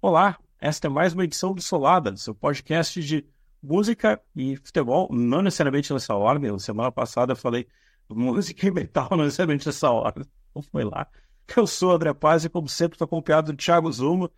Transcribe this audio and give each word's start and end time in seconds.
Olá, 0.00 0.38
esta 0.60 0.86
é 0.86 0.90
mais 0.90 1.12
uma 1.12 1.24
edição 1.24 1.52
do 1.52 1.60
Solada, 1.60 2.16
seu 2.16 2.32
podcast 2.32 3.02
de 3.02 3.26
música 3.60 4.22
e 4.36 4.54
futebol, 4.54 5.08
não 5.10 5.42
necessariamente 5.42 5.92
nessa 5.92 6.14
ordem. 6.14 6.52
Na 6.52 6.58
semana 6.60 6.92
passada 6.92 7.32
eu 7.32 7.36
falei 7.36 7.66
música 8.08 8.68
e 8.68 8.70
metal, 8.70 9.08
não 9.10 9.24
necessariamente 9.24 9.66
nessa 9.66 9.90
ordem. 9.90 10.24
Então 10.50 10.62
foi 10.62 10.84
lá. 10.84 11.08
Eu 11.56 11.66
sou 11.66 11.90
o 11.90 11.94
André 11.96 12.14
Paz 12.14 12.44
e, 12.44 12.48
como 12.48 12.68
sempre, 12.68 12.94
estou 12.94 13.06
acompanhado 13.06 13.52
do 13.52 13.56
Thiago 13.56 13.90
Zuma. 13.90 14.30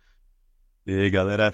E 0.83 0.93
aí, 0.93 1.09
galera, 1.11 1.53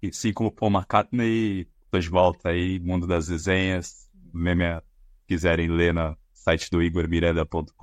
e 0.00 0.12
sim 0.12 0.32
como 0.32 0.52
Paul 0.52 0.70
McCartney, 0.70 1.66
tô 1.90 1.98
de 1.98 2.08
volta 2.08 2.50
aí, 2.50 2.78
mundo 2.78 3.04
das 3.04 3.26
resenhas. 3.26 4.08
Meme, 4.32 4.80
quiserem 5.26 5.66
ler 5.66 5.92
no 5.92 6.16
site 6.32 6.70
do 6.70 6.80
igormiranda.com.br, 6.80 7.74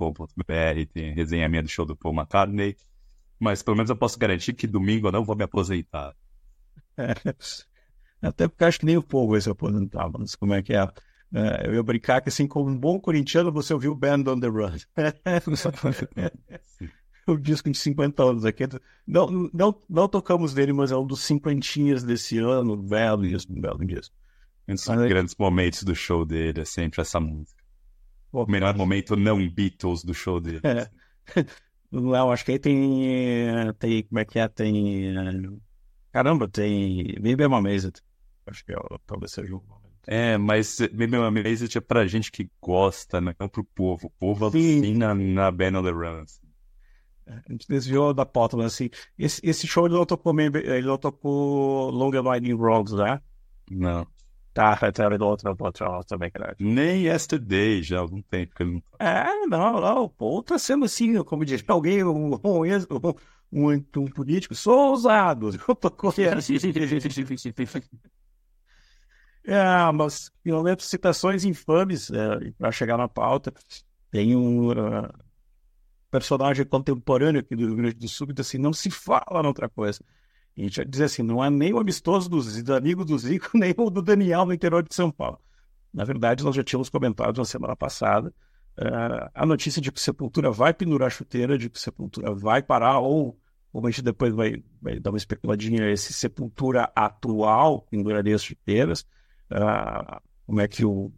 tem 0.94 1.12
resenha 1.12 1.46
minha 1.46 1.62
do 1.62 1.68
show 1.68 1.84
do 1.84 1.94
Paul 1.94 2.14
McCartney. 2.14 2.74
Mas 3.38 3.62
pelo 3.62 3.76
menos 3.76 3.90
eu 3.90 3.96
posso 3.96 4.18
garantir 4.18 4.52
que 4.52 4.66
domingo 4.66 5.08
eu 5.08 5.12
não 5.12 5.24
vou 5.24 5.36
me 5.36 5.44
aposentar. 5.44 6.14
É, 6.96 7.14
até 8.20 8.48
porque 8.48 8.64
acho 8.64 8.80
que 8.80 8.86
nem 8.86 8.96
o 8.96 9.02
povo 9.02 9.32
vai 9.32 9.40
se 9.40 9.48
aposentar, 9.48 10.10
mas 10.10 10.34
como 10.34 10.54
é 10.54 10.62
que 10.62 10.74
é? 10.74 10.88
é 11.32 11.68
eu 11.68 11.74
ia 11.74 11.82
brincar 11.82 12.20
que, 12.20 12.28
assim, 12.28 12.48
como 12.48 12.68
um 12.68 12.76
bom 12.76 12.98
corintiano, 12.98 13.52
você 13.52 13.72
ouviu 13.72 13.94
Band 13.94 14.24
on 14.26 14.40
the 14.40 14.48
Run. 14.48 14.76
o 17.28 17.36
disco 17.36 17.70
de 17.70 17.78
50 17.78 18.22
anos 18.22 18.44
aqui. 18.44 18.64
Não, 19.06 19.50
não, 19.52 19.82
não 19.88 20.08
tocamos 20.08 20.54
dele, 20.54 20.72
mas 20.72 20.90
é 20.90 20.96
um 20.96 21.06
dos 21.06 21.20
cinquentinhas 21.20 22.02
desse 22.02 22.38
ano. 22.38 22.76
Belo 22.76 23.26
disco, 23.26 23.52
belo 23.52 23.84
disco. 23.84 24.14
Um 24.66 24.74
dos 24.74 24.86
mas, 24.86 25.08
grandes 25.08 25.34
momentos 25.38 25.82
do 25.82 25.94
show 25.94 26.24
dele 26.24 26.60
é 26.60 26.64
sempre 26.64 27.00
essa 27.00 27.20
música. 27.20 27.62
O 28.32 28.46
melhor 28.46 28.76
momento 28.76 29.16
não 29.16 29.46
Beatles 29.48 30.04
do 30.04 30.12
show 30.12 30.40
dele. 30.40 30.60
É. 30.62 30.90
Não, 31.90 32.30
acho 32.30 32.44
que 32.44 32.52
aí 32.52 32.58
tem. 32.58 33.72
tem 33.78 34.02
como 34.04 34.18
é 34.18 34.24
que 34.24 34.38
é? 34.38 34.48
Tem. 34.48 35.60
Caramba, 36.12 36.48
tem. 36.48 37.14
Maybe 37.20 37.44
I'm 37.44 37.54
Amazed. 37.54 38.02
Acho 38.46 38.64
que 38.64 38.72
é, 38.72 38.76
talvez 39.06 39.32
seja 39.32 39.54
o 39.54 39.62
momento. 39.66 39.88
É, 40.06 40.38
mas 40.38 40.78
Maybe 40.92 41.16
I'm 41.16 41.24
Amazed 41.24 41.76
é 41.76 41.80
pra 41.80 42.06
gente 42.06 42.30
que 42.30 42.50
gosta, 42.60 43.20
né? 43.20 43.34
não 43.38 43.48
pro 43.48 43.64
povo. 43.64 44.06
O 44.06 44.10
povo 44.10 44.46
alucina 44.46 45.14
na 45.14 45.50
Band 45.50 45.78
on 45.78 45.82
the 45.82 45.90
Run. 45.90 46.22
Assim. 46.22 46.48
É, 47.26 47.32
a 47.32 47.52
gente 47.52 47.68
desviou 47.68 48.14
da 48.14 48.24
pauta, 48.24 48.56
mas 48.56 48.66
assim, 48.66 48.88
esse, 49.18 49.40
esse 49.44 49.66
show 49.66 49.86
ele 49.86 49.94
não 49.94 50.06
tocou, 50.06 50.38
ele 50.40 50.86
não 50.86 50.96
tocou 50.96 51.90
Long 51.90 52.10
and 52.14 52.30
Winding 52.30 52.54
Roads, 52.54 52.94
né? 52.94 53.20
Não. 53.70 54.06
Tá, 54.58 54.76
era 54.98 55.16
do 55.16 55.24
outro, 55.24 55.56
outro 55.56 56.04
também, 56.04 56.32
cara. 56.32 56.56
Nem 56.58 57.04
Yesterday, 57.04 57.80
já 57.80 57.98
há 57.98 58.00
algum 58.00 58.20
tempo 58.22 58.56
que 58.56 58.64
ele 58.64 58.72
não. 58.72 58.82
É, 58.98 59.46
não, 59.46 59.80
não. 59.80 60.42
Tá 60.42 60.58
sendo 60.58 60.84
assim, 60.84 61.22
como 61.22 61.44
diz 61.44 61.62
alguém, 61.68 62.02
um, 62.02 62.34
um, 62.34 62.64
um, 63.52 63.70
um 63.70 64.06
político, 64.06 64.56
sou 64.56 64.90
ousado. 64.90 65.50
Eu 65.68 65.76
tô 65.76 65.88
correndo. 65.92 66.40
é, 69.46 69.92
mas, 69.92 70.28
pelo 70.42 70.64
menos, 70.64 70.86
citações 70.86 71.44
infames 71.44 72.10
é, 72.10 72.50
para 72.58 72.72
chegar 72.72 72.98
na 72.98 73.06
pauta. 73.06 73.54
Tem 74.10 74.34
um 74.34 74.72
uh, 74.72 75.08
personagem 76.10 76.66
contemporâneo 76.66 77.42
aqui 77.42 77.54
do 77.54 77.64
Rio 77.64 77.76
Grande 77.76 77.94
do 77.94 78.08
Sul 78.08 78.26
que 78.26 78.32
diz 78.32 78.44
assim: 78.44 78.58
não 78.58 78.72
se 78.72 78.90
fala 78.90 79.40
noutra 79.40 79.68
coisa. 79.68 80.02
A 80.58 80.62
gente 80.62 80.84
dizer 80.84 81.04
assim, 81.04 81.22
não 81.22 81.44
é 81.44 81.48
nem 81.48 81.72
o 81.72 81.78
amistoso 81.78 82.28
dos, 82.28 82.60
do 82.62 82.74
amigo 82.74 83.04
do 83.04 83.16
Zico, 83.16 83.50
nem 83.56 83.72
o 83.76 83.88
do 83.88 84.02
Daniel 84.02 84.44
no 84.44 84.52
interior 84.52 84.82
de 84.82 84.92
São 84.92 85.10
Paulo. 85.10 85.40
Na 85.94 86.04
verdade, 86.04 86.42
nós 86.42 86.54
já 86.54 86.64
tínhamos 86.64 86.88
comentado 86.88 87.38
na 87.38 87.44
semana 87.44 87.76
passada 87.76 88.34
uh, 88.78 89.30
a 89.32 89.46
notícia 89.46 89.80
de 89.80 89.92
que 89.92 90.00
Sepultura 90.00 90.50
vai 90.50 90.74
pendurar 90.74 91.06
a 91.06 91.10
chuteira, 91.10 91.56
de 91.56 91.70
que 91.70 91.80
Sepultura 91.80 92.34
vai 92.34 92.60
parar, 92.60 92.98
ou 92.98 93.38
como 93.72 93.86
a 93.86 93.90
gente 93.90 94.02
depois 94.02 94.34
vai, 94.34 94.62
vai 94.82 94.98
dar 94.98 95.10
uma 95.10 95.16
especuladinha, 95.16 95.90
esse 95.90 96.12
Sepultura 96.12 96.90
atual 96.94 97.82
penduraria 97.82 98.34
as 98.34 98.42
chuteiras, 98.42 99.02
uh, 99.52 100.20
como 100.44 100.60
é 100.60 100.66
que 100.66 100.84
o, 100.84 101.12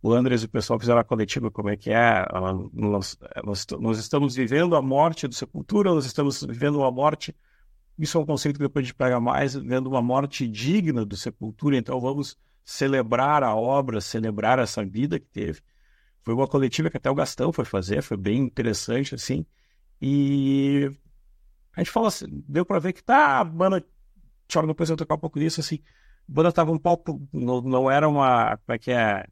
o 0.00 0.12
Andres 0.12 0.42
e 0.42 0.46
o 0.46 0.48
pessoal 0.48 0.78
fizeram 0.78 1.00
a 1.00 1.04
coletiva, 1.04 1.50
como 1.50 1.70
é 1.70 1.76
que 1.76 1.90
é, 1.90 2.22
uh, 2.22 2.70
nós, 2.72 3.18
nós, 3.44 3.66
nós 3.80 3.98
estamos 3.98 4.36
vivendo 4.36 4.76
a 4.76 4.82
morte 4.82 5.26
do 5.26 5.34
Sepultura, 5.34 5.92
nós 5.92 6.06
estamos 6.06 6.42
vivendo 6.44 6.84
a 6.84 6.90
morte 6.92 7.34
isso 7.98 8.16
é 8.16 8.20
um 8.20 8.26
conceito 8.26 8.56
que 8.56 8.64
depois 8.64 8.84
a 8.84 8.86
gente 8.86 8.94
pega 8.94 9.18
mais, 9.18 9.54
vendo 9.54 9.88
uma 9.88 10.00
morte 10.00 10.46
digna 10.46 11.04
do 11.04 11.16
Sepultura, 11.16 11.76
então 11.76 12.00
vamos 12.00 12.36
celebrar 12.64 13.42
a 13.42 13.54
obra, 13.56 14.00
celebrar 14.00 14.58
essa 14.58 14.84
vida 14.84 15.18
que 15.18 15.26
teve. 15.26 15.60
Foi 16.22 16.34
uma 16.34 16.46
coletiva 16.46 16.90
que 16.90 16.96
até 16.96 17.10
o 17.10 17.14
Gastão 17.14 17.52
foi 17.52 17.64
fazer, 17.64 18.02
foi 18.02 18.16
bem 18.16 18.42
interessante, 18.42 19.14
assim. 19.14 19.44
E 20.00 20.90
a 21.74 21.80
gente 21.80 21.90
fala 21.90 22.08
assim, 22.08 22.26
deu 22.46 22.64
para 22.64 22.78
ver 22.78 22.92
que 22.92 23.02
tá, 23.02 23.40
a 23.40 23.44
banda, 23.44 23.84
deixa 24.48 24.66
depois 24.66 24.90
eu 24.90 24.96
tocar 24.96 25.14
um 25.16 25.18
pouco 25.18 25.40
disso, 25.40 25.60
assim, 25.60 25.80
a 26.28 26.32
banda 26.32 26.52
tava 26.52 26.70
um 26.70 26.78
pouco, 26.78 27.26
não, 27.32 27.60
não 27.62 27.90
era 27.90 28.08
uma, 28.08 28.56
como 28.58 28.74
é 28.74 28.78
que 28.78 28.92
é, 28.92 29.26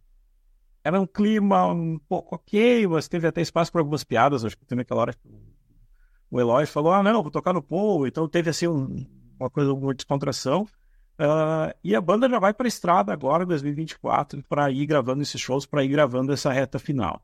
era 0.83 1.01
um 1.01 1.07
clima 1.07 1.67
um 1.67 1.99
pouco 2.09 2.35
ok, 2.35 2.87
mas 2.87 3.09
teve 3.09 3.27
até 3.29 3.41
espaço 3.41 3.71
para 3.71 3.81
algumas 3.81 4.03
piadas, 4.03 4.45
acho 4.45 4.57
que 4.57 4.65
tem 4.65 4.77
naquela 4.77 5.03
hora 5.03 5.15
o 6.31 6.41
Eloy 6.41 6.67
falou: 6.67 6.93
ah, 6.93 7.03
não, 7.03 7.23
vou 7.23 7.31
tocar 7.31 7.53
no 7.53 7.63
Paul. 7.63 8.07
Então 8.07 8.29
teve 8.29 8.51
assim 8.51 8.67
um, 8.67 9.07
uma 9.39 9.51
coisa, 9.51 9.73
uma 9.73 9.95
descontração. 9.95 10.67
Uh, 11.19 11.73
e 11.83 11.95
a 11.95 12.01
banda 12.01 12.29
já 12.29 12.39
vai 12.39 12.53
para 12.53 12.67
a 12.67 12.69
estrada 12.69 13.13
agora, 13.13 13.45
em 13.45 13.47
2024, 13.47 14.43
para 14.49 14.71
ir 14.71 14.85
gravando 14.87 15.23
esses 15.23 15.41
shows, 15.41 15.65
para 15.65 15.83
ir 15.83 15.89
gravando 15.89 16.33
essa 16.33 16.53
reta 16.53 16.79
final. 16.79 17.23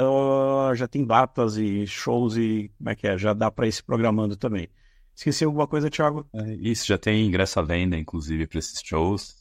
Uh, 0.00 0.74
já 0.74 0.88
tem 0.88 1.04
datas 1.04 1.56
e 1.56 1.86
shows 1.86 2.36
e 2.36 2.70
como 2.78 2.90
é 2.90 2.96
que 2.96 3.06
é? 3.06 3.18
Já 3.18 3.32
dá 3.32 3.50
para 3.50 3.68
ir 3.68 3.72
se 3.72 3.82
programando 3.82 4.36
também. 4.36 4.68
Esqueci 5.14 5.44
alguma 5.44 5.66
coisa, 5.66 5.88
Thiago? 5.88 6.26
É, 6.32 6.54
isso, 6.54 6.86
já 6.86 6.98
tem 6.98 7.26
ingresso 7.26 7.60
à 7.60 7.62
venda, 7.62 7.96
inclusive, 7.96 8.46
para 8.46 8.58
esses 8.58 8.80
shows. 8.82 9.36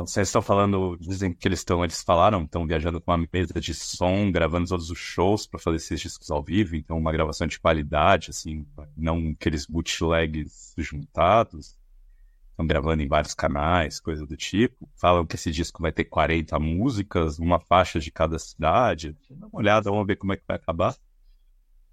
Vocês 0.00 0.28
estão 0.28 0.42
falando, 0.42 0.96
dizem 1.00 1.32
que 1.32 1.46
eles 1.46 1.60
estão, 1.60 1.82
eles 1.84 2.02
falaram, 2.02 2.42
estão 2.44 2.66
viajando 2.66 3.00
com 3.00 3.10
uma 3.12 3.26
mesa 3.32 3.60
de 3.60 3.74
som, 3.74 4.30
gravando 4.30 4.68
todos 4.68 4.90
os 4.90 4.98
shows 4.98 5.46
para 5.46 5.60
fazer 5.60 5.76
esses 5.76 6.00
discos 6.00 6.30
ao 6.30 6.42
vivo, 6.42 6.76
então 6.76 6.98
uma 6.98 7.12
gravação 7.12 7.46
de 7.46 7.58
qualidade, 7.58 8.30
assim, 8.30 8.66
não 8.96 9.34
aqueles 9.38 9.66
bootlegs 9.66 10.74
juntados. 10.78 11.76
Estão 12.50 12.66
gravando 12.66 13.02
em 13.02 13.08
vários 13.08 13.34
canais, 13.34 13.98
coisa 13.98 14.26
do 14.26 14.36
tipo. 14.36 14.88
Falam 14.94 15.24
que 15.24 15.36
esse 15.36 15.50
disco 15.50 15.80
vai 15.80 15.90
ter 15.90 16.04
40 16.04 16.58
músicas, 16.58 17.38
uma 17.38 17.58
faixa 17.58 17.98
de 17.98 18.10
cada 18.10 18.38
cidade. 18.38 19.16
Dá 19.30 19.46
uma 19.46 19.58
olhada, 19.58 19.90
vamos 19.90 20.06
ver 20.06 20.16
como 20.16 20.34
é 20.34 20.36
que 20.36 20.44
vai 20.46 20.56
acabar. 20.56 20.94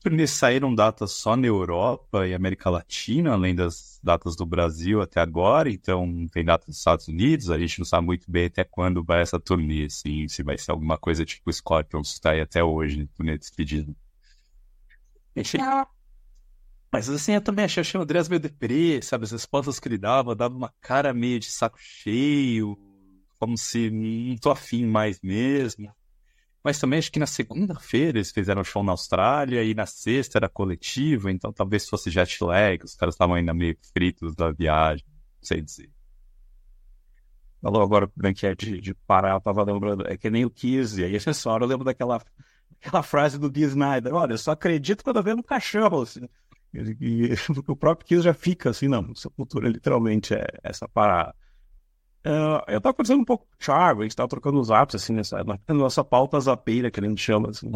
Eles 0.05 0.31
saíram 0.31 0.73
datas 0.73 1.11
só 1.11 1.35
na 1.35 1.47
Europa 1.47 2.25
e 2.25 2.33
América 2.33 2.69
Latina, 2.69 3.33
além 3.33 3.53
das 3.53 3.99
datas 4.01 4.35
do 4.35 4.45
Brasil 4.45 5.01
até 5.01 5.19
agora, 5.19 5.69
então 5.69 6.25
tem 6.31 6.43
datas 6.43 6.67
dos 6.67 6.77
Estados 6.77 7.07
Unidos, 7.09 7.49
a 7.49 7.57
gente 7.59 7.79
não 7.79 7.85
sabe 7.85 8.05
muito 8.07 8.31
bem 8.31 8.45
até 8.45 8.63
quando 8.63 9.03
vai 9.03 9.21
essa 9.21 9.39
turnê, 9.39 9.85
assim, 9.85 10.25
se 10.29 10.41
vai 10.41 10.57
ser 10.57 10.71
alguma 10.71 10.97
coisa 10.97 11.25
tipo 11.25 11.51
Scorpions, 11.51 12.09
que 12.11 12.13
está 12.15 12.31
aí 12.31 12.39
até 12.39 12.63
hoje, 12.63 13.07
turnê 13.07 13.33
de 13.33 13.39
despedida. 13.39 13.93
Mas 16.91 17.09
assim, 17.09 17.33
eu 17.33 17.41
também 17.41 17.65
achei, 17.65 17.81
achei 17.81 17.99
o 17.99 18.03
Andrés 18.03 18.27
meio 18.29 18.39
deprê, 18.39 19.01
sabe? 19.01 19.25
As 19.25 19.31
respostas 19.31 19.79
que 19.79 19.87
ele 19.87 19.97
dava, 19.97 20.35
dava 20.35 20.55
uma 20.55 20.73
cara 20.81 21.13
meio 21.13 21.39
de 21.39 21.51
saco 21.51 21.77
cheio, 21.79 22.77
como 23.37 23.57
se 23.57 23.89
não 23.91 24.37
tô 24.37 24.49
afim 24.49 24.85
mais 24.85 25.19
mesmo. 25.21 25.93
Mas 26.69 26.77
também 26.77 26.99
acho 26.99 27.11
que 27.11 27.17
na 27.17 27.25
segunda-feira 27.25 28.19
eles 28.19 28.29
fizeram 28.29 28.63
show 28.63 28.83
na 28.83 28.91
Austrália 28.91 29.63
e 29.63 29.73
na 29.73 29.87
sexta 29.87 30.37
era 30.37 30.47
coletivo, 30.47 31.27
então 31.27 31.51
talvez 31.51 31.89
fosse 31.89 32.11
jet 32.11 32.43
lag, 32.43 32.85
os 32.85 32.93
caras 32.93 33.15
estavam 33.15 33.33
ainda 33.33 33.55
meio 33.55 33.75
fritos 33.91 34.35
da 34.35 34.51
viagem, 34.51 35.03
não 35.09 35.41
sei 35.41 35.61
dizer. 35.61 35.89
Falou 37.59 37.81
agora 37.81 38.05
o 38.05 38.27
é 38.45 38.53
de, 38.53 38.79
de 38.79 38.93
parar, 38.93 39.33
eu 39.33 39.41
tava 39.41 39.63
lembrando, 39.63 40.05
é 40.07 40.15
que 40.15 40.29
nem 40.29 40.45
o 40.45 40.53
e 40.63 41.03
aí 41.03 41.15
essa 41.15 41.49
hora 41.49 41.63
eu 41.63 41.67
lembro 41.67 41.83
daquela 41.83 42.21
aquela 42.79 43.01
frase 43.01 43.39
do 43.39 43.49
Dee 43.49 43.63
Snyder, 43.63 44.13
olha, 44.13 44.33
eu 44.33 44.37
só 44.37 44.51
acredito 44.51 45.03
quando 45.03 45.17
eu 45.17 45.23
vejo 45.23 45.37
um 45.37 45.41
cachorro, 45.41 46.03
assim. 46.03 46.29
E, 46.71 47.31
e, 47.31 47.33
o 47.67 47.75
próprio 47.75 48.07
Kiss 48.07 48.21
já 48.21 48.33
fica 48.35 48.69
assim, 48.69 48.87
não, 48.87 49.15
Sepultura 49.15 49.67
literalmente 49.67 50.35
é 50.35 50.45
essa 50.61 50.87
parada. 50.87 51.33
Uh, 52.25 52.61
eu 52.67 52.81
tava 52.81 52.93
conversando 52.93 53.21
um 53.21 53.25
pouco 53.25 53.45
com 53.45 53.55
o 53.55 53.57
Thiago, 53.57 54.01
a 54.01 54.03
gente 54.03 54.15
tava 54.15 54.27
trocando 54.27 54.59
os 54.59 54.69
apps, 54.69 54.95
assim, 54.95 55.13
nessa 55.13 55.43
na 55.43 55.57
nossa 55.73 56.03
pauta 56.03 56.39
zapeira, 56.39 56.91
que 56.91 56.99
a 56.99 57.03
gente 57.03 57.21
chama, 57.21 57.49
assim, 57.49 57.71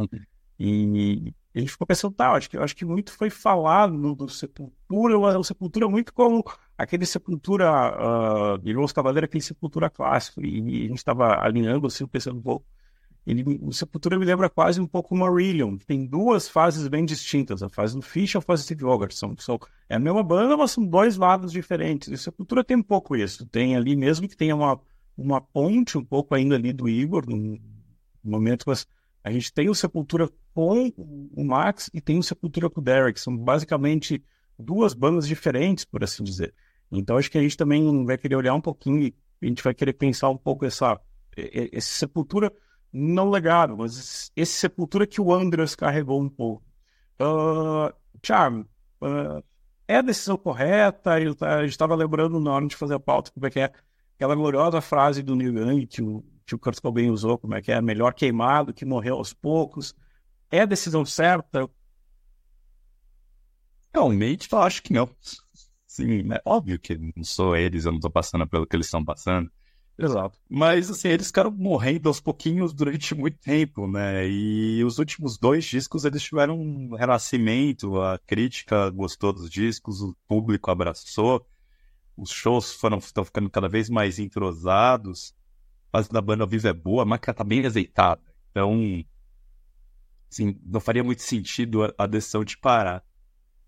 e, 0.60 1.34
a 1.56 1.60
gente 1.60 1.72
ficou 1.72 1.88
pensando, 1.88 2.14
tá, 2.14 2.32
acho 2.32 2.50
que, 2.50 2.58
acho 2.58 2.76
que 2.76 2.86
muito 2.86 3.12
foi 3.12 3.30
falado 3.30 4.16
do 4.16 4.30
Sepultura, 4.30 5.18
o 5.18 5.44
Sepultura 5.44 5.88
muito 5.88 6.14
como 6.14 6.44
aquele 6.78 7.06
Sepultura, 7.06 8.58
uh, 8.58 8.68
Irmãos 8.68 8.92
Cavaleiro, 8.92 9.26
aquele 9.26 9.44
Sepultura 9.44 9.90
clássico, 9.90 10.42
e, 10.44 10.60
e 10.60 10.86
a 10.86 10.90
gente 10.90 11.04
tava 11.04 11.40
alinhando, 11.40 11.88
assim, 11.88 12.06
pensando 12.08 12.40
um 12.40 12.42
pouco, 12.42 12.66
ele, 13.26 13.60
o 13.62 13.72
Sepultura 13.72 14.20
me 14.20 14.26
lembra 14.26 14.50
quase 14.50 14.82
um 14.82 14.88
pouco 14.88 15.16
o 15.16 15.18
Marillion. 15.18 15.78
Tem 15.78 16.06
duas 16.06 16.50
fases 16.50 16.88
bem 16.88 17.06
distintas, 17.06 17.64
a 17.64 17.70
fase 17.70 17.96
do 17.96 18.02
Fish 18.02 18.34
e 18.34 18.38
a 18.38 18.42
fase 18.42 18.64
do 18.64 18.66
Steve. 18.66 18.84
São, 19.12 19.36
são, 19.38 19.60
é 19.90 19.96
a 19.96 20.00
mesma 20.00 20.22
banda, 20.22 20.58
mas 20.58 20.72
são 20.72 20.86
dois 20.86 21.16
lados 21.16 21.52
diferentes. 21.52 22.10
E 22.10 22.14
o 22.16 22.18
Sepultura 22.18 22.64
tem 22.64 22.76
um 22.76 22.84
pouco 22.84 23.16
isso. 23.16 23.46
Tem 23.46 23.76
ali, 23.76 23.96
mesmo 23.96 24.28
que 24.28 24.36
tenha 24.36 24.56
uma, 24.56 24.80
uma 25.18 25.40
ponte 25.40 25.98
um 25.98 26.04
pouco 26.04 26.36
ainda 26.36 26.56
ali 26.56 26.74
do 26.74 26.90
Igor, 26.90 27.24
no 27.26 27.58
momento, 28.22 28.66
mas 28.68 28.86
a 29.24 29.32
gente 29.32 29.54
tem 29.54 29.70
o 29.70 29.76
Sepultura 29.76 30.30
com 30.54 30.92
o 30.98 31.46
Max 31.46 31.90
e 31.94 32.02
tem 32.02 32.20
o 32.20 32.24
Sepultura 32.24 32.70
com 32.70 32.82
o 32.82 32.84
Derek. 32.84 33.18
São 33.18 33.36
basicamente 33.38 34.22
duas 34.60 34.94
bandas 34.94 35.26
diferentes, 35.26 35.86
por 35.86 36.04
assim 36.04 36.24
dizer. 36.24 36.54
Então 36.92 37.18
acho 37.18 37.32
que 37.32 37.38
a 37.38 37.42
gente 37.42 37.56
também 37.56 38.06
vai 38.06 38.18
querer 38.18 38.36
olhar 38.36 38.54
um 38.54 38.62
pouquinho, 38.62 39.12
a 39.42 39.46
gente 39.46 39.64
vai 39.64 39.74
querer 39.74 39.94
pensar 39.94 40.30
um 40.30 40.38
pouco 40.38 40.66
essa, 40.66 41.00
essa 41.36 41.90
sepultura, 41.90 42.52
não 42.94 43.30
legado, 43.30 43.76
mas 43.76 44.32
esse 44.36 44.54
sepultura 44.54 45.08
que 45.08 45.20
o 45.20 45.34
Andreas 45.34 45.76
carregou 45.76 46.22
um 46.22 46.30
pouco. 46.30 46.64
Uh, 47.20 47.94
Charm, 48.24 48.62
uh, 49.02 49.44
é 49.88 49.98
a 49.98 50.02
decisão 50.02 50.38
correta? 50.38 51.20
Eu, 51.20 51.34
tá, 51.34 51.66
estava 51.66 51.96
lembrando 51.96 52.40
na 52.40 52.52
hora 52.52 52.68
de 52.68 52.76
fazer 52.76 52.94
a 52.94 53.00
pauta 53.00 53.32
como 53.32 53.48
é 53.48 53.50
que 53.50 53.60
é 53.60 53.74
aquela 54.16 54.36
gloriosa 54.36 54.80
frase 54.80 55.24
do 55.24 55.36
Neil 55.36 55.58
Young 55.58 55.88
que 55.88 56.02
o, 56.02 56.24
que 56.46 56.56
o 56.56 56.60
Kurt 56.60 56.80
Cobain 56.80 57.10
usou, 57.10 57.38
como 57.38 57.56
é 57.56 57.62
que 57.62 57.72
é 57.72 57.82
melhor 57.82 58.14
queimado 58.14 58.74
que 58.74 58.86
morreu 58.86 59.16
aos 59.16 59.34
poucos. 59.34 59.96
É 60.52 60.62
a 60.62 60.66
decisão 60.66 61.04
certa? 61.06 61.68
Realmente, 63.94 64.48
eu 64.52 64.60
acho 64.60 64.84
que 64.84 64.94
não. 64.94 65.10
Sim, 65.86 66.32
é 66.32 66.42
óbvio 66.46 66.80
que 66.80 66.98
não 67.16 67.24
sou 67.24 67.56
eles, 67.56 67.86
eu 67.86 67.92
não 67.92 67.98
estou 67.98 68.12
passando 68.12 68.48
pelo 68.48 68.66
que 68.66 68.76
eles 68.76 68.88
estão 68.88 69.04
passando. 69.04 69.52
Exato. 69.98 70.40
Mas, 70.50 70.90
assim, 70.90 71.10
eles 71.10 71.28
ficaram 71.28 71.52
morrendo 71.52 72.10
aos 72.10 72.20
pouquinhos 72.20 72.74
durante 72.74 73.14
muito 73.16 73.38
tempo, 73.38 73.88
né? 73.88 74.28
E 74.28 74.84
os 74.84 74.98
últimos 74.98 75.38
dois 75.38 75.64
discos, 75.66 76.04
eles 76.04 76.24
tiveram 76.24 76.60
um 76.60 76.96
renascimento, 76.96 78.02
a 78.02 78.18
crítica 78.20 78.90
gostou 78.90 79.32
dos 79.32 79.50
discos, 79.50 80.02
o 80.02 80.16
público 80.28 80.72
abraçou, 80.72 81.46
os 82.18 82.32
shows 82.32 82.74
foram, 82.74 82.98
estão 82.98 83.24
ficando 83.24 83.50
cada 83.50 83.70
vez 83.70 83.90
mais 83.90 84.18
entrosados, 84.18 85.36
a 85.92 85.98
fase 85.98 86.10
da 86.10 86.22
banda 86.22 86.44
ao 86.44 86.50
vivo 86.50 86.68
é 86.68 86.74
boa, 86.74 87.04
a 87.04 87.06
máquina 87.06 87.34
tá 87.34 87.44
bem 87.44 87.66
azeitada. 87.66 88.22
Então, 88.50 89.04
assim, 90.32 90.60
não 90.66 90.80
faria 90.80 91.04
muito 91.04 91.22
sentido 91.22 91.94
a 91.98 92.08
decisão 92.08 92.44
de 92.44 92.58
parar. 92.58 93.04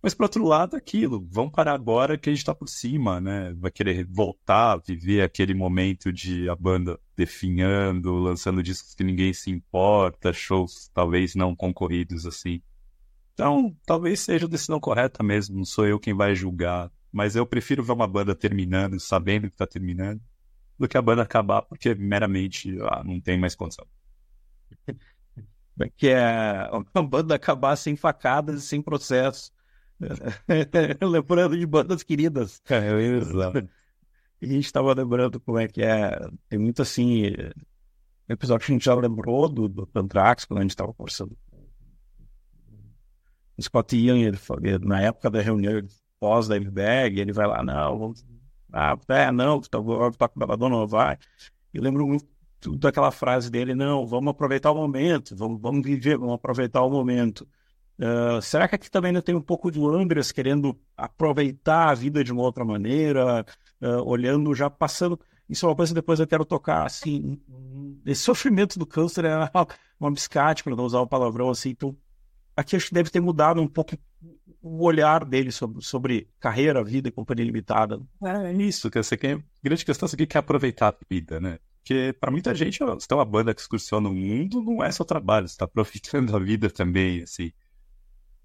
Mas, 0.06 0.13
por 0.13 0.25
outro 0.25 0.46
lado, 0.46 0.75
aquilo, 0.75 1.28
vamos 1.31 1.52
parar 1.52 1.74
agora 1.74 2.16
que 2.16 2.30
a 2.30 2.31
gente 2.31 2.42
está 2.42 2.54
por 2.54 2.69
cima, 2.69 3.19
né? 3.19 3.52
Vai 3.57 3.72
querer 3.72 4.06
voltar, 4.06 4.80
viver 4.86 5.24
aquele 5.24 5.56
momento 5.56 6.13
de 6.13 6.48
a 6.48 6.56
banda 6.56 7.00
definhando, 7.18 8.13
lançando 8.13 8.62
discos 8.62 8.94
que 8.94 9.04
ninguém 9.04 9.34
se 9.34 9.50
importa, 9.50 10.31
shows 10.31 10.92
talvez 10.94 11.34
não 11.34 11.56
concorridos 11.56 12.28
assim. 12.28 12.62
Então, 13.34 13.75
talvez 13.84 14.19
seja 14.19 14.46
a 14.46 14.48
decisão 14.48 14.80
correta 14.80 15.24
mesmo, 15.24 15.57
não 15.57 15.66
sou 15.66 15.88
eu 15.88 16.00
quem 16.00 16.13
vai 16.13 16.36
julgar. 16.36 16.92
Mas 17.12 17.36
eu 17.36 17.44
prefiro 17.44 17.84
ver 17.84 17.94
uma 17.94 18.08
banda 18.08 18.36
terminando, 18.36 19.00
sabendo 19.00 19.48
que 19.48 19.56
está 19.56 19.66
terminando, 19.66 20.22
do 20.78 20.88
que 20.88 20.98
a 21.00 21.01
banda 21.01 21.24
acabar 21.24 21.63
porque 21.63 21.96
meramente 21.96 22.78
ah, 22.92 23.04
não 23.04 23.19
tem 23.19 23.40
mais 23.40 23.56
condição. 23.56 23.88
Que 25.98 26.08
é 26.08 26.69
uma 26.94 27.04
banda 27.04 27.36
acabar 27.36 27.75
sem 27.75 27.98
facadas, 27.98 28.63
sem 28.63 28.81
processo 28.81 29.51
lembrando 31.01 31.57
de 31.57 31.65
bandas 31.65 32.03
queridas. 32.03 32.62
E 34.42 34.47
a 34.47 34.50
gente 34.51 34.65
estava 34.65 34.94
lembrando 34.94 35.39
como 35.39 35.57
é 35.57 35.65
que 35.65 35.81
é. 35.81 36.19
Tem 36.50 36.59
muito 36.59 36.81
assim. 36.81 37.31
Episódio 38.27 38.65
que 38.65 38.71
a 38.74 38.75
gente 38.75 38.83
já 38.83 38.94
lembrou 38.94 39.47
do, 39.47 39.69
do 39.69 39.89
Anthrax, 39.95 40.44
quando 40.44 40.59
a 40.59 40.62
gente 40.62 40.71
estava 40.71 40.94
conversando. 40.94 41.38
O 43.57 43.62
Scott 43.62 43.95
Ian, 43.95 44.18
ele, 44.18 44.38
na 44.81 45.01
época 45.01 45.30
da 45.30 45.42
reunião 45.42 45.81
pós 46.19 46.48
da 46.48 46.59
MBAG, 46.59 47.19
ele 47.19 47.31
vai 47.31 47.48
lá, 47.48 47.63
não, 47.63 47.98
vamos. 47.98 48.25
Ah, 48.74 48.98
é, 49.07 49.31
não, 49.31 49.62
tá, 49.62 49.80
tá 50.18 50.27
com 50.27 50.39
o 50.44 50.69
não 50.69 50.86
vai. 50.86 51.18
Eu 51.74 51.81
lembro 51.81 52.06
muito 52.06 52.27
daquela 52.77 53.12
frase 53.12 53.50
dele, 53.50 53.74
não, 53.74 54.06
vamos 54.06 54.31
aproveitar 54.31 54.71
o 54.71 54.75
momento, 54.75 55.36
vamos, 55.36 55.62
vamos 55.62 55.86
viver, 55.86 56.18
vamos 56.18 56.36
aproveitar 56.36 56.81
o 56.81 56.89
momento. 56.89 57.48
Uh, 57.97 58.42
será 58.42 58.68
que 58.68 58.75
aqui 58.75 58.92
também 58.92 59.12
não 59.12 59.21
tem 59.21 59.33
um 59.33 59.42
pouco 59.42 59.71
de 59.71 59.80
Andreas 59.80 60.31
querendo 60.31 60.77
aproveitar 60.97 61.89
a 61.89 61.94
vida 61.94 62.24
de 62.24 62.31
uma 62.31 62.42
outra 62.42 62.65
maneira, 62.65 63.45
uh, 63.81 64.03
olhando 64.06 64.53
já 64.53 64.69
passando. 64.69 65.19
Isso 65.47 65.65
é 65.65 65.69
uma 65.69 65.75
coisa 65.75 65.92
que 65.92 65.95
depois 65.95 66.19
eu 66.19 66.27
quero 66.27 66.44
tocar 66.44 66.86
assim. 66.86 67.39
Esse 68.06 68.21
sofrimento 68.21 68.77
do 68.77 68.86
câncer 68.86 69.25
é 69.25 69.36
uma 70.00 70.12
biscate, 70.12 70.63
para 70.63 70.75
não 70.75 70.86
usar 70.86 71.00
o 71.00 71.07
palavrão 71.07 71.50
assim. 71.50 71.69
Então, 71.69 71.95
aqui 72.56 72.75
acho 72.75 72.88
que 72.88 72.94
deve 72.94 73.09
ter 73.09 73.19
mudado 73.19 73.62
um 73.62 73.68
pouco 73.68 73.98
o 74.62 74.83
olhar 74.83 75.24
dele 75.24 75.51
sobre, 75.51 75.83
sobre 75.83 76.27
carreira, 76.39 76.83
vida 76.83 77.07
e 77.07 77.12
companhia 77.12 77.45
limitada. 77.45 78.01
É 78.24 78.51
isso, 78.53 78.89
que 78.89 79.01
você 79.01 79.15
quer. 79.15 79.39
Grande 79.63 79.86
questão 79.86 80.09
é 80.12 80.18
que 80.18 80.25
quer 80.25 80.39
aproveitar 80.39 80.89
a 80.89 80.95
vida, 81.07 81.39
né? 81.39 81.59
Porque 81.77 82.15
para 82.19 82.31
muita 82.31 82.53
gente, 82.56 82.80
você 82.80 83.07
tem 83.07 83.15
uma 83.15 83.24
banda 83.24 83.53
que 83.53 83.62
excursiona 83.62 84.09
o 84.09 84.13
mundo, 84.13 84.63
não 84.63 84.83
é 84.83 84.91
só 84.91 85.03
trabalho, 85.03 85.48
você 85.48 85.53
está 85.53 85.65
aproveitando 85.65 86.36
a 86.36 86.39
vida 86.39 86.68
também, 86.68 87.21
assim. 87.21 87.51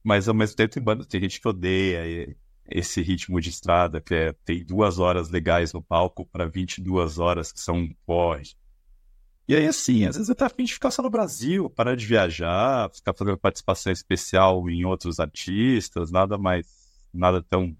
Mas 0.02 0.28
ao 0.28 0.34
mesmo 0.34 0.56
tempo 0.56 0.72
tem 0.72 0.82
banda, 0.82 1.04
tem 1.04 1.20
gente 1.20 1.40
que 1.40 1.48
odeia 1.48 2.34
esse 2.70 3.02
ritmo 3.02 3.40
de 3.40 3.50
estrada, 3.50 4.00
que 4.00 4.14
é 4.14 4.32
tem 4.44 4.64
duas 4.64 4.98
horas 4.98 5.28
legais 5.28 5.72
no 5.72 5.82
palco 5.82 6.24
para 6.26 6.46
22 6.46 7.18
horas 7.18 7.52
que 7.52 7.60
são 7.60 7.76
um. 7.76 7.94
E 9.48 9.56
aí, 9.56 9.66
assim, 9.66 10.04
às 10.06 10.14
vezes 10.14 10.28
você 10.28 10.34
tá 10.34 10.46
afim 10.46 10.64
de 10.64 10.72
ficar 10.72 10.92
só 10.92 11.02
no 11.02 11.10
Brasil, 11.10 11.68
parar 11.68 11.96
de 11.96 12.06
viajar, 12.06 12.88
ficar 12.92 13.12
fazendo 13.12 13.36
participação 13.36 13.92
especial 13.92 14.70
em 14.70 14.84
outros 14.84 15.18
artistas, 15.18 16.12
nada 16.12 16.38
mais, 16.38 16.66
nada 17.12 17.42
tão 17.42 17.76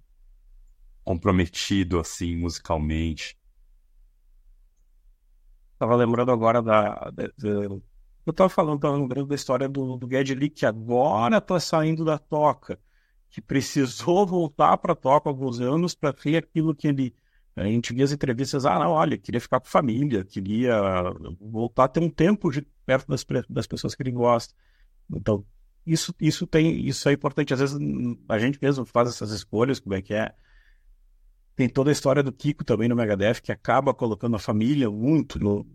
comprometido 1.05 2.01
assim 2.01 2.37
musicalmente. 2.37 3.39
Tava 5.79 5.95
lembrando 5.95 6.33
agora 6.33 6.61
da, 6.61 7.11
da 7.11 7.31
eu 8.27 8.31
estava 8.31 8.49
falando, 8.49 8.77
estava 8.77 8.97
lembrando 8.97 9.29
da 9.29 9.35
história 9.35 9.69
do, 9.69 9.97
do 9.97 10.07
Lee, 10.07 10.51
que 10.51 10.67
agora 10.67 11.39
está 11.39 11.59
saindo 11.59 12.05
da 12.05 12.19
toca, 12.19 12.79
que 13.31 13.41
precisou 13.41 14.27
voltar 14.27 14.77
para 14.79 14.93
a 14.93 14.97
toca 14.97 15.29
alguns 15.29 15.61
anos 15.61 15.95
para 15.95 16.13
ter 16.13 16.37
aquilo 16.37 16.75
que 16.75 16.89
ele. 16.89 17.15
A 17.57 17.65
gente 17.65 17.93
via 17.93 18.05
as 18.05 18.13
entrevistas, 18.13 18.65
ah, 18.65 18.79
não, 18.79 18.93
olha, 18.93 19.19
queria 19.19 19.41
ficar 19.41 19.61
com 19.61 19.67
família, 19.67 20.25
queria 20.25 20.81
voltar 21.41 21.85
a 21.85 21.89
ter 21.89 22.01
um 22.01 22.09
tempo 22.09 22.51
de, 22.51 22.63
perto 22.87 23.09
das, 23.09 23.27
das 23.49 23.67
pessoas 23.67 23.95
que 23.95 24.03
ele 24.03 24.13
gosta. 24.13 24.55
Então, 25.11 25.45
isso, 25.85 26.15
isso 26.21 26.47
tem, 26.47 26.87
isso 26.87 27.09
é 27.09 27.13
importante. 27.13 27.53
Às 27.53 27.61
vezes 27.61 27.79
a 28.29 28.39
gente 28.39 28.59
mesmo 28.63 28.85
faz 28.85 29.09
essas 29.09 29.31
escolhas, 29.33 29.81
como 29.81 29.95
é 29.95 30.03
que 30.03 30.15
é. 30.15 30.33
Tem 31.57 31.69
toda 31.69 31.91
a 31.91 31.93
história 31.93 32.23
do 32.23 32.33
Kiko 32.33 32.65
também 32.65 32.89
no 32.89 32.97
Megadeth, 32.97 33.41
que 33.43 33.53
acaba 33.53 33.93
colocando 33.93 34.37
a 34.37 34.39
família 34.39 34.89
muito 34.91 35.39
no, 35.39 35.67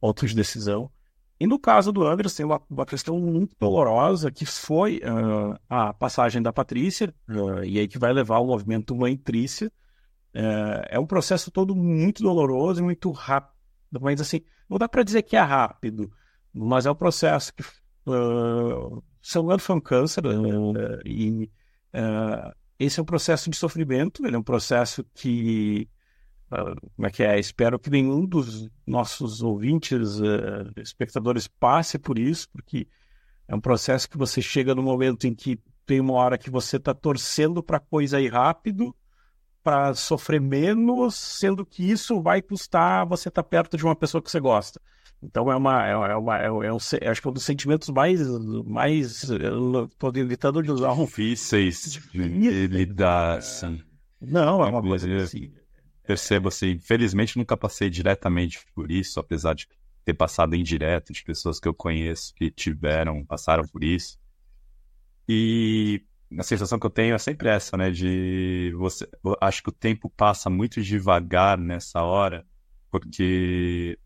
pontos 0.00 0.30
de 0.30 0.36
decisão. 0.36 0.90
E 1.40 1.46
no 1.46 1.58
caso 1.58 1.92
do 1.92 2.04
Anderson, 2.04 2.36
tem 2.38 2.46
uma, 2.46 2.60
uma 2.68 2.84
questão 2.84 3.18
muito 3.18 3.54
dolorosa, 3.60 4.30
que 4.30 4.44
foi 4.44 4.98
uh, 4.98 5.56
a 5.68 5.92
passagem 5.92 6.42
da 6.42 6.52
Patrícia, 6.52 7.14
uh, 7.28 7.62
e 7.64 7.78
aí 7.78 7.86
que 7.86 7.98
vai 7.98 8.12
levar 8.12 8.38
o 8.40 8.46
movimento 8.46 8.94
Mãe 8.96 9.16
Trícia. 9.16 9.70
Uh, 10.34 10.82
é 10.88 10.98
um 10.98 11.06
processo 11.06 11.50
todo 11.50 11.76
muito 11.76 12.22
doloroso 12.22 12.80
e 12.80 12.84
muito 12.84 13.10
rápido. 13.12 13.54
Mas, 14.00 14.20
assim, 14.20 14.40
não 14.68 14.78
dá 14.78 14.88
para 14.88 15.04
dizer 15.04 15.22
que 15.22 15.36
é 15.36 15.40
rápido, 15.40 16.10
mas 16.52 16.86
é 16.86 16.90
um 16.90 16.96
processo 16.96 17.54
que. 17.54 17.62
Uh, 18.10 19.02
seu 19.22 19.42
Leandro 19.42 19.64
foi 19.64 19.76
um 19.76 19.80
câncer, 19.80 20.22
e 21.04 21.50
esse 22.78 22.98
é 22.98 23.02
um 23.02 23.06
processo 23.06 23.50
de 23.50 23.56
sofrimento, 23.56 24.26
ele 24.26 24.36
é 24.36 24.38
um 24.38 24.42
processo 24.42 25.04
que 25.14 25.88
como 26.48 27.06
é 27.06 27.10
que 27.10 27.22
é? 27.22 27.38
Espero 27.38 27.78
que 27.78 27.90
nenhum 27.90 28.24
dos 28.24 28.68
nossos 28.86 29.42
ouvintes, 29.42 30.18
uh, 30.18 30.72
espectadores, 30.78 31.46
passe 31.46 31.98
por 31.98 32.18
isso, 32.18 32.48
porque 32.50 32.88
é 33.46 33.54
um 33.54 33.60
processo 33.60 34.08
que 34.08 34.16
você 34.16 34.40
chega 34.40 34.74
no 34.74 34.82
momento 34.82 35.26
em 35.26 35.34
que 35.34 35.60
tem 35.86 36.00
uma 36.00 36.14
hora 36.14 36.38
que 36.38 36.50
você 36.50 36.76
está 36.76 36.94
torcendo 36.94 37.62
para 37.62 37.78
a 37.78 37.80
coisa 37.80 38.20
ir 38.20 38.32
rápido, 38.32 38.94
para 39.62 39.94
sofrer 39.94 40.40
menos, 40.40 41.14
sendo 41.14 41.64
que 41.64 41.90
isso 41.90 42.22
vai 42.22 42.40
custar 42.40 43.06
você 43.06 43.28
estar 43.28 43.42
tá 43.42 43.48
perto 43.48 43.76
de 43.76 43.84
uma 43.84 43.96
pessoa 43.96 44.22
que 44.22 44.30
você 44.30 44.40
gosta. 44.40 44.80
Então 45.22 45.50
é 45.50 45.56
uma, 45.56 45.86
é 45.86 45.96
uma, 45.96 46.38
é, 46.38 46.50
um, 46.50 46.62
é 46.62 46.72
um, 46.72 46.76
acho 46.76 47.20
que 47.20 47.26
é 47.26 47.30
um 47.30 47.34
dos 47.34 47.42
sentimentos 47.42 47.88
mais, 47.88 48.20
mais, 48.64 49.24
estou 49.24 50.12
evitando 50.14 50.62
de 50.62 50.70
usar 50.70 50.92
um 50.92 51.04
difíceis 51.04 52.00
de 52.12 52.66
lidar. 52.68 53.40
Não, 54.20 54.62
é 54.62 54.68
uma 54.68 54.82
coisa 54.82 55.12
assim 55.16 55.52
percebo 56.08 56.48
assim, 56.48 56.70
infelizmente 56.70 57.36
nunca 57.36 57.54
passei 57.54 57.90
diretamente 57.90 58.60
por 58.74 58.90
isso, 58.90 59.20
apesar 59.20 59.52
de 59.54 59.68
ter 60.06 60.14
passado 60.14 60.56
indireto 60.56 61.12
de 61.12 61.22
pessoas 61.22 61.60
que 61.60 61.68
eu 61.68 61.74
conheço 61.74 62.34
que 62.34 62.50
tiveram, 62.50 63.26
passaram 63.26 63.68
por 63.68 63.84
isso. 63.84 64.18
E 65.28 66.02
a 66.38 66.42
sensação 66.42 66.78
que 66.78 66.86
eu 66.86 66.90
tenho 66.90 67.14
é 67.14 67.18
sempre 67.18 67.50
essa, 67.50 67.76
né, 67.76 67.90
de 67.90 68.72
você, 68.78 69.06
acho 69.38 69.62
que 69.62 69.68
o 69.68 69.72
tempo 69.72 70.08
passa 70.08 70.48
muito 70.48 70.80
devagar 70.80 71.58
nessa 71.58 72.02
hora, 72.02 72.46
porque 72.90 73.98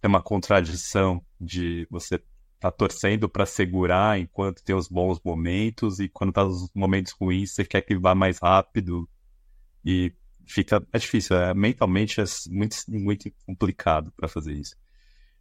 tem 0.00 0.08
uma 0.08 0.20
contradição 0.20 1.24
de 1.40 1.86
você 1.88 2.20
tá 2.58 2.72
torcendo 2.72 3.28
para 3.28 3.46
segurar 3.46 4.18
enquanto 4.18 4.64
tem 4.64 4.74
os 4.74 4.88
bons 4.88 5.20
momentos 5.24 6.00
e 6.00 6.08
quando 6.08 6.32
tá 6.32 6.44
os 6.44 6.68
momentos 6.74 7.12
ruins 7.12 7.52
você 7.52 7.64
quer 7.64 7.82
que 7.82 7.96
vá 7.96 8.12
mais 8.12 8.38
rápido 8.40 9.08
e 9.84 10.12
fica 10.46 10.82
é 10.92 10.98
difícil, 10.98 11.36
é, 11.36 11.54
mentalmente 11.54 12.20
é 12.20 12.24
muito, 12.50 12.76
muito 12.88 13.30
complicado 13.46 14.12
para 14.16 14.28
fazer 14.28 14.52
isso. 14.52 14.76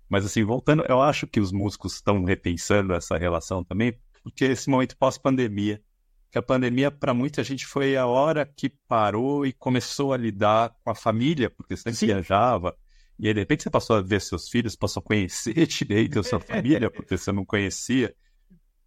Mas 0.10 0.26
assim, 0.26 0.44
voltando, 0.44 0.84
eu 0.88 1.02
acho 1.02 1.26
que 1.28 1.40
os 1.40 1.52
músicos 1.52 1.96
estão 1.96 2.24
repensando 2.24 2.94
essa 2.94 3.18
relação 3.18 3.64
também, 3.64 3.98
porque 4.24 4.46
esse 4.46 4.70
momento 4.70 4.98
pós-pandemia, 4.98 5.82
que 6.30 6.38
a 6.38 6.42
pandemia 6.42 6.92
para 6.92 7.14
muita 7.14 7.44
gente 7.44 7.66
foi 7.66 7.98
a 7.98 8.06
hora 8.06 8.46
que 8.46 8.70
parou 8.88 9.46
e 9.46 9.54
começou 9.54 10.14
a 10.14 10.18
lidar 10.18 10.74
com 10.84 10.92
a 10.92 10.96
família, 10.96 11.50
porque 11.50 11.76
você 11.76 11.94
Sim. 11.94 12.08
viajava, 12.08 12.76
e 13.22 13.28
aí, 13.28 13.36
de 13.36 13.40
repente 13.40 13.62
você 13.62 13.70
passou 13.70 13.96
a 13.96 14.02
ver 14.02 14.20
seus 14.20 14.50
filhos, 14.50 14.76
passou 14.76 15.00
a 15.00 15.04
conhecer 15.04 15.54
direito 15.68 16.20
a 16.20 16.24
sua 16.24 16.40
família, 16.40 16.90
porque 16.92 17.16
você 17.16 17.32
não 17.32 17.46
conhecia. 17.46 18.16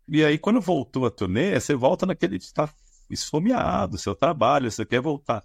E 0.08 0.24
aí, 0.24 0.36
quando 0.38 0.60
voltou 0.60 1.06
a 1.06 1.10
turnê, 1.10 1.58
você 1.58 1.76
volta 1.76 2.04
naquele. 2.04 2.36
está 2.36 2.68
esfomeado, 3.08 3.96
seu 3.96 4.12
trabalho, 4.12 4.68
você 4.68 4.84
quer 4.84 5.00
voltar. 5.00 5.44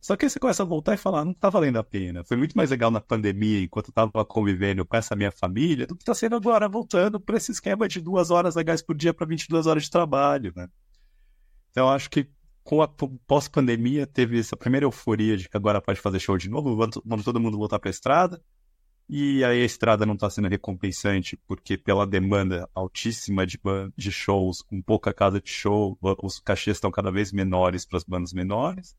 Só 0.00 0.16
que 0.16 0.24
aí 0.24 0.30
você 0.30 0.40
começa 0.40 0.62
a 0.62 0.66
voltar 0.66 0.94
e 0.94 0.96
falar, 0.96 1.24
não 1.24 1.34
tá 1.34 1.50
valendo 1.50 1.76
a 1.78 1.84
pena. 1.84 2.24
Foi 2.24 2.36
muito 2.36 2.56
mais 2.56 2.70
legal 2.70 2.90
na 2.90 3.00
pandemia, 3.00 3.62
enquanto 3.62 3.88
eu 3.88 3.92
tava 3.92 4.24
convivendo 4.24 4.84
com 4.84 4.96
essa 4.96 5.14
minha 5.14 5.30
família, 5.30 5.86
do 5.86 5.94
que 5.94 6.04
tá 6.04 6.14
sendo 6.14 6.36
agora, 6.36 6.68
voltando 6.68 7.20
para 7.20 7.36
esse 7.36 7.52
esquema 7.52 7.86
de 7.86 8.00
duas 8.00 8.30
horas 8.30 8.54
legais 8.54 8.80
por 8.80 8.96
dia 8.96 9.12
para 9.12 9.26
22 9.26 9.66
horas 9.66 9.84
de 9.84 9.90
trabalho, 9.90 10.52
né? 10.56 10.68
Então, 11.70 11.88
acho 11.90 12.08
que 12.08 12.28
com 12.64 12.82
a 12.82 12.88
pós-pandemia 13.26 14.06
teve 14.06 14.38
essa 14.38 14.56
primeira 14.56 14.86
euforia 14.86 15.36
de 15.36 15.48
que 15.48 15.56
agora 15.56 15.82
pode 15.82 16.00
fazer 16.00 16.18
show 16.18 16.36
de 16.38 16.48
novo, 16.48 16.76
vamos 17.04 17.24
todo 17.24 17.40
mundo 17.40 17.58
voltar 17.58 17.78
para 17.78 17.88
a 17.88 17.92
estrada. 17.92 18.42
E 19.08 19.42
aí 19.42 19.60
a 19.62 19.64
estrada 19.64 20.06
não 20.06 20.14
está 20.14 20.30
sendo 20.30 20.46
recompensante 20.46 21.36
porque 21.48 21.76
pela 21.76 22.06
demanda 22.06 22.68
altíssima 22.72 23.44
de, 23.44 23.58
de 23.96 24.12
shows, 24.12 24.62
com 24.62 24.80
pouca 24.80 25.12
casa 25.12 25.40
de 25.40 25.50
show, 25.50 25.98
os 26.22 26.38
cachês 26.38 26.76
estão 26.76 26.92
cada 26.92 27.10
vez 27.10 27.32
menores 27.32 27.84
para 27.84 27.96
as 27.96 28.04
bandas 28.04 28.32
menores. 28.32 28.94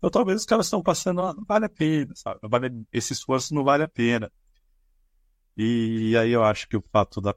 Então 0.00 0.08
talvez 0.08 0.40
os 0.40 0.46
caras 0.46 0.64
estão 0.64 0.82
passando, 0.82 1.20
ah, 1.20 1.34
não 1.34 1.44
vale 1.44 1.66
a 1.66 1.68
pena, 1.68 2.10
sabe? 2.16 2.40
Vale, 2.42 2.86
esse 2.90 3.12
esforço 3.12 3.54
não 3.54 3.62
vale 3.62 3.82
a 3.82 3.88
pena. 3.88 4.32
E 5.54 6.16
aí 6.16 6.30
eu 6.30 6.42
acho 6.42 6.66
que 6.66 6.76
o 6.76 6.82
fato 6.90 7.20
da 7.20 7.34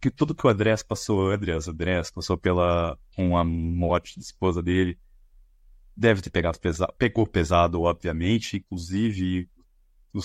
que 0.00 0.10
tudo 0.10 0.34
que 0.34 0.46
o 0.46 0.50
Andrés 0.50 0.82
passou, 0.82 1.28
o 1.28 1.30
Andrés, 1.30 1.66
Andrés 1.66 2.10
passou 2.10 2.36
pela 2.36 2.98
com 3.16 3.36
a 3.38 3.44
morte 3.44 4.16
da 4.16 4.22
esposa 4.22 4.62
dele, 4.62 4.98
deve 5.96 6.20
ter 6.20 6.30
pegado 6.30 6.60
pesado, 6.60 6.92
pegou 6.98 7.26
pesado, 7.26 7.80
obviamente, 7.82 8.58
inclusive 8.58 9.48
o 10.12 10.20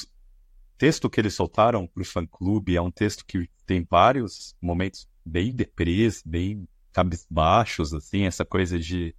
texto 0.78 1.10
que 1.10 1.20
eles 1.20 1.34
soltaram 1.34 1.88
para 1.88 2.02
o 2.02 2.06
fã-clube 2.06 2.76
é 2.76 2.82
um 2.82 2.92
texto 2.92 3.26
que 3.26 3.50
tem 3.66 3.88
vários 3.90 4.54
momentos 4.62 5.08
bem 5.26 5.54
deprês, 5.54 6.22
bem 6.26 6.68
cabisbaixos, 6.92 7.94
assim, 7.94 8.24
essa 8.24 8.44
coisa 8.44 8.78
de 8.78 9.16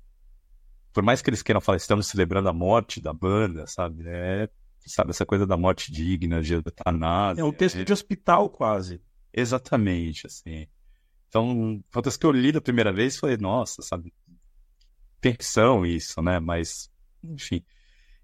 por 0.94 1.02
mais 1.02 1.20
que 1.20 1.28
eles 1.28 1.42
queiram 1.42 1.60
falar, 1.60 1.76
estamos 1.76 2.06
celebrando 2.06 2.48
a 2.48 2.52
morte 2.52 3.02
da 3.02 3.12
banda, 3.12 3.66
sabe? 3.66 4.04
É, 4.06 4.48
sabe, 4.86 5.10
essa 5.10 5.26
coisa 5.26 5.44
da 5.44 5.56
morte 5.56 5.90
digna, 5.90 6.40
de 6.40 6.54
eutanásia. 6.54 7.42
É 7.42 7.44
um 7.44 7.52
texto 7.52 7.78
é... 7.78 7.84
de 7.84 7.92
hospital, 7.92 8.48
quase. 8.48 9.02
Exatamente, 9.32 10.28
assim. 10.28 10.68
Então, 11.28 11.82
fotos 11.90 12.16
que 12.16 12.24
eu 12.24 12.30
li 12.30 12.52
da 12.52 12.60
primeira 12.60 12.92
vez, 12.92 13.16
falei, 13.16 13.36
nossa, 13.36 13.82
sabe? 13.82 14.14
Tensão 15.20 15.84
isso, 15.84 16.22
né? 16.22 16.38
Mas, 16.38 16.88
enfim. 17.24 17.64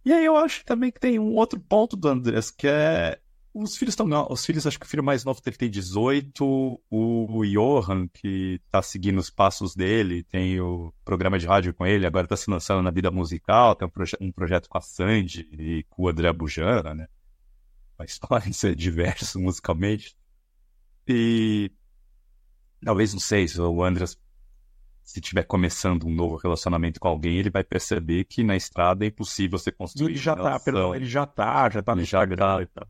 E 0.05 0.13
aí 0.13 0.25
eu 0.25 0.37
acho 0.37 0.65
também 0.65 0.93
que 0.93 1.01
tem 1.01 1.19
um 1.19 1.35
outro 1.35 1.59
ponto 1.59 1.97
do 1.97 2.09
Andrés, 2.09 2.53
que 2.53 2.69
é 2.69 3.19
os 3.53 3.77
filhos 3.77 3.93
estão. 3.93 4.07
Os 4.31 4.47
filhos, 4.47 4.67
acho 4.67 4.79
que 4.79 4.87
o 4.87 4.89
filho 4.89 5.03
mais 5.03 5.25
novo 5.25 5.41
dele 5.43 5.57
tem 5.57 5.71
18. 5.71 6.81
O 6.91 7.45
Johan, 7.45 8.07
que 8.09 8.61
tá 8.71 8.81
seguindo 8.81 9.19
os 9.19 9.31
passos 9.31 9.75
dele, 9.75 10.23
tem 10.23 10.61
o 10.61 10.93
programa 11.05 11.39
de 11.39 11.47
rádio 11.47 11.75
com 11.75 11.85
ele, 11.85 12.07
agora 12.07 12.29
tá 12.29 12.37
se 12.37 12.51
lançando 12.51 12.83
na 12.83 12.91
vida 12.91 13.11
musical, 13.11 13.75
tem 13.75 13.87
um, 13.87 13.91
proje 13.91 14.17
um 14.21 14.31
projeto 14.31 14.69
com 14.69 14.79
a 14.79 14.81
Sandy 14.81 15.49
e 15.53 15.85
com 15.89 16.05
o 16.05 16.09
André 16.09 16.33
Bujana, 16.33 16.95
né? 16.95 17.09
Mas 17.99 18.19
pode 18.19 18.55
ser 18.55 18.75
diverso 18.77 19.41
musicalmente. 19.41 20.17
E 21.09 21.73
talvez, 22.85 23.13
não 23.13 23.21
sei, 23.21 23.49
se 23.49 23.61
o 23.61 23.83
Andras, 23.83 24.17
se 25.03 25.19
estiver 25.19 25.43
começando 25.43 26.07
um 26.07 26.15
novo 26.15 26.37
relacionamento 26.37 27.01
com 27.01 27.09
alguém, 27.09 27.37
ele 27.37 27.51
vai 27.51 27.65
perceber 27.65 28.25
que 28.25 28.45
na 28.45 28.57
estrada 28.57 29.05
é 29.05 29.09
impossível 29.09 29.59
você 29.59 29.73
construir. 29.73 30.13
Ele 30.13 30.19
já 30.19 30.37
tá, 30.37 30.61
perdão, 30.61 30.95
ele 30.95 31.07
já 31.07 31.27
tá, 31.27 31.69
já 31.69 31.83
tá 31.83 31.97
no 31.97 32.03
Instagram. 32.03 32.65
Tá. 32.73 32.87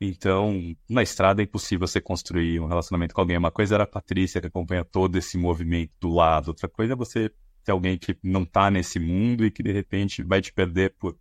Então, 0.00 0.76
na 0.88 1.02
estrada 1.02 1.42
é 1.42 1.44
impossível 1.44 1.86
você 1.86 2.00
construir 2.00 2.60
um 2.60 2.66
relacionamento 2.66 3.14
com 3.14 3.20
alguém. 3.20 3.36
Uma 3.36 3.50
coisa 3.50 3.74
era 3.74 3.84
a 3.84 3.86
Patrícia, 3.86 4.40
que 4.40 4.46
acompanha 4.46 4.84
todo 4.84 5.16
esse 5.16 5.36
movimento 5.36 5.92
do 6.00 6.08
lado. 6.08 6.48
Outra 6.48 6.68
coisa 6.68 6.92
é 6.92 6.96
você 6.96 7.32
ter 7.64 7.72
alguém 7.72 7.98
que 7.98 8.16
não 8.22 8.44
tá 8.44 8.70
nesse 8.70 9.00
mundo 9.00 9.44
e 9.44 9.50
que 9.50 9.62
de 9.62 9.72
repente 9.72 10.22
vai 10.22 10.40
te 10.40 10.52
perder 10.52 10.94
por 10.98 11.18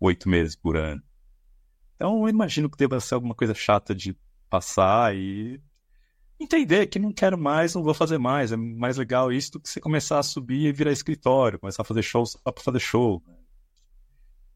oito 0.00 0.28
meses 0.28 0.56
por 0.56 0.76
ano. 0.76 1.02
Então, 1.96 2.22
eu 2.22 2.28
imagino 2.28 2.70
que 2.70 2.78
deva 2.78 2.98
ser 2.98 3.14
alguma 3.14 3.34
coisa 3.34 3.54
chata 3.54 3.94
de 3.94 4.16
passar 4.48 5.14
e 5.14 5.60
entender 6.40 6.86
que 6.86 6.98
não 6.98 7.12
quero 7.12 7.38
mais, 7.38 7.74
não 7.74 7.82
vou 7.82 7.94
fazer 7.94 8.18
mais. 8.18 8.52
É 8.52 8.56
mais 8.56 8.96
legal 8.96 9.30
isso 9.30 9.52
do 9.52 9.60
que 9.60 9.68
você 9.68 9.80
começar 9.80 10.18
a 10.18 10.22
subir 10.22 10.66
e 10.66 10.72
virar 10.72 10.92
escritório, 10.92 11.58
começar 11.58 11.82
a 11.82 11.84
fazer 11.84 12.02
show 12.02 12.24
só 12.24 12.38
pra 12.50 12.64
fazer 12.64 12.80
show. 12.80 13.22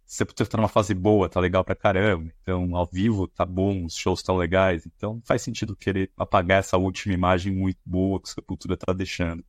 Você 0.09 0.25
tá 0.25 0.57
numa 0.57 0.69
fase 0.69 0.95
boa, 0.95 1.29
tá 1.29 1.39
legal 1.39 1.63
pra 1.63 1.75
caramba. 1.75 2.33
Então, 2.43 2.75
ao 2.75 2.87
vivo 2.87 3.29
tá 3.29 3.45
bom, 3.45 3.85
os 3.85 3.95
shows 3.95 4.21
estão 4.21 4.37
legais. 4.37 4.87
Então, 4.87 5.21
faz 5.25 5.43
sentido 5.43 5.77
querer 5.77 6.11
apagar 6.17 6.61
essa 6.61 6.79
última 6.79 7.15
imagem 7.15 7.53
muito 7.53 7.79
boa 7.85 8.21
que 8.21 8.31
Sepultura 8.31 8.77
tá 8.77 8.93
deixando. 8.93 9.45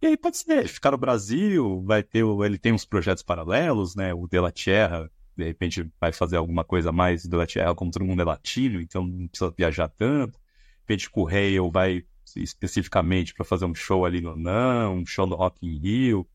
E 0.00 0.06
aí 0.06 0.16
pode 0.16 0.38
ser, 0.38 0.66
ficar 0.66 0.92
no 0.92 0.98
Brasil, 0.98 1.82
vai 1.84 2.02
ter, 2.02 2.24
ele 2.24 2.58
tem 2.58 2.72
uns 2.72 2.84
projetos 2.84 3.22
paralelos, 3.22 3.94
né? 3.94 4.14
O 4.14 4.26
De 4.26 4.40
La 4.40 4.50
Tierra, 4.50 5.10
de 5.36 5.44
repente 5.44 5.90
vai 6.00 6.12
fazer 6.12 6.36
alguma 6.36 6.64
coisa 6.64 6.90
mais 6.90 7.24
De 7.24 7.36
La 7.36 7.46
Tierra, 7.46 7.74
como 7.74 7.90
todo 7.90 8.04
mundo 8.04 8.22
é 8.22 8.24
latino, 8.24 8.80
então 8.80 9.06
não 9.06 9.28
precisa 9.28 9.52
viajar 9.56 9.88
tanto 9.88 10.38
repente 10.86 11.10
com 11.10 11.22
o 11.22 11.28
Hale 11.28 11.58
vai 11.70 12.04
especificamente 12.36 13.34
para 13.34 13.44
fazer 13.44 13.64
um 13.64 13.74
show 13.74 14.04
ali 14.04 14.20
no 14.20 14.36
Não, 14.36 14.96
um 14.98 15.06
show 15.06 15.26
no 15.26 15.34
Rock 15.34 15.66
in 15.66 15.78
Rio, 15.78 16.26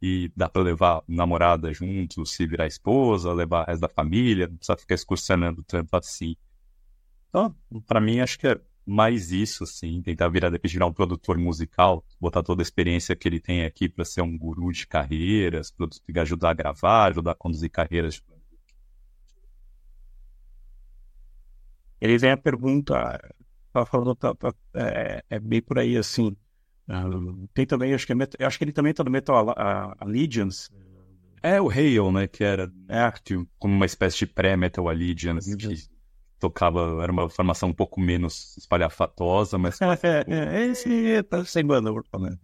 e 0.00 0.30
dá 0.36 0.48
para 0.48 0.62
levar 0.62 1.02
namorada 1.08 1.72
junto, 1.72 2.26
se 2.26 2.46
virar 2.46 2.66
esposa, 2.66 3.32
levar 3.32 3.62
o 3.62 3.66
resto 3.66 3.80
da 3.80 3.88
família, 3.88 4.46
não 4.46 4.56
precisa 4.56 4.76
ficar 4.76 4.94
excursionando 4.94 5.62
tanto 5.62 5.94
assim. 5.96 6.36
Então, 7.28 7.54
para 7.86 8.00
mim, 8.00 8.20
acho 8.20 8.38
que 8.38 8.46
é 8.46 8.60
mais 8.86 9.32
isso, 9.32 9.64
assim, 9.64 10.00
tentar 10.00 10.28
virar, 10.28 10.48
depois 10.48 10.72
virar 10.72 10.86
um 10.86 10.92
produtor 10.92 11.36
musical, 11.36 12.04
botar 12.20 12.42
toda 12.42 12.62
a 12.62 12.64
experiência 12.64 13.16
que 13.16 13.26
ele 13.26 13.40
tem 13.40 13.64
aqui 13.64 13.88
para 13.88 14.04
ser 14.04 14.22
um 14.22 14.38
guru 14.38 14.70
de 14.70 14.86
carreiras, 14.86 15.74
ajudar 16.16 16.50
a 16.50 16.54
gravar, 16.54 17.06
ajudar 17.06 17.32
a 17.32 17.34
conduzir 17.34 17.70
carreiras. 17.70 18.22
Ele 22.00 22.16
vem 22.18 22.30
a 22.30 22.36
pergunta, 22.36 23.18
estava 23.66 23.86
falando, 23.86 24.14
tá, 24.14 24.34
tá, 24.34 24.54
é, 24.74 25.24
é, 25.28 25.38
bem 25.40 25.60
por 25.60 25.78
aí, 25.78 25.96
assim. 25.96 26.36
Uh, 26.88 27.48
tem 27.52 27.66
também, 27.66 27.92
acho 27.94 28.06
que, 28.06 28.12
é, 28.12 28.46
acho 28.46 28.58
que 28.58 28.64
ele 28.64 28.72
também 28.72 28.90
está 28.90 29.02
no 29.02 29.10
Metal 29.10 29.54
Allegiance. 29.98 30.70
É 31.42 31.60
o 31.60 31.68
Hale, 31.68 32.12
né? 32.12 32.26
Que 32.26 32.44
era 32.44 32.70
é. 32.88 33.12
como 33.58 33.74
uma 33.74 33.86
espécie 33.86 34.18
de 34.18 34.26
pré-Metal 34.26 34.88
Allegiance, 34.88 35.56
que 35.56 35.76
tocava, 36.38 37.02
era 37.02 37.12
uma 37.12 37.28
formação 37.28 37.70
um 37.70 37.74
pouco 37.74 38.00
menos 38.00 38.56
espalhafatosa, 38.56 39.58
mas. 39.58 39.78
É, 40.02 40.24
é, 40.26 40.62
é 40.62 40.66
esse 40.66 41.22
tá 41.24 41.44
sem 41.44 41.64
banda, 41.64 41.90
né? 41.92 42.38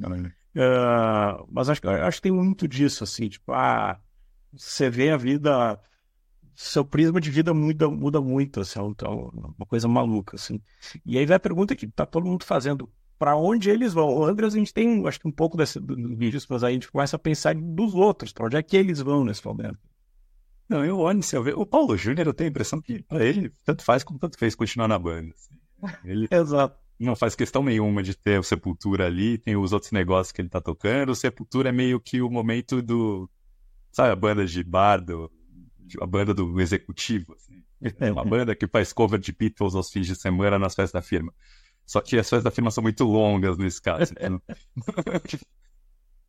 Uh, 0.55 1.47
mas 1.51 1.69
acho, 1.69 1.89
acho 1.89 2.19
que 2.19 2.23
tem 2.23 2.33
muito 2.33 2.69
disso, 2.69 3.05
assim, 3.05 3.29
tipo, 3.29 3.53
ah, 3.53 3.99
você 4.53 4.91
vê 4.91 5.11
a 5.11 5.17
vida 5.17 5.81
seu 6.55 6.85
prisma 6.85 7.21
de 7.21 7.31
vida 7.31 7.55
muda, 7.55 7.89
muda 7.89 8.21
muito, 8.21 8.61
assim, 8.61 8.79
é, 8.79 8.83
é 8.83 9.09
uma 9.09 9.67
coisa 9.67 9.89
maluca, 9.89 10.37
assim. 10.37 10.61
E 11.05 11.19
aí 11.19 11.27
vai 11.27 11.37
a 11.37 11.41
pergunta 11.41 11.75
que 11.75 11.87
tá 11.87 12.05
todo 12.07 12.27
mundo 12.27 12.45
fazendo, 12.45 12.89
para 13.23 13.37
onde 13.37 13.71
eles 13.71 13.95
vão? 13.95 14.09
O 14.19 14.25
Andreas, 14.25 14.53
a 14.53 14.59
gente 14.59 14.75
tem, 14.75 15.07
acho 15.07 15.21
que 15.21 15.29
um 15.29 15.31
pouco 15.31 15.57
desse, 15.57 15.79
dos 15.79 16.19
vídeos, 16.19 16.45
mas 16.51 16.65
aí 16.65 16.73
a 16.73 16.75
gente 16.75 16.91
começa 16.91 17.15
a 17.15 17.19
pensar 17.21 17.55
dos 17.55 17.95
outros, 17.95 18.33
para 18.33 18.47
onde 18.47 18.57
é 18.57 18.63
que 18.65 18.77
eles 18.77 18.99
vão 18.99 19.25
nesse 19.25 19.47
momento. 19.47 19.79
Não, 20.69 20.85
eu 20.85 20.99
olho, 20.99 21.23
se 21.23 21.37
eu 21.37 21.41
ver, 21.41 21.57
o 21.57 21.65
Paulo 21.65 21.97
Júnior, 21.97 22.27
eu 22.27 22.35
tenho 22.35 22.49
a 22.49 22.51
impressão 22.51 22.83
que 22.83 23.01
para 23.05 23.25
ele, 23.25 23.53
tanto 23.65 23.85
faz 23.85 24.03
como 24.03 24.19
tanto 24.19 24.37
fez 24.37 24.57
continuar 24.57 24.89
na 24.89 24.99
banda. 24.99 25.33
Assim. 25.37 26.01
Ele 26.05 26.27
Exato. 26.35 26.77
não 26.99 27.15
faz 27.15 27.37
questão 27.37 27.63
nenhuma 27.63 28.03
de 28.03 28.13
ter 28.17 28.41
o 28.41 28.43
Sepultura 28.43 29.07
ali, 29.07 29.39
tem 29.39 29.55
os 29.55 29.73
outros 29.73 29.93
negócios 29.93 30.33
que 30.33 30.43
ele 30.43 30.49
tá 30.49 30.61
tocando, 30.61 31.11
o 31.11 31.15
Sepultura 31.15 31.69
é 31.69 31.73
meio 31.73 32.01
que 32.01 32.21
o 32.21 32.29
momento 32.29 32.83
do, 32.83 33.31
sabe, 33.93 34.11
a 34.11 34.17
banda 34.17 34.45
de 34.45 34.65
bardo, 34.65 35.31
a 36.01 36.07
banda 36.09 36.35
do 36.35 36.61
executivo. 36.61 37.35
Assim. 37.35 37.63
É 38.01 38.11
uma 38.11 38.25
banda 38.25 38.57
que 38.57 38.67
faz 38.67 38.93
cover 38.93 39.21
de 39.21 39.31
Beatles 39.31 39.77
aos 39.77 39.93
fins 39.93 40.09
de 40.09 40.17
semana 40.17 40.59
nas 40.59 40.75
festas 40.75 41.01
da 41.01 41.07
firma. 41.07 41.33
Só 41.93 42.01
que 42.01 42.17
as 42.17 42.27
festas 42.27 42.43
da 42.43 42.51
firma 42.51 42.71
são 42.71 42.83
muito 42.83 43.05
longas 43.05 43.59
nesse 43.59 43.83
caso. 43.83 44.15
Então... 44.19 44.41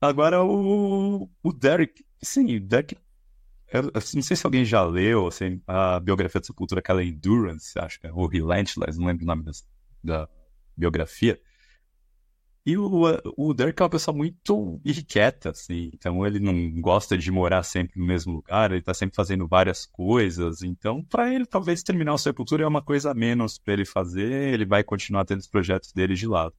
Agora 0.02 0.44
o, 0.44 1.30
o 1.42 1.54
Derek, 1.54 2.04
sim, 2.22 2.58
o 2.58 2.60
Derek. 2.60 2.98
Eu, 3.72 3.84
eu, 3.84 3.92
não 3.94 4.22
sei 4.22 4.36
se 4.36 4.46
alguém 4.46 4.66
já 4.66 4.84
leu 4.84 5.26
assim, 5.26 5.62
a 5.66 6.02
biografia 6.02 6.42
de 6.42 6.48
Sepultura, 6.48 6.80
aquela 6.80 7.02
Endurance, 7.02 7.80
acho 7.80 7.98
que 7.98 8.08
é, 8.08 8.12
ou 8.12 8.28
Relentless, 8.28 9.00
não 9.00 9.08
lembro 9.08 9.24
o 9.24 9.26
nome 9.26 9.46
da 10.04 10.28
biografia. 10.76 11.40
E 12.66 12.78
o, 12.78 13.04
o 13.36 13.54
Dirk 13.54 13.82
é 13.82 13.84
uma 13.84 13.90
pessoa 13.90 14.16
muito 14.16 14.80
irrequieta, 14.86 15.50
assim. 15.50 15.92
Então 15.94 16.26
ele 16.26 16.40
não 16.40 16.80
gosta 16.80 17.18
de 17.18 17.30
morar 17.30 17.62
sempre 17.64 18.00
no 18.00 18.06
mesmo 18.06 18.34
lugar, 18.34 18.72
ele 18.72 18.82
tá 18.82 18.94
sempre 18.94 19.16
fazendo 19.16 19.46
várias 19.48 19.86
coisas. 19.86 20.62
Então, 20.64 21.04
para 21.04 21.34
ele, 21.34 21.46
talvez 21.46 21.84
terminar 21.84 22.14
o 22.14 22.18
Sepultura 22.18 22.64
é 22.64 22.68
uma 22.68 22.82
coisa 22.82 23.12
a 23.12 23.14
menos 23.14 23.58
para 23.58 23.74
ele 23.74 23.86
fazer, 23.86 24.54
ele 24.54 24.66
vai 24.66 24.82
continuar 24.82 25.26
tendo 25.26 25.40
os 25.40 25.48
projetos 25.48 25.92
dele 25.92 26.16
de 26.16 26.26
lado. 26.26 26.56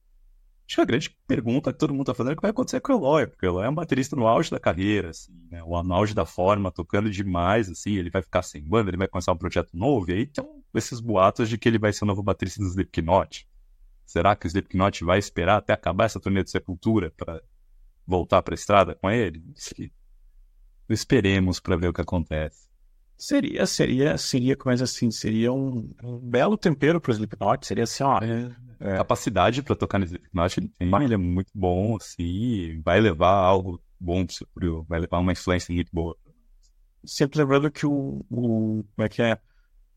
Acho 0.67 0.77
que 0.77 0.81
a 0.81 0.85
grande 0.85 1.15
pergunta 1.27 1.71
que 1.71 1.77
todo 1.77 1.93
mundo 1.93 2.07
tá 2.07 2.13
fazendo 2.13 2.31
é 2.31 2.33
o 2.33 2.35
que 2.37 2.41
vai 2.41 2.51
acontecer 2.51 2.79
com 2.81 2.93
o 2.93 2.95
Eloy, 2.95 3.27
porque 3.27 3.45
o 3.45 3.49
Eloy 3.49 3.65
é 3.65 3.69
um 3.69 3.75
baterista 3.75 4.15
no 4.15 4.27
auge 4.27 4.49
da 4.49 4.59
carreira, 4.59 5.09
assim, 5.09 5.31
né? 5.49 5.63
O 5.63 5.75
auge 5.75 6.15
da 6.15 6.25
forma, 6.25 6.71
tocando 6.71 7.09
demais, 7.09 7.69
assim, 7.69 7.95
ele 7.95 8.09
vai 8.09 8.21
ficar 8.23 8.41
sem 8.41 8.63
banda, 8.63 8.89
ele 8.89 8.97
vai 8.97 9.07
começar 9.07 9.31
um 9.31 9.37
projeto 9.37 9.69
novo, 9.73 10.09
e 10.09 10.13
aí 10.13 10.25
tem 10.25 10.43
esses 10.73 10.99
boatos 10.99 11.49
de 11.49 11.57
que 11.57 11.69
ele 11.69 11.77
vai 11.77 11.93
ser 11.93 12.03
o 12.03 12.07
novo 12.07 12.23
baterista 12.23 12.63
do 12.63 12.67
Slipknot. 12.67 13.47
Será 14.05 14.35
que 14.35 14.45
o 14.45 14.47
Slipknot 14.47 15.03
vai 15.03 15.19
esperar 15.19 15.57
até 15.57 15.73
acabar 15.73 16.05
essa 16.05 16.19
turnê 16.19 16.43
de 16.43 16.51
Sepultura 16.51 17.11
para 17.17 17.41
voltar 18.05 18.41
para 18.41 18.53
a 18.53 18.55
estrada 18.55 18.95
com 18.95 19.09
ele? 19.09 19.43
Esperemos 20.87 21.59
para 21.59 21.75
ver 21.75 21.89
o 21.89 21.93
que 21.93 22.01
acontece. 22.01 22.65
Seria, 23.17 23.65
seria, 23.65 24.17
seria, 24.17 24.57
mas 24.65 24.81
assim, 24.81 25.09
seria 25.09 25.51
um, 25.51 25.89
um 26.03 26.19
belo 26.19 26.57
tempero 26.57 26.99
para 26.99 27.11
o 27.11 27.13
Slipknot, 27.13 27.65
seria 27.65 27.85
assim, 27.85 28.03
ó. 28.03 28.19
É, 28.19 28.55
é. 28.79 28.97
Capacidade 28.97 29.63
para 29.63 29.75
tocar 29.75 29.97
no 29.97 30.05
Slipknot 30.05 30.59
ele 30.59 30.67
tem, 30.67 31.03
ele 31.03 31.13
é 31.13 31.17
muito 31.17 31.51
bom, 31.55 31.95
assim, 31.95 32.81
vai 32.83 32.99
levar 32.99 33.31
algo 33.31 33.81
bom 33.97 34.25
pro 34.53 34.83
vai 34.83 34.99
levar 34.99 35.19
uma 35.19 35.31
influência 35.31 35.73
muito 35.73 35.89
boa. 35.93 36.15
Sempre 37.05 37.39
lembrando 37.39 37.71
que 37.71 37.85
o, 37.85 38.25
o 38.29 38.83
como 38.95 39.05
é 39.05 39.09
que 39.09 39.21
é? 39.21 39.39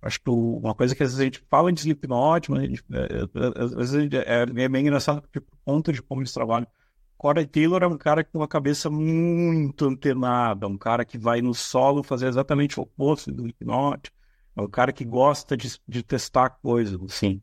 Acho 0.00 0.20
que 0.20 0.30
uma 0.30 0.74
coisa 0.74 0.94
que 0.94 1.02
às 1.02 1.10
vezes 1.10 1.20
a 1.20 1.24
gente 1.24 1.44
fala 1.50 1.72
de 1.72 1.80
Slipknot, 1.80 2.50
mas 2.50 2.62
gente, 2.62 2.84
é, 2.92 2.98
é, 3.00 3.64
às 3.64 3.74
vezes 3.74 4.12
é, 4.12 4.42
é 4.42 4.68
bem 4.68 4.82
engraçado 4.82 5.22
por 5.22 5.42
conta 5.64 5.92
de 5.92 6.00
como 6.00 6.20
eles 6.20 6.32
trabalham. 6.32 6.68
Corey 7.16 7.46
Taylor 7.46 7.82
é 7.82 7.86
um 7.88 7.98
cara 7.98 8.22
que 8.22 8.30
tem 8.30 8.40
uma 8.40 8.46
cabeça 8.46 8.88
muito 8.88 9.86
antenada, 9.86 10.68
um 10.68 10.78
cara 10.78 11.04
que 11.04 11.18
vai 11.18 11.42
no 11.42 11.52
solo 11.52 12.04
fazer 12.04 12.28
exatamente 12.28 12.78
o 12.78 12.84
oposto 12.84 13.32
do 13.32 13.42
Slipknot, 13.42 14.12
é 14.56 14.62
um 14.62 14.68
cara 14.68 14.92
que 14.92 15.04
gosta 15.04 15.56
de, 15.56 15.76
de 15.86 16.02
testar 16.04 16.50
coisas, 16.50 17.00
assim. 17.02 17.42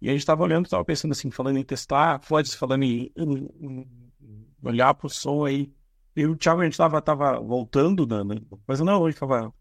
E 0.00 0.08
a 0.08 0.12
gente 0.12 0.20
estava 0.20 0.42
olhando, 0.42 0.66
estava 0.66 0.84
pensando 0.84 1.12
assim, 1.12 1.30
falando 1.30 1.58
em 1.58 1.64
testar, 1.64 2.20
Fodes 2.22 2.54
falando 2.54 2.82
em, 2.84 3.10
em, 3.16 3.48
em 3.60 4.46
olhar 4.62 4.94
som 5.08 5.44
aí. 5.44 5.72
E 6.14 6.26
o 6.26 6.36
Thiago, 6.36 6.60
a 6.60 6.64
gente 6.64 6.72
estava 6.72 7.00
tava 7.00 7.40
voltando, 7.40 8.06
né, 8.06 8.22
mas 8.66 8.80
não, 8.80 9.06
gente 9.06 9.14
estava 9.14 9.52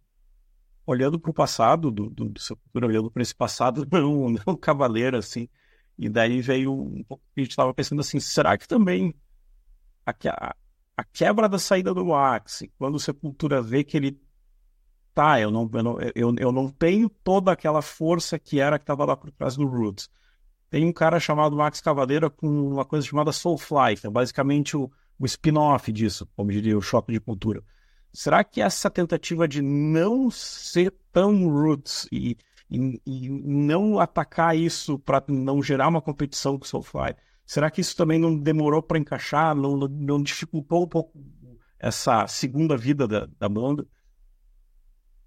olhando 0.89 1.19
para 1.19 1.29
o 1.29 1.34
passado 1.34 1.91
do, 1.91 2.10
do, 2.10 2.29
do 2.29 2.39
Sepultura, 2.39 2.88
olhando 2.88 3.12
para 3.12 3.22
esse 3.22 3.36
passado 3.36 3.88
não, 3.91 4.29
não 4.46 4.55
cavaleiro, 4.55 5.17
assim. 5.17 5.48
E 5.98 6.10
daí 6.10 6.41
veio 6.41 6.74
um 6.74 7.03
pouco 7.03 7.24
que 7.34 7.41
a 7.41 7.43
gente 7.43 7.51
estava 7.51 7.74
pensando 7.74 8.00
assim, 8.00 8.19
será 8.19 8.58
que 8.58 8.67
também 8.67 9.13
a, 10.05 10.12
a, 10.12 10.55
a, 10.98 11.03
quebra 11.03 11.48
da 11.48 11.60
saída 11.60 11.93
do 11.93 12.05
Max, 12.05 12.63
quando 12.77 12.96
o 12.96 13.00
Sepultura 13.00 13.62
vê 13.62 13.84
que 13.84 13.98
ele 13.98 14.19
tá, 15.13 15.39
eu 15.39 15.51
não, 15.51 15.69
eu 15.74 15.84
não, 15.84 15.98
eu, 16.15 16.36
eu 16.39 16.51
não 16.51 16.69
tenho 16.69 17.10
toda 17.10 17.51
aquela 17.51 17.81
força 17.81 18.39
que 18.39 18.60
era 18.60 18.79
que 18.79 18.84
estava 18.84 19.05
lá 19.05 19.15
por 19.15 19.31
trás 19.31 19.55
do 19.55 19.67
Roots. 19.67 20.10
Tem 20.69 20.86
um 20.86 20.93
cara 20.93 21.19
chamado 21.19 21.55
Max 21.55 21.81
Cavaleira 21.81 22.29
com 22.29 22.48
uma 22.48 22.86
coisa 22.86 23.05
chamada 23.05 23.31
Soulfly, 23.31 23.98
que 23.98 24.08
é 24.08 24.10
basicamente 24.10 24.77
o, 24.77 24.89
o 25.19 25.25
spin-off 25.25 25.91
disso, 25.91 26.27
como 26.36 26.51
diria 26.51 26.77
o 26.77 26.81
choque 26.81 27.12
de 27.12 27.19
cultura. 27.19 27.63
Será 28.12 28.44
que 28.44 28.62
essa 28.62 28.89
tentativa 28.89 29.48
de 29.48 29.62
não 29.62 30.32
ser 30.32 30.94
tão 31.12 31.48
roots 31.48 32.08
e 32.12 32.38
e, 32.70 33.01
e 33.06 33.30
não 33.30 34.00
atacar 34.00 34.56
isso 34.56 35.00
para 35.00 35.24
não 35.28 35.62
gerar 35.62 35.88
uma 35.88 36.01
competição 36.01 36.58
com 36.58 36.66
o 36.66 36.68
Soulfly? 36.68 37.16
Será 37.46 37.72
que 37.72 37.82
isso 37.82 37.96
também 37.96 38.20
não 38.20 38.38
demorou 38.38 38.82
para 38.84 39.00
encaixar, 39.00 39.56
não, 39.56 39.75
não, 39.75 40.22
dificultou 40.22 40.84
um 40.84 40.88
pouco 40.88 41.20
essa 41.80 42.28
segunda 42.28 42.78
vida 42.78 43.08
da, 43.08 43.28
da 43.39 43.50
banda? 43.50 43.88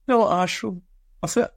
Eu 0.06 0.28
acho. 0.28 0.80
Assim, 1.20 1.40
a, 1.40 1.50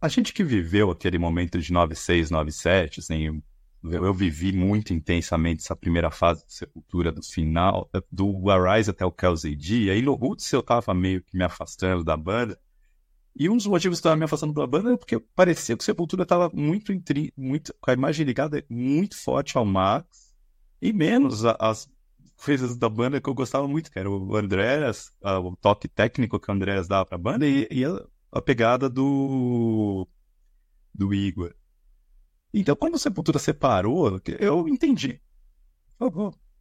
a 0.00 0.08
gente 0.08 0.32
que 0.32 0.42
viveu 0.42 0.90
aquele 0.90 1.18
momento 1.18 1.60
de 1.60 1.72
96, 1.72 2.30
97, 2.30 2.98
assim, 2.98 3.42
eu, 3.84 4.06
eu 4.06 4.14
vivi 4.14 4.52
muito 4.52 4.92
intensamente 4.92 5.62
essa 5.62 5.76
primeira 5.76 6.10
fase 6.10 6.46
de 6.46 6.52
Sepultura, 6.52 7.10
do 7.10 7.22
final, 7.22 7.90
do 8.10 8.50
Arise 8.50 8.90
até 8.90 9.04
o 9.04 9.12
Kelsey 9.12 9.56
D. 9.56 9.84
E 9.84 9.90
aí 9.90 10.02
no 10.02 10.14
Roots 10.14 10.50
eu 10.52 10.62
tava 10.62 10.94
meio 10.94 11.22
que 11.22 11.36
me 11.36 11.44
afastando 11.44 12.04
da 12.04 12.16
banda. 12.16 12.58
E 13.34 13.48
um 13.48 13.56
dos 13.56 13.66
motivos 13.66 13.98
que 13.98 14.00
estava 14.00 14.16
me 14.16 14.24
afastando 14.24 14.52
da 14.52 14.66
banda 14.66 14.92
é 14.92 14.96
porque 14.96 15.18
parecia 15.34 15.76
que 15.76 15.82
o 15.82 15.84
Sepultura 15.84 16.22
estava 16.24 16.50
muito, 16.52 16.92
intri... 16.92 17.32
muito 17.36 17.74
com 17.80 17.90
a 17.90 17.94
imagem 17.94 18.26
ligada 18.26 18.64
muito 18.68 19.16
forte 19.16 19.56
ao 19.56 19.64
Max 19.64 20.34
e 20.80 20.92
menos 20.92 21.44
as 21.44 21.88
coisas 22.44 22.76
da 22.76 22.88
banda 22.88 23.20
que 23.20 23.28
eu 23.28 23.34
gostava 23.34 23.66
muito, 23.68 23.90
que 23.90 23.98
era 23.98 24.10
o 24.10 24.36
Andréas, 24.36 25.12
o 25.22 25.56
toque 25.56 25.88
técnico 25.88 26.40
que 26.40 26.50
o 26.50 26.54
Andréas 26.54 26.88
dava 26.88 27.06
para 27.06 27.16
a 27.16 27.20
banda 27.20 27.46
e, 27.46 27.68
e 27.70 27.84
a, 27.84 28.04
a, 28.32 28.42
pegada 28.42 28.90
do, 28.90 30.06
do 30.92 31.14
Igor. 31.14 31.54
Então, 32.52 32.76
quando 32.76 32.94
o 32.94 32.98
Sepultura 32.98 33.38
separou, 33.38 34.20
eu 34.38 34.68
entendi. 34.68 35.20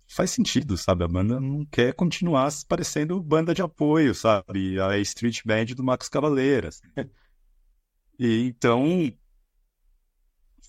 Faz 0.07 0.31
sentido, 0.31 0.77
sabe? 0.77 1.03
A 1.03 1.07
banda 1.07 1.39
não 1.39 1.65
quer 1.65 1.93
continuar 1.93 2.49
parecendo 2.67 3.21
banda 3.21 3.53
de 3.53 3.61
apoio, 3.61 4.13
sabe? 4.13 4.79
A 4.79 4.97
street 4.99 5.41
band 5.45 5.65
do 5.75 5.83
Max 5.83 6.07
Cavaleiras. 6.07 6.81
então 8.19 9.11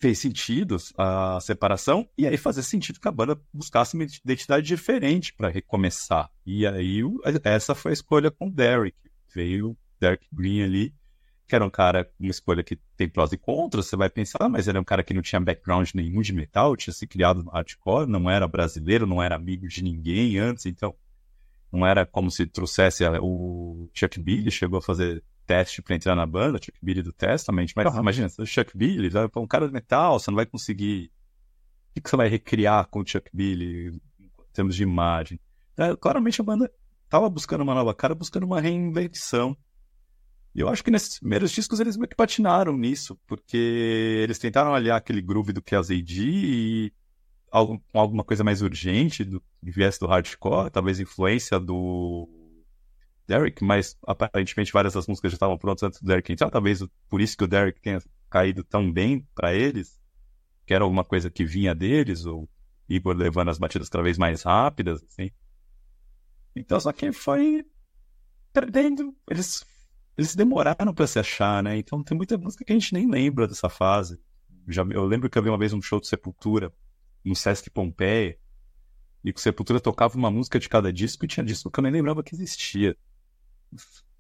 fez 0.01 0.19
sentido 0.19 0.77
a 0.99 1.39
separação 1.41 2.09
e 2.19 2.27
aí 2.27 2.37
fazia 2.37 2.63
sentido 2.63 2.99
que 2.99 3.07
a 3.07 3.13
banda 3.13 3.41
buscasse 3.53 3.95
uma 3.95 4.03
identidade 4.03 4.67
diferente 4.67 5.33
para 5.33 5.49
recomeçar. 5.49 6.29
E 6.45 6.67
aí 6.67 7.01
essa 7.45 7.73
foi 7.73 7.93
a 7.93 7.95
escolha 7.95 8.29
com 8.29 8.49
o 8.49 8.51
Derek. 8.51 8.97
Veio 9.33 9.71
o 9.71 9.77
Derek 10.01 10.27
Green 10.33 10.63
ali 10.63 10.93
que 11.53 11.57
era 11.57 11.67
um 11.67 11.71
cara, 11.71 12.11
uma 12.19 12.31
escolha 12.31 12.63
que 12.63 12.77
tem 12.97 13.07
prós 13.07 13.31
e 13.31 13.37
contras, 13.37 13.85
você 13.85 13.95
vai 13.95 14.09
pensar, 14.09 14.39
ah, 14.41 14.49
mas 14.49 14.69
ele 14.69 14.79
é 14.79 14.81
um 14.81 14.85
cara 14.85 15.03
que 15.03 15.13
não 15.13 15.21
tinha 15.21 15.39
background 15.39 15.91
nenhum 15.95 16.23
de 16.23 16.33
metal, 16.33 16.75
tinha 16.75 16.95
se 16.95 17.07
criado 17.07 17.43
no 17.43 17.51
hardcore, 17.51 18.09
não 18.09 18.31
era 18.31 18.49
brasileiro, 18.49 19.07
não 19.07 19.23
era 19.23 19.37
amigo 19.37 19.69
de 19.69 19.85
ninguém 19.85 20.39
antes, 20.39 20.65
então 20.65 20.95
não 21.71 21.87
era 21.87 22.07
como 22.07 22.31
se 22.31 22.47
trouxesse 22.47 23.05
o 23.21 23.87
Chuck 23.93 24.19
Billy, 24.19 24.51
chegou 24.51 24.79
a 24.79 24.83
fazer 24.83 25.23
teste 25.47 25.83
para 25.83 25.95
entrar 25.95 26.17
na 26.17 26.25
banda, 26.25 26.57
Chuck 26.57 26.79
Billy 26.81 27.03
do 27.03 27.13
Testament, 27.13 27.67
mas 27.77 27.95
imagina, 27.95 28.31
o 28.39 28.47
Chuck 28.47 28.75
Billy, 28.75 29.11
um 29.37 29.47
cara 29.47 29.67
de 29.67 29.75
metal, 29.75 30.19
você 30.19 30.31
não 30.31 30.37
vai 30.37 30.47
conseguir. 30.47 31.13
O 31.95 32.01
que 32.01 32.09
você 32.09 32.17
vai 32.17 32.29
recriar 32.29 32.87
com 32.87 33.01
o 33.01 33.07
Chuck 33.07 33.29
Billy 33.31 33.89
em 34.19 34.31
termos 34.55 34.75
de 34.75 34.83
imagem? 34.83 35.39
É, 35.77 35.95
claramente 35.97 36.41
a 36.41 36.45
banda 36.45 36.73
estava 37.05 37.29
buscando 37.29 37.61
uma 37.61 37.75
nova 37.75 37.93
cara, 37.95 38.15
buscando 38.15 38.45
uma 38.45 38.59
reinvenção. 38.59 39.55
E 40.55 40.61
eu 40.61 40.69
acho 40.69 40.85
que 40.85 40.91
nesses 40.91 41.19
primeiros 41.19 41.51
discos 41.51 41.81
eles 41.81 41.97
meio 41.97 42.09
que 42.09 42.17
patinaram 42.17 42.77
nisso, 42.77 43.19
porque 43.27 43.57
eles 44.23 44.39
tentaram 44.39 44.75
aliar 44.75 44.99
aquele 44.99 45.23
groove 45.23 45.53
do 45.53 45.63
KLZD 45.63 46.23
e 46.23 46.93
com 47.51 47.81
alguma 47.93 48.25
coisa 48.25 48.43
mais 48.43 48.63
urgente, 48.63 49.25
do 49.25 49.43
viés 49.63 49.99
do 49.99 50.07
hardcore, 50.07 50.71
talvez 50.71 50.99
influência 50.99 51.61
do 51.61 52.29
Derek, 53.27 53.63
mas 53.63 53.97
aparentemente 54.07 54.73
várias 54.73 54.95
das 54.95 55.07
músicas 55.07 55.33
já 55.33 55.37
estavam 55.37 55.59
prontas 55.59 55.83
antes 55.83 56.01
do 56.01 56.07
Derek 56.07 56.33
entrar, 56.33 56.51
talvez 56.51 56.83
por 57.09 57.21
isso 57.21 57.37
que 57.37 57.45
o 57.45 57.49
Derek 57.49 57.81
tenha 57.81 57.99
caído 58.31 58.65
tão 58.65 58.91
bem 58.91 59.27
para 59.35 59.55
eles, 59.55 60.01
que 60.67 60.73
era 60.73 60.85
alguma 60.85 61.05
coisa 61.05 61.31
que 61.31 61.45
vinha 61.45 61.75
deles, 61.75 62.25
ou 62.25 62.49
Igor 62.89 63.15
levando 63.15 63.51
as 63.51 63.59
batidas 63.59 63.89
cada 63.89 64.05
vez 64.05 64.17
mais 64.17 64.43
rápidas, 64.43 65.03
assim. 65.05 65.31
Então, 66.57 66.81
só 66.81 66.93
que 66.93 67.13
foi 67.13 67.65
perdendo, 68.53 69.15
eles 69.29 69.65
eles 70.17 70.35
demoraram 70.35 70.93
para 70.95 71.07
se 71.07 71.19
achar, 71.19 71.63
né? 71.63 71.79
Então 71.79 72.03
tem 72.03 72.17
muita 72.17 72.37
música 72.37 72.65
que 72.65 72.73
a 72.73 72.79
gente 72.79 72.93
nem 72.93 73.11
lembra 73.11 73.49
dessa 73.49 73.69
fase. 73.69 74.21
Já, 74.69 74.83
eu 74.91 75.05
lembro 75.05 75.29
que 75.29 75.39
eu 75.39 75.43
vi 75.43 75.49
uma 75.49 75.59
vez 75.59 75.73
um 75.73 75.83
show 75.83 76.01
de 76.01 76.07
Sepultura 76.07 76.73
no 77.25 77.35
Sesc 77.35 77.71
Pompeia 77.71 78.39
e 79.25 79.33
que 79.33 79.39
o 79.39 79.43
Sepultura 79.43 79.81
tocava 79.81 80.17
uma 80.17 80.31
música 80.31 80.59
de 80.59 80.69
cada 80.69 80.93
disco 80.93 81.25
e 81.25 81.29
tinha 81.29 81.45
disco 81.45 81.71
que 81.71 81.79
eu 81.79 81.83
nem 81.83 81.93
lembrava 81.93 82.23
que 82.23 82.35
existia. 82.35 82.97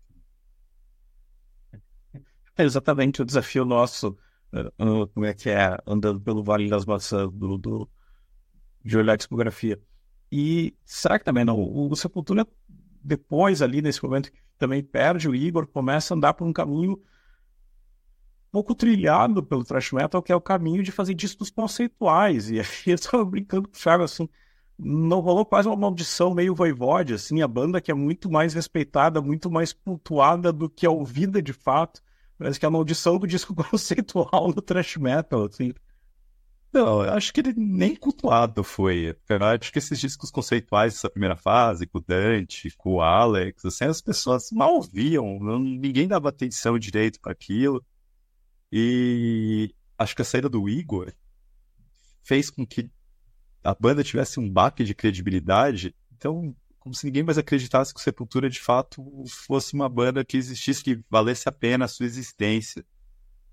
É 2.55 2.64
exatamente 2.64 3.22
o 3.22 3.24
desafio 3.24 3.64
nosso, 3.64 4.09
uh, 4.52 5.09
como 5.09 5.24
é 5.24 5.33
que 5.33 5.48
é, 5.48 5.78
andando 5.87 6.20
pelo 6.20 6.44
Vale 6.44 6.68
das 6.68 6.85
Maçãs 6.85 7.33
do, 7.33 7.57
do, 7.57 7.90
de 8.85 8.98
olhar 8.98 9.14
a 9.14 9.16
discografia. 9.16 9.81
E 10.31 10.76
será 10.85 11.18
que 11.18 11.24
também 11.24 11.46
não? 11.46 11.59
O, 11.59 11.90
o 11.90 11.96
Sepultura, 11.96 12.46
depois 13.02 13.62
ali, 13.62 13.81
nesse 13.81 14.02
momento 14.02 14.31
que 14.31 14.38
também 14.62 14.81
perde 14.81 15.29
o 15.29 15.35
Igor, 15.35 15.66
começa 15.66 16.14
a 16.14 16.16
andar 16.16 16.35
por 16.35 16.46
um 16.46 16.53
caminho 16.53 17.03
pouco 18.53 18.77
trilhado 18.77 19.42
pelo 19.42 19.64
thrash 19.64 19.90
metal, 19.92 20.22
que 20.22 20.31
é 20.31 20.37
o 20.37 20.40
caminho 20.40 20.85
de 20.85 20.92
fazer 20.92 21.14
discos 21.14 21.51
conceituais. 21.51 22.48
E 22.53 22.61
aí 22.61 22.66
eu 22.87 22.98
tava 22.98 23.25
brincando 23.25 23.68
com 23.68 23.75
o 23.75 23.81
Thiago, 23.81 24.05
assim, 24.05 24.29
não 24.79 25.18
rolou 25.18 25.44
quase 25.44 25.66
uma 25.66 25.77
maldição 25.77 26.33
meio 26.33 26.55
voivode, 26.55 27.14
assim, 27.14 27.42
a 27.42 27.48
banda 27.48 27.81
que 27.81 27.90
é 27.90 27.94
muito 27.94 28.31
mais 28.31 28.55
respeitada, 28.55 29.20
muito 29.20 29.51
mais 29.51 29.72
pontuada 29.72 30.53
do 30.53 30.68
que 30.70 30.87
a 30.87 30.90
ouvida 30.90 31.42
de 31.42 31.53
fato. 31.53 32.01
Parece 32.38 32.61
que 32.61 32.64
é 32.64 32.68
a 32.68 32.70
maldição 32.70 33.18
do 33.18 33.27
disco 33.27 33.53
conceitual 33.57 34.53
do 34.53 34.62
thrash 34.62 34.96
metal, 34.96 35.46
assim. 35.46 35.72
Não, 36.72 37.04
eu 37.04 37.12
acho 37.12 37.32
que 37.35 37.40
ele 37.40 37.52
nem 37.54 37.94
cultuado 37.94 38.64
foi. 38.64 39.14
Eu 39.28 39.44
acho 39.44 39.70
que 39.70 39.78
esses 39.78 40.00
discos 40.00 40.30
conceituais 40.30 40.94
dessa 40.94 41.11
primeira 41.11 41.37
fase, 41.37 41.87
com 41.87 41.98
o 41.98 42.00
Dante, 42.00 42.74
com 42.78 42.94
o 42.94 43.02
Alex, 43.02 43.64
assim, 43.66 43.85
as 43.85 44.00
pessoas 44.00 44.50
mal 44.50 44.80
viam, 44.80 45.38
ninguém 45.58 46.08
dava 46.08 46.30
atenção 46.30 46.78
direito 46.78 47.20
para 47.20 47.32
aquilo. 47.32 47.85
E 48.70 49.74
acho 49.98 50.16
que 50.16 50.22
a 50.22 50.24
saída 50.24 50.48
do 50.48 50.66
Igor 50.66 51.12
fez 52.22 52.48
com 52.48 52.66
que 52.66 52.90
a 53.62 53.74
banda 53.74 54.02
tivesse 54.02 54.40
um 54.40 54.50
baque 54.50 54.82
de 54.82 54.94
credibilidade. 54.94 55.94
Então, 56.16 56.56
como 56.78 56.94
se 56.94 57.04
ninguém 57.04 57.22
mais 57.22 57.37
acreditasse 57.37 57.92
que 57.92 58.00
o 58.00 58.02
Sepultura 58.02 58.48
de 58.48 58.61
fato 58.61 59.04
fosse 59.28 59.74
uma 59.74 59.90
banda 59.90 60.24
que 60.24 60.38
existisse, 60.38 60.82
que 60.82 61.04
valesse 61.11 61.48
a 61.48 61.52
pena 61.52 61.85
a 61.85 61.88
sua 61.88 62.06
existência. 62.06 62.82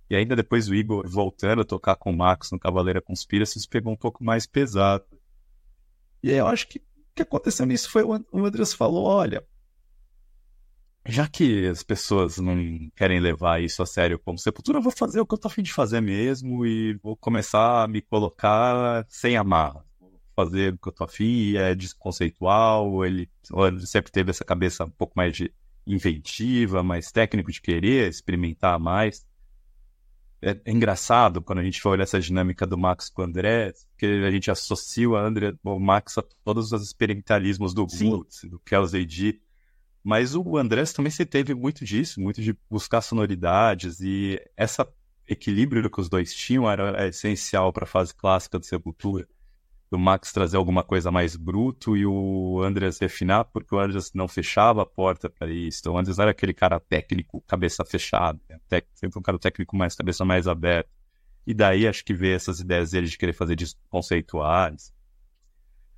E 0.10 0.16
ainda 0.16 0.36
depois 0.36 0.68
o 0.68 0.76
Igor 0.76 1.08
voltando 1.08 1.62
a 1.62 1.66
tocar 1.66 1.96
com 1.96 2.12
o 2.12 2.18
Max 2.18 2.52
no 2.52 2.60
Cavaleira 2.60 3.02
Conspiracy, 3.02 3.60
isso 3.60 3.70
pegou 3.70 3.94
um 3.94 3.98
pouco 3.98 4.24
mais 4.24 4.48
pesado. 4.48 5.06
E 6.24 6.32
aí 6.32 6.38
eu 6.38 6.48
acho 6.48 6.68
que 6.68 6.80
o 6.80 6.82
que 7.16 7.22
aconteceu 7.22 7.66
nisso 7.66 7.90
foi 7.92 8.04
o 8.04 8.46
Andreas 8.46 8.74
falou: 8.74 9.06
olha, 9.06 9.46
já 11.06 11.28
que 11.28 11.68
as 11.68 11.84
pessoas 11.84 12.38
não 12.38 12.56
querem 12.96 13.20
levar 13.20 13.62
isso 13.62 13.82
a 13.82 13.86
sério 13.86 14.20
como 14.20 14.38
sepultura, 14.38 14.80
eu 14.80 14.82
vou 14.82 14.92
fazer 14.92 15.20
o 15.20 15.26
que 15.26 15.34
eu 15.34 15.38
tô 15.38 15.48
afim 15.48 15.62
de 15.62 15.74
fazer 15.74 16.02
mesmo 16.02 16.66
e 16.66 16.94
vou 16.96 17.16
começar 17.16 17.84
a 17.84 17.88
me 17.88 18.02
colocar 18.02 19.06
sem 19.08 19.38
amarra. 19.38 19.86
Vou 20.00 20.12
fazer 20.36 20.74
o 20.74 20.78
que 20.78 20.90
eu 20.90 20.94
tô 20.94 21.04
afim, 21.04 21.56
é 21.56 21.74
desconceitual, 21.76 23.06
ele, 23.06 23.30
ele 23.68 23.86
sempre 23.86 24.12
teve 24.12 24.32
essa 24.32 24.44
cabeça 24.44 24.86
um 24.86 24.90
pouco 24.90 25.14
mais 25.16 25.36
de 25.36 25.54
inventiva, 25.86 26.84
mais 26.84 27.12
técnico 27.12 27.52
de 27.52 27.62
querer 27.62 28.10
experimentar 28.10 28.80
mais. 28.80 29.26
É, 30.42 30.60
é 30.64 30.72
engraçado 30.72 31.42
quando 31.42 31.60
a 31.60 31.64
gente 31.64 31.82
for 31.82 31.90
olhar 31.90 32.04
essa 32.04 32.20
dinâmica 32.20 32.66
do 32.66 32.78
Max 32.78 33.10
com 33.10 33.22
o 33.22 33.26
André, 33.26 33.74
que 33.98 34.06
a 34.06 34.32
gente 34.32 34.50
associa 34.50 35.10
o 35.10 35.16
André, 35.16 35.54
o 35.64 35.80
Max 35.80 36.18
a 36.18 36.24
todos 36.44 36.72
os 36.72 36.82
experimentalismos 36.82 37.74
do 37.74 37.86
Woods, 37.86 38.42
do 38.46 38.60
Kelsey 38.60 39.04
AD 39.04 39.40
mas 40.04 40.36
o 40.36 40.58
Andrés 40.58 40.94
também 40.94 41.12
se 41.12 41.26
teve 41.26 41.54
muito 41.54 41.84
disso, 41.84 42.22
muito 42.22 42.42
de 42.42 42.58
buscar 42.70 43.02
sonoridades 43.02 44.00
e 44.00 44.42
esse 44.58 44.86
equilíbrio 45.28 45.90
que 45.90 46.02
os 46.02 46.10
dois 46.10 46.34
tinham 46.34 46.70
era 46.70 47.08
essencial 47.08 47.72
para 47.72 47.84
a 47.84 47.88
fase 47.88 48.16
clássica 48.16 48.58
do 48.58 48.66
Sepultura. 48.66 49.28
O 49.92 49.98
Max 49.98 50.32
trazer 50.32 50.58
alguma 50.58 50.84
coisa 50.84 51.10
mais 51.10 51.36
bruto 51.36 51.98
e 51.98 52.06
o 52.06 52.62
Andrés 52.62 53.00
refinar, 53.00 53.46
porque 53.46 53.74
o 53.74 53.80
Andrés 53.80 54.12
não 54.14 54.28
fechava 54.28 54.84
a 54.84 54.86
porta 54.86 55.30
para 55.30 55.50
isso. 55.52 55.80
Então, 55.82 55.94
o 55.94 55.98
Andrés 55.98 56.20
era 56.20 56.30
aquele 56.30 56.54
cara 56.54 56.80
técnico, 56.80 57.42
cabeça 57.48 57.84
fechada, 57.84 58.40
né? 58.48 58.82
sempre 58.94 59.18
um 59.18 59.22
cara 59.22 59.40
técnico 59.40 59.76
mais 59.76 59.96
cabeça 59.96 60.24
mais 60.24 60.48
aberta. 60.48 60.90
E 61.46 61.54
daí 61.54 61.88
acho 61.88 62.06
que 62.06 62.14
veio 62.14 62.36
essas 62.36 62.60
ideias 62.60 62.92
dele 62.92 63.08
de 63.08 63.18
querer 63.18 63.34
fazer 63.34 63.56
discos 63.56 63.84
conceituais. 63.90 64.94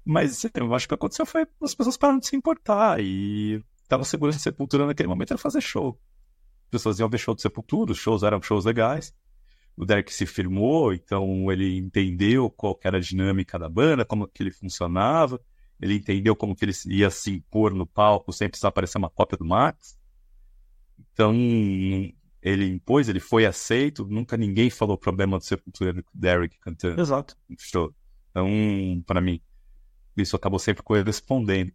Mas 0.06 0.44
eu 0.44 0.74
acho 0.74 0.88
que 0.88 0.94
o 0.94 0.98
que 0.98 1.02
aconteceu 1.02 1.26
foi 1.26 1.46
as 1.62 1.76
pessoas 1.76 1.98
pararam 1.98 2.20
de 2.20 2.28
se 2.28 2.36
importar 2.36 3.00
e 3.02 3.62
estava 3.84 4.04
segurando 4.06 4.40
Sepultura 4.40 4.86
naquele 4.86 5.10
momento 5.10 5.32
era 5.32 5.38
fazer 5.38 5.62
show. 5.62 6.00
As 6.66 6.70
pessoas 6.72 7.00
iam 7.00 7.10
ver 7.10 7.18
show 7.18 7.36
de 7.36 7.42
Sepultura, 7.42 7.92
os 7.92 7.98
shows 7.98 8.24
eram 8.24 8.42
shows 8.42 8.64
legais. 8.64 9.14
O 9.76 9.86
Derek 9.86 10.14
se 10.14 10.26
firmou, 10.26 10.94
então 10.94 11.52
ele 11.52 11.78
entendeu 11.78 12.50
qual 12.50 12.80
era 12.84 12.98
a 12.98 13.02
dinâmica 13.02 13.58
da 13.58 13.70
banda, 13.70 14.06
como 14.06 14.28
que 14.28 14.44
ele 14.44 14.52
funcionava, 14.52 15.40
ele 15.80 15.96
entendeu 15.96 16.36
como 16.36 16.56
que 16.56 16.66
ele 16.66 16.74
ia 16.88 17.10
se 17.10 17.32
impor 17.32 17.74
no 17.74 17.88
palco 17.88 18.32
sem 18.32 18.50
precisar 18.50 18.72
parecer 18.72 18.98
uma 18.98 19.10
cópia 19.10 19.38
do 19.38 19.46
Max. 19.46 19.98
Então, 21.14 21.34
ele 22.42 22.68
impôs, 22.68 23.10
ele 23.10 23.20
foi 23.20 23.46
aceito, 23.46 24.06
nunca 24.06 24.38
ninguém 24.38 24.70
falou 24.70 24.98
problema 24.98 25.38
do 25.38 25.44
Sepultura 25.44 25.94
do 25.94 26.04
Derek 26.14 26.58
cantando. 26.60 27.02
Exato. 27.02 27.36
Show. 27.58 27.94
Então, 28.30 28.48
para 29.06 29.22
mim, 29.22 29.42
isso 30.16 30.36
acabou 30.36 30.60
sempre 30.60 30.84
correspondendo. 30.84 31.72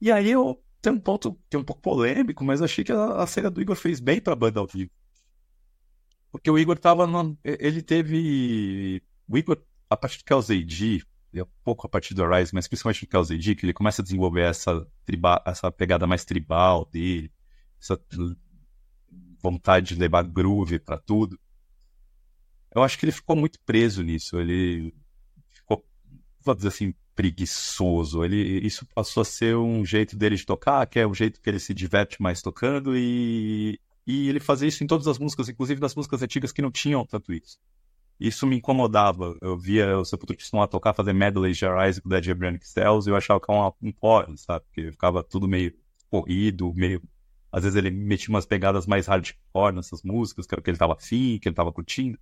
E 0.00 0.10
aí 0.10 0.30
eu 0.30 0.62
tem 0.80 0.92
um 0.92 0.98
ponto 0.98 1.38
que 1.48 1.56
é 1.56 1.58
um 1.58 1.64
pouco 1.64 1.82
polêmico, 1.82 2.42
mas 2.44 2.62
achei 2.62 2.82
que 2.82 2.92
a, 2.92 3.22
a 3.22 3.26
cena 3.26 3.50
do 3.50 3.60
Igor 3.60 3.76
fez 3.76 4.00
bem 4.00 4.20
pra 4.20 4.34
banda 4.34 4.60
ao 4.60 4.66
vivo. 4.66 4.90
Porque 6.30 6.50
o 6.50 6.58
Igor 6.58 6.78
tava. 6.78 7.06
No, 7.06 7.36
ele 7.44 7.82
teve. 7.82 9.02
O 9.28 9.36
Igor, 9.36 9.60
a 9.88 9.96
partir 9.96 10.22
do 10.24 10.34
AD, 10.34 11.02
um 11.34 11.44
pouco 11.64 11.86
a 11.86 11.90
partir 11.90 12.14
do 12.14 12.24
Arise, 12.24 12.54
mas 12.54 12.66
principalmente 12.66 13.06
do 13.06 13.18
AD, 13.18 13.54
que 13.54 13.66
ele 13.66 13.72
começa 13.72 14.02
a 14.02 14.04
desenvolver 14.04 14.42
essa, 14.42 14.86
essa 15.44 15.70
pegada 15.70 16.06
mais 16.06 16.24
tribal 16.24 16.84
dele, 16.86 17.32
essa 17.80 18.00
vontade 19.42 19.94
de 19.94 20.00
levar 20.00 20.22
groove 20.22 20.78
para 20.78 20.98
tudo. 20.98 21.38
Eu 22.74 22.82
acho 22.82 22.98
que 22.98 23.04
ele 23.04 23.12
ficou 23.12 23.34
muito 23.34 23.58
preso 23.66 24.02
nisso. 24.02 24.38
Ele 24.38 24.94
ficou, 25.48 25.84
vou 26.40 26.54
dizer 26.54 26.68
assim, 26.68 26.94
preguiçoso. 27.14 28.24
Ele, 28.24 28.66
isso 28.66 28.86
passou 28.94 29.22
a 29.22 29.24
ser 29.24 29.56
um 29.56 29.84
jeito 29.84 30.16
dele 30.16 30.36
de 30.36 30.46
tocar, 30.46 30.86
que 30.86 30.98
é 30.98 31.06
o 31.06 31.14
jeito 31.14 31.40
que 31.40 31.50
ele 31.50 31.58
se 31.58 31.74
diverte 31.74 32.22
mais 32.22 32.40
tocando, 32.40 32.96
e, 32.96 33.80
e 34.06 34.28
ele 34.28 34.40
fazia 34.40 34.68
isso 34.68 34.82
em 34.82 34.86
todas 34.86 35.06
as 35.06 35.18
músicas, 35.18 35.48
inclusive 35.48 35.80
nas 35.80 35.94
músicas 35.94 36.22
antigas 36.22 36.52
que 36.52 36.62
não 36.62 36.70
tinham 36.70 37.04
tanto 37.06 37.32
isso. 37.32 37.58
Isso 38.18 38.46
me 38.46 38.56
incomodava. 38.56 39.34
Eu 39.40 39.56
via 39.56 39.98
o 39.98 40.04
Sepultura 40.04 40.38
a 40.62 40.66
tocar, 40.66 40.92
fazer 40.92 41.12
medley 41.12 41.52
de 41.52 41.64
Arise 41.64 42.02
com 42.02 42.08
Dead 42.08 42.26
Hebranic 42.26 42.68
Cells, 42.68 43.08
e 43.08 43.12
eu 43.12 43.16
achava 43.16 43.40
que 43.40 43.50
era 43.50 43.68
um, 43.68 43.88
um 43.88 43.92
porn, 43.92 44.36
sabe? 44.36 44.64
Porque 44.66 44.92
ficava 44.92 45.22
tudo 45.22 45.48
meio 45.48 45.74
corrido, 46.10 46.72
meio... 46.74 47.02
Às 47.50 47.64
vezes 47.64 47.76
ele 47.76 47.90
metia 47.90 48.28
umas 48.28 48.46
pegadas 48.46 48.86
mais 48.86 49.06
hardcore 49.06 49.74
nessas 49.74 50.02
músicas, 50.02 50.46
que 50.46 50.54
era 50.54 50.60
o 50.60 50.62
que 50.62 50.70
ele 50.70 50.78
tava 50.78 50.92
afim, 50.92 51.38
que 51.40 51.48
ele 51.48 51.56
tava 51.56 51.72
curtindo. 51.72 52.18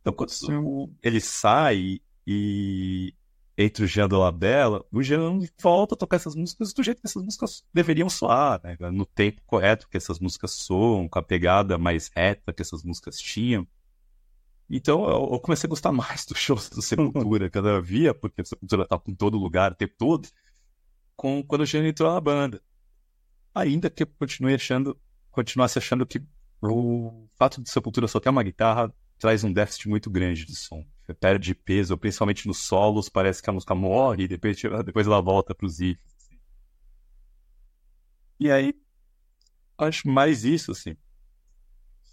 Então, 0.00 0.12
quando 0.12 0.90
ele 1.02 1.20
sai 1.20 2.00
e 2.26 3.14
entre 3.60 3.84
o 3.84 3.88
Jean 3.88 4.08
Dolabella, 4.08 4.84
o 4.92 5.02
Jean 5.02 5.40
volta 5.60 5.96
a 5.96 5.98
tocar 5.98 6.16
essas 6.16 6.36
músicas 6.36 6.72
do 6.72 6.80
jeito 6.80 7.00
que 7.00 7.08
essas 7.08 7.24
músicas 7.24 7.64
deveriam 7.74 8.08
soar, 8.08 8.60
né? 8.62 8.76
no 8.92 9.04
tempo 9.04 9.42
correto 9.44 9.88
que 9.88 9.96
essas 9.96 10.20
músicas 10.20 10.52
soam, 10.52 11.08
com 11.08 11.18
a 11.18 11.22
pegada 11.22 11.76
mais 11.76 12.08
reta 12.14 12.52
que 12.52 12.62
essas 12.62 12.84
músicas 12.84 13.18
tinham. 13.18 13.66
Então 14.70 15.04
eu, 15.10 15.40
comecei 15.40 15.66
a 15.66 15.70
gostar 15.70 15.90
mais 15.90 16.24
dos 16.24 16.38
shows 16.38 16.70
do 16.70 16.80
Sepultura, 16.80 17.50
que 17.50 17.58
eu 17.58 17.82
via, 17.82 18.14
porque 18.14 18.42
o 18.42 18.46
Sepultura 18.46 18.86
tá 18.86 19.00
em 19.08 19.14
todo 19.14 19.36
lugar 19.36 19.72
o 19.72 19.74
tempo 19.74 19.94
todo, 19.98 20.28
com, 21.16 21.42
quando 21.42 21.62
o 21.62 21.66
Jean 21.66 21.84
entrou 21.84 22.14
na 22.14 22.20
banda. 22.20 22.62
Ainda 23.52 23.90
que 23.90 24.04
eu 24.04 24.06
continuei 24.06 24.54
achando, 24.54 24.96
continuasse 25.32 25.78
achando 25.78 26.06
que 26.06 26.22
o 26.62 27.28
fato 27.34 27.60
de 27.60 27.68
Sepultura 27.68 28.06
só 28.06 28.20
ter 28.20 28.28
uma 28.28 28.44
guitarra 28.44 28.94
traz 29.18 29.42
um 29.42 29.52
déficit 29.52 29.88
muito 29.88 30.08
grande 30.08 30.44
de 30.44 30.54
som 30.54 30.86
perde 31.14 31.54
peso, 31.54 31.96
principalmente 31.96 32.46
nos 32.46 32.58
solos, 32.58 33.08
parece 33.08 33.42
que 33.42 33.48
a 33.48 33.52
música 33.52 33.74
morre 33.74 34.24
e 34.24 34.28
depois, 34.28 34.60
depois 34.84 35.06
ela 35.06 35.20
volta 35.20 35.54
para 35.54 35.66
os. 35.66 35.78
E 35.80 35.96
aí, 38.50 38.74
acho 39.78 40.08
mais 40.08 40.44
isso, 40.44 40.72
assim. 40.72 40.96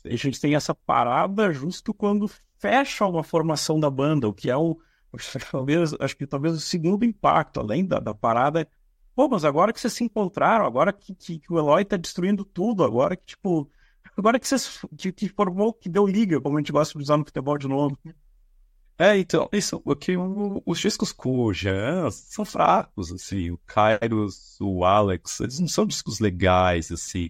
A 0.05 0.15
gente 0.15 0.39
tem 0.39 0.55
essa 0.55 0.73
parada 0.73 1.51
justo 1.51 1.93
quando 1.93 2.29
fecha 2.57 3.05
uma 3.05 3.23
formação 3.23 3.79
da 3.79 3.89
banda, 3.89 4.27
o 4.27 4.33
que 4.33 4.49
é 4.49 4.57
o. 4.57 4.79
Talvez, 5.51 5.93
acho 5.99 6.17
que 6.17 6.27
talvez 6.27 6.53
o 6.53 6.59
segundo 6.59 7.05
impacto, 7.05 7.59
além 7.59 7.85
da, 7.85 7.99
da 7.99 8.13
parada. 8.13 8.67
Pô, 9.15 9.29
mas 9.29 9.45
agora 9.45 9.71
que 9.71 9.79
vocês 9.79 9.93
se 9.93 10.03
encontraram, 10.03 10.65
agora 10.65 10.91
que, 10.91 11.15
que, 11.15 11.39
que 11.39 11.53
o 11.53 11.57
Eloy 11.57 11.85
tá 11.85 11.95
destruindo 11.95 12.43
tudo, 12.43 12.83
agora 12.83 13.15
que, 13.15 13.25
tipo. 13.25 13.69
Agora 14.17 14.39
que 14.39 14.47
vocês. 14.47 14.85
Que, 14.97 15.11
que 15.11 15.29
formou, 15.29 15.73
que 15.73 15.89
deu 15.89 16.05
liga, 16.05 16.39
como 16.39 16.57
a 16.57 16.59
gente 16.59 16.71
gosta 16.71 16.97
de 16.97 17.03
usar 17.03 17.17
no 17.17 17.25
futebol 17.25 17.57
de 17.57 17.67
novo. 17.67 17.97
É, 18.97 19.17
então, 19.17 19.49
isso, 19.51 19.79
porque 19.81 20.15
os 20.65 20.79
discos 20.79 21.11
com 21.11 21.39
o 21.39 21.53
Jean 21.53 22.09
são 22.11 22.45
fracos, 22.45 23.11
assim, 23.11 23.51
o 23.51 23.59
Kairos, 23.65 24.57
o 24.61 24.85
Alex, 24.85 25.41
eles 25.41 25.59
não 25.59 25.67
são 25.67 25.85
discos 25.85 26.21
legais, 26.21 26.89
assim, 26.91 27.29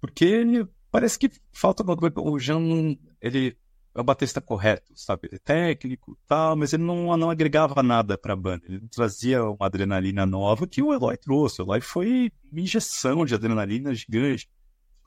porque 0.00 0.44
parece 0.88 1.18
que 1.18 1.28
falta 1.52 1.82
alguma 1.82 1.96
coisa, 1.96 2.20
o 2.20 2.38
Jean, 2.38 2.96
ele 3.20 3.56
é 3.92 4.00
o 4.00 4.04
batista 4.04 4.40
correto, 4.40 4.92
sabe, 4.94 5.26
ele 5.26 5.36
é 5.36 5.38
técnico 5.40 6.16
tal, 6.28 6.54
mas 6.54 6.72
ele 6.72 6.84
não, 6.84 7.16
não 7.16 7.30
agregava 7.30 7.82
nada 7.82 8.16
pra 8.16 8.36
banda, 8.36 8.64
ele 8.68 8.86
trazia 8.88 9.42
uma 9.42 9.66
adrenalina 9.66 10.24
nova 10.24 10.68
que 10.68 10.80
o 10.80 10.94
Eloy 10.94 11.16
trouxe, 11.16 11.60
o 11.60 11.64
Eloy 11.64 11.80
foi 11.80 12.30
uma 12.50 12.60
injeção 12.60 13.24
de 13.24 13.34
adrenalina 13.34 13.92
gigante, 13.92 14.48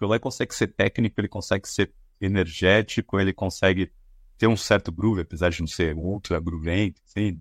o 0.01 0.03
Eloy 0.03 0.19
consegue 0.19 0.53
ser 0.53 0.67
técnico, 0.67 1.21
ele 1.21 1.29
consegue 1.29 1.69
ser 1.69 1.93
energético, 2.19 3.17
ele 3.17 3.31
consegue 3.31 3.89
tem 4.37 4.49
um 4.49 4.57
certo 4.57 4.91
groove, 4.91 5.21
apesar 5.21 5.49
de 5.49 5.61
não 5.61 5.67
ser 5.67 5.95
ultra 5.95 6.39
groovento, 6.39 7.01
assim, 7.05 7.39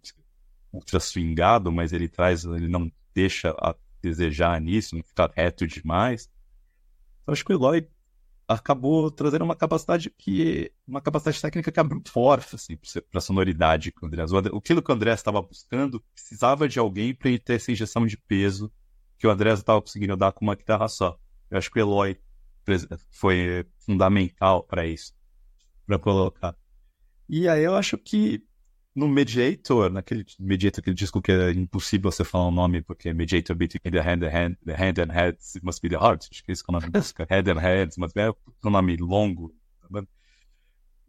ultra 0.72 1.00
swingado, 1.00 1.70
mas 1.72 1.92
ele 1.92 2.09
traz, 2.09 2.44
ele 2.44 2.68
não 2.68 2.90
deixa 3.14 3.50
a 3.50 3.74
desejar 4.00 4.61
nisso, 4.61 4.96
não 4.96 5.02
fica 5.02 5.31
reto 5.35 5.66
demais. 5.66 6.31
Então, 7.22 7.33
acho 7.33 7.44
que 7.44 7.52
o 7.52 7.57
Eloy 7.57 7.87
acabou 8.46 9.11
trazendo 9.11 9.44
uma 9.44 9.57
capacidade 9.57 10.11
que 10.11 10.72
uma 10.87 11.00
capacidade 11.00 11.40
técnica 11.40 11.70
que 11.70 11.81
abriu 11.81 12.02
forte 12.07 12.55
assim 12.55 12.76
para 12.76 13.18
a 13.18 13.20
sonoridade 13.20 13.92
que 13.92 14.05
o 14.05 14.07
André 14.07 14.24
o 14.50 14.61
que 14.61 14.74
o 14.74 14.83
André 14.92 15.12
estava 15.12 15.40
buscando 15.40 16.00
precisava 16.12 16.68
de 16.68 16.78
alguém 16.78 17.14
para 17.14 17.31
ter 17.38 17.55
essa 17.55 17.72
injeção 17.72 18.07
de 18.07 18.16
peso 18.16 18.70
que 19.16 19.26
o 19.26 19.31
André 19.31 19.52
estava 19.52 19.81
conseguindo 19.81 20.16
dar 20.16 20.33
com 20.33 20.44
uma 20.44 20.57
guitarra 20.57 20.88
só. 20.88 21.18
Eu 21.48 21.59
acho 21.59 21.70
que 21.70 21.78
o 21.78 21.81
Eloy 21.81 22.18
foi 23.11 23.64
fundamental 23.78 24.64
para 24.64 24.87
isso 24.87 25.14
para 25.87 25.98
colocar 25.98 26.57
e 27.28 27.48
aí 27.48 27.64
eu 27.64 27.74
acho 27.74 27.96
que 27.98 28.44
no 28.94 29.08
Mediator, 29.08 29.90
naquele 29.90 30.24
Mediator, 30.38 30.80
aquele 30.80 30.94
disco 30.94 31.22
que 31.22 31.32
é 31.32 31.50
impossível 31.50 32.11
você 32.11 32.24
falar 32.24 32.48
o 32.48 32.50
nome, 32.50 32.82
porque 32.82 33.12
Mediator 33.12 33.56
between 33.56 33.90
the 33.90 34.00
hand 34.00 34.22
and 34.22 34.30
hand, 34.30 34.56
the 34.64 34.74
hand 34.74 34.98
and 34.98 35.12
heads, 35.12 35.56
it 35.56 35.64
must 35.64 35.80
be 35.80 35.88
the 35.88 35.96
heart. 35.96 36.28
Acho 36.30 36.44
que 36.44 36.52
esse 36.52 36.62
é 36.62 36.66
o 36.68 36.72
nome 36.72 36.90
da. 36.90 37.00
Head 37.30 37.50
and 37.50 37.61
heads, 37.61 37.96
mas 37.96 38.14
é 38.16 38.30
um 38.30 38.70
nome 38.70 38.96
longo. 38.96 39.54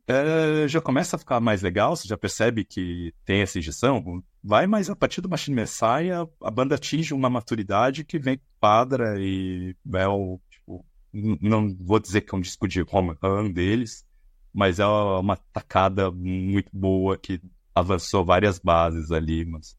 É, 0.06 0.68
já 0.68 0.82
começa 0.82 1.16
a 1.16 1.20
ficar 1.20 1.40
mais 1.40 1.62
legal, 1.62 1.96
você 1.96 2.08
já 2.08 2.18
percebe 2.18 2.66
que 2.66 3.14
tem 3.24 3.42
essa 3.42 3.58
injeção, 3.58 4.22
vai, 4.44 4.68
mas 4.68 4.90
a 4.90 4.96
partir 4.96 5.22
do 5.22 5.30
Machine 5.30 5.56
Messiah, 5.56 6.28
a 6.42 6.52
banda 6.52 6.76
atinge 6.76 7.14
uma 7.14 7.30
maturidade 7.30 8.04
que 8.04 8.20
vem 8.20 8.40
padra 8.60 9.16
e 9.18 9.74
é 9.94 10.08
o, 10.08 10.42
tipo, 10.50 10.86
não 11.14 11.74
vou 11.80 12.00
dizer 12.00 12.20
que 12.22 12.36
é 12.36 12.38
um 12.38 12.42
disco 12.42 12.68
de 12.68 12.82
home 12.82 13.16
run 13.22 13.50
deles, 13.50 14.06
mas 14.54 14.80
é 14.80 14.86
uma 14.86 15.36
tacada 15.36 16.12
muito 16.12 16.70
boa 16.72 17.18
que 17.18 17.42
avançou 17.74 18.24
várias 18.24 18.60
bases 18.60 19.12
ali, 19.12 19.44
mas 19.46 19.76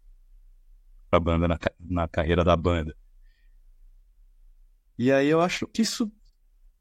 pra 1.09 1.21
banda 1.21 1.47
na, 1.47 1.59
na 1.79 2.09
carreira 2.09 2.43
da 2.43 2.57
banda. 2.57 2.97
E 4.99 5.13
aí 5.13 5.29
eu 5.29 5.41
acho 5.41 5.67
que 5.67 5.83
isso 5.83 6.11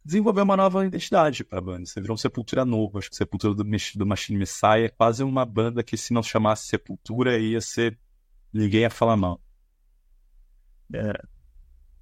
desenvolveu 0.04 0.44
uma 0.44 0.58
nova 0.58 0.86
identidade 0.86 1.44
para 1.44 1.60
a 1.60 1.62
banda. 1.62 1.86
Você 1.86 2.02
virou 2.02 2.16
um 2.16 2.18
Sepultura 2.18 2.66
novo. 2.66 2.98
Acho 2.98 3.10
que 3.10 3.16
Sepultura 3.16 3.54
do, 3.54 3.64
do 3.64 4.06
Machine 4.06 4.38
Messiah 4.38 4.86
é 4.86 4.90
quase 4.90 5.24
uma 5.24 5.46
banda 5.46 5.84
que, 5.84 5.96
se 5.96 6.14
não 6.14 6.22
chamasse 6.22 6.68
Sepultura, 6.68 7.38
ia 7.38 7.62
ser. 7.62 7.98
Ninguém 8.52 8.82
ia 8.82 8.90
falar 8.90 9.18
mal. 9.18 9.42
É. 10.94 11.14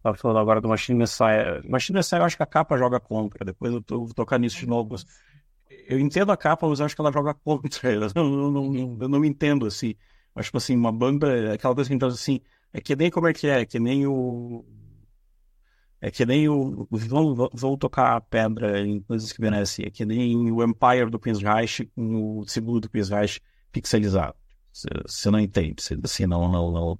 Tava 0.03 0.17
falando 0.17 0.39
agora 0.39 0.59
do 0.59 0.67
Machine 0.67 0.97
Messiah. 0.97 1.61
Machine 1.63 1.97
Messiah, 1.97 2.21
eu 2.21 2.25
acho 2.25 2.35
que 2.35 2.43
a 2.43 2.47
capa 2.47 2.77
joga 2.77 2.99
contra. 2.99 3.45
Depois 3.45 3.73
eu, 3.73 3.81
tô, 3.81 3.99
vou 3.99 4.13
tocar 4.13 4.39
nisso 4.39 4.57
de 4.57 4.65
novo. 4.65 4.95
Eu 5.87 5.99
entendo 5.99 6.31
a 6.31 6.37
capa, 6.37 6.67
mas 6.67 6.81
acho 6.81 6.95
que 6.95 7.01
ela 7.01 7.11
joga 7.11 7.33
contra. 7.33 7.91
Eu 7.91 8.01
não, 8.15 8.51
não, 8.51 8.71
não, 8.71 8.97
eu 9.01 9.09
não 9.09 9.25
entendo, 9.25 9.65
assim. 9.65 9.95
Mas, 10.33 10.45
tipo 10.45 10.57
assim, 10.57 10.75
uma 10.75 10.91
banda, 10.91 11.53
aquela 11.53 11.75
coisa 11.75 11.89
que 11.89 11.93
a 11.93 11.95
gente 11.95 12.05
assim, 12.05 12.41
é 12.73 12.79
que 12.81 12.95
nem 12.95 13.11
como 13.11 13.27
é 13.27 13.33
que 13.33 13.47
é, 13.47 13.61
é 13.61 13.65
que 13.65 13.79
nem 13.79 14.07
o 14.07 14.65
é 16.01 16.09
que 16.09 16.25
nem 16.25 16.49
o. 16.49 16.87
Vão, 16.89 17.49
vão 17.53 17.77
tocar 17.77 18.19
pedra 18.21 18.81
em 18.81 19.01
coisas 19.01 19.31
que 19.31 19.39
merecem. 19.39 19.85
É 19.85 19.91
que 19.91 20.03
nem 20.03 20.51
o 20.51 20.63
Empire 20.63 21.11
do 21.11 21.19
Queen's 21.19 21.41
Reich 21.41 21.85
com 21.95 22.39
o 22.39 22.47
segundo 22.47 22.81
do 22.81 22.89
Queen's 22.89 23.09
Reich 23.09 23.39
pixelizado. 23.71 24.35
Você 24.73 25.29
não 25.29 25.39
entende. 25.39 25.81
Cê, 25.83 25.95
assim, 26.03 26.25
não, 26.25 26.51
não, 26.51 26.71
não, 26.71 26.99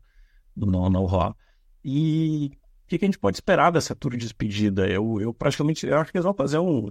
não, 0.56 0.90
não 0.90 1.06
rola. 1.06 1.36
E 1.84 2.52
o 2.86 2.88
que, 2.88 3.00
que, 3.00 3.06
a 3.06 3.08
gente 3.08 3.18
pode 3.18 3.38
esperar 3.38 3.72
dessa 3.72 3.96
tour 3.96 4.12
de 4.12 4.18
despedida? 4.18 4.88
Eu, 4.88 5.20
eu 5.20 5.34
praticamente. 5.34 5.88
Eu 5.88 5.98
acho 5.98 6.12
que 6.12 6.18
eles 6.18 6.26
vão 6.26 6.36
fazer 6.36 6.60
um. 6.60 6.88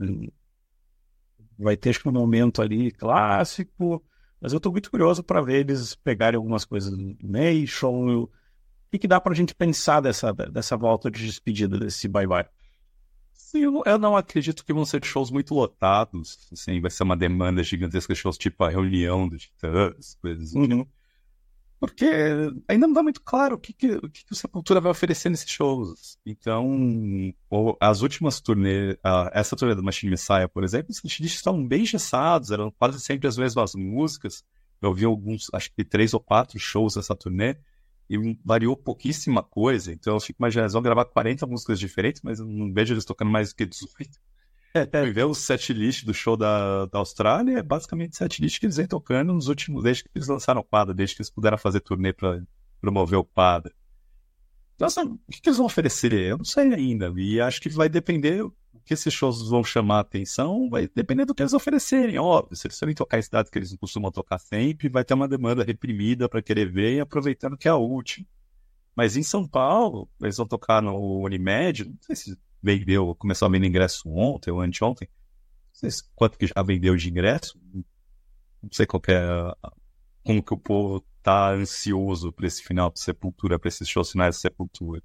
Vai 1.62 1.76
ter 1.76 1.90
acho 1.90 2.00
que 2.00 2.08
um 2.08 2.12
momento 2.12 2.62
ali 2.62 2.90
clássico. 2.90 4.02
Mas 4.40 4.52
eu 4.52 4.56
estou 4.56 4.72
muito 4.72 4.90
curioso 4.90 5.22
para 5.22 5.42
ver 5.42 5.60
eles 5.60 5.94
pegarem 5.94 6.36
algumas 6.36 6.64
coisas 6.64 6.90
do 6.90 7.16
Nation 7.22 8.26
que, 8.90 8.98
que 8.98 9.08
dá 9.08 9.20
para 9.20 9.32
a 9.32 9.36
gente 9.36 9.54
pensar 9.54 10.00
dessa, 10.00 10.32
dessa 10.32 10.76
volta 10.76 11.10
de 11.10 11.24
despedida, 11.24 11.78
desse 11.78 12.08
bye-bye? 12.08 12.46
Sim, 13.32 13.82
eu 13.86 13.98
não 13.98 14.16
acredito 14.16 14.64
que 14.64 14.72
vão 14.72 14.84
ser 14.84 15.04
shows 15.04 15.30
muito 15.30 15.54
lotados. 15.54 16.48
Assim, 16.52 16.80
vai 16.80 16.90
ser 16.90 17.04
uma 17.04 17.16
demanda 17.16 17.62
gigantesca 17.62 18.12
de 18.12 18.20
shows 18.20 18.36
tipo 18.36 18.62
a 18.64 18.68
reunião 18.68 19.28
dos 19.28 19.42
Titãs, 19.42 20.16
coisas 20.20 20.50
assim. 20.50 20.72
Uhum. 20.72 20.86
Porque 21.80 22.04
ainda 22.68 22.86
não 22.86 22.92
dá 22.92 23.02
muito 23.02 23.22
claro 23.22 23.54
o 23.54 23.58
que, 23.58 23.72
que, 23.72 23.92
o, 23.92 24.10
que, 24.10 24.26
que 24.26 24.32
o 24.32 24.36
Sepultura 24.36 24.82
vai 24.82 24.92
oferecer 24.92 25.30
nesses 25.30 25.48
shows. 25.48 26.18
Então, 26.26 26.78
as 27.80 28.02
últimas 28.02 28.38
turnês, 28.38 28.98
essa 29.32 29.56
turnê 29.56 29.74
do 29.74 29.82
Machine 29.82 30.10
Messiah, 30.10 30.46
por 30.46 30.62
exemplo, 30.62 30.90
os 30.90 30.98
setlists 30.98 31.38
estavam 31.38 31.66
bem 31.66 31.86
gessados, 31.86 32.50
eram 32.50 32.70
quase 32.70 33.00
sempre 33.00 33.26
as 33.26 33.38
mesmas 33.38 33.74
músicas. 33.74 34.44
Eu 34.82 34.92
vi 34.92 35.06
alguns, 35.06 35.48
acho 35.54 35.72
que 35.74 35.82
três 35.82 36.12
ou 36.12 36.20
quatro 36.20 36.58
shows 36.58 36.96
nessa 36.96 37.16
turnê 37.16 37.56
e 38.10 38.38
variou 38.44 38.76
pouquíssima 38.76 39.42
coisa. 39.42 39.90
Então 39.90 40.14
eu 40.14 40.20
fico 40.20 40.42
imaginando, 40.42 40.66
eles 40.66 40.74
vão 40.74 40.82
gravar 40.82 41.06
40 41.06 41.46
músicas 41.46 41.80
diferentes, 41.80 42.20
mas 42.22 42.40
eu 42.40 42.46
não 42.46 42.70
vejo 42.70 42.92
eles 42.92 43.06
tocando 43.06 43.30
mais 43.30 43.50
do 43.50 43.56
que 43.56 43.64
18. 43.64 44.20
É, 44.72 44.86
ver 45.10 45.24
o 45.24 45.34
set 45.34 45.72
list 45.72 46.04
do 46.04 46.14
show 46.14 46.36
da, 46.36 46.86
da 46.86 46.98
Austrália, 47.00 47.58
é 47.58 47.62
basicamente 47.62 48.16
set 48.16 48.40
list 48.40 48.60
que 48.60 48.66
eles 48.66 48.76
vêm 48.76 48.86
tocando 48.86 49.32
nos 49.32 49.48
últimos, 49.48 49.82
desde 49.82 50.04
que 50.04 50.10
eles 50.14 50.28
lançaram 50.28 50.60
o 50.60 50.64
quadro, 50.64 50.94
desde 50.94 51.16
que 51.16 51.22
eles 51.22 51.30
puderam 51.30 51.58
fazer 51.58 51.80
turnê 51.80 52.12
para 52.12 52.42
promover 52.80 53.18
o 53.18 53.24
quadro. 53.24 53.74
Assim, 54.80 55.00
o 55.00 55.18
que, 55.30 55.40
que 55.40 55.48
eles 55.48 55.58
vão 55.58 55.66
oferecer? 55.66 56.12
Eu 56.12 56.38
não 56.38 56.44
sei 56.44 56.72
ainda. 56.72 57.12
E 57.16 57.40
acho 57.40 57.60
que 57.60 57.68
vai 57.68 57.88
depender 57.88 58.44
que 58.84 58.94
esses 58.94 59.12
shows 59.12 59.48
vão 59.48 59.62
chamar 59.62 59.98
a 59.98 60.00
atenção 60.00 60.68
vai 60.68 60.88
depender 60.92 61.24
do 61.24 61.34
que 61.34 61.42
eles 61.42 61.52
oferecerem. 61.52 62.18
Óbvio, 62.18 62.56
se 62.56 62.66
eles 62.66 62.78
forem 62.78 62.94
tocar 62.94 63.18
em 63.18 63.22
cidades 63.22 63.50
que 63.50 63.58
eles 63.58 63.70
não 63.70 63.78
costumam 63.78 64.10
tocar 64.10 64.38
sempre, 64.38 64.88
vai 64.88 65.04
ter 65.04 65.14
uma 65.14 65.28
demanda 65.28 65.62
reprimida 65.62 66.28
para 66.28 66.42
querer 66.42 66.70
ver 66.70 66.96
e 66.96 67.00
aproveitando 67.00 67.56
que 67.56 67.68
é 67.68 67.70
a 67.70 67.76
última. 67.76 68.26
Mas 68.96 69.16
em 69.16 69.22
São 69.22 69.46
Paulo, 69.46 70.08
eles 70.20 70.36
vão 70.36 70.46
tocar 70.46 70.82
no 70.82 71.22
Unimed, 71.24 71.84
não 71.84 71.96
sei 72.00 72.16
se 72.16 72.38
vendeu, 72.62 73.14
começou 73.16 73.46
a 73.46 73.50
vender 73.50 73.66
ingresso 73.66 74.08
ontem 74.08 74.50
ou 74.50 74.60
anteontem. 74.60 75.08
Não 75.82 75.90
sei 75.90 75.90
quanto 76.14 76.38
que 76.38 76.46
já 76.46 76.62
vendeu 76.62 76.96
de 76.96 77.08
ingresso. 77.08 77.60
Não 78.62 78.70
sei 78.72 78.86
qual 78.86 79.02
é, 79.08 79.54
como 80.24 80.42
que 80.42 80.54
o 80.54 80.58
povo 80.58 81.04
tá 81.22 81.52
ansioso 81.52 82.32
para 82.32 82.46
esse 82.46 82.62
final 82.62 82.90
de 82.90 83.00
Sepultura, 83.00 83.58
para 83.58 83.68
esses 83.68 83.88
shows 83.88 84.10
finais 84.10 84.36
de 84.36 84.40
Sepultura 84.42 85.02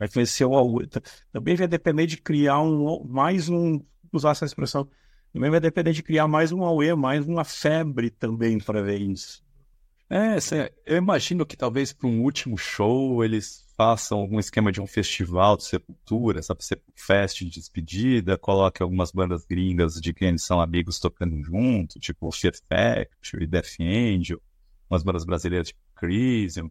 vai 0.00 0.08
vencer 0.08 0.46
o 0.46 0.82
Também 1.30 1.54
vai 1.54 1.68
depender 1.68 2.06
de 2.06 2.16
criar 2.16 2.58
um 2.60 3.04
mais 3.04 3.50
um, 3.50 3.84
usar 4.10 4.30
essa 4.30 4.46
expressão, 4.46 4.88
também 5.30 5.50
vai 5.50 5.60
depender 5.60 5.92
de 5.92 6.02
criar 6.02 6.26
mais 6.26 6.50
um 6.50 6.64
AUE, 6.64 6.96
mais 6.96 7.26
uma 7.26 7.44
febre 7.44 8.10
também 8.10 8.58
para 8.58 8.82
ver 8.82 8.98
isso. 8.98 9.44
É, 10.12 10.38
eu 10.84 10.96
imagino 10.96 11.46
que 11.46 11.56
talvez 11.56 11.92
para 11.92 12.08
um 12.08 12.22
último 12.22 12.58
show 12.58 13.24
eles 13.24 13.64
façam 13.76 14.18
algum 14.18 14.40
esquema 14.40 14.72
de 14.72 14.80
um 14.80 14.86
festival 14.86 15.56
de 15.56 15.62
sepultura, 15.62 16.42
sabe, 16.42 16.60
fest 16.96 17.38
de 17.38 17.48
despedida, 17.48 18.36
coloque 18.36 18.82
algumas 18.82 19.12
bandas 19.12 19.44
gringas 19.46 20.00
de 20.00 20.12
quem 20.12 20.30
eles 20.30 20.42
são 20.42 20.60
amigos 20.60 20.98
tocando 20.98 21.40
junto, 21.44 22.00
tipo 22.00 22.30
Fear 22.32 22.54
Factory, 22.68 23.46
Death 23.46 23.76
Angel, 23.80 24.42
umas 24.90 25.04
bandas 25.04 25.24
brasileiras 25.24 25.68
tipo 25.68 25.80
Crisium, 25.94 26.68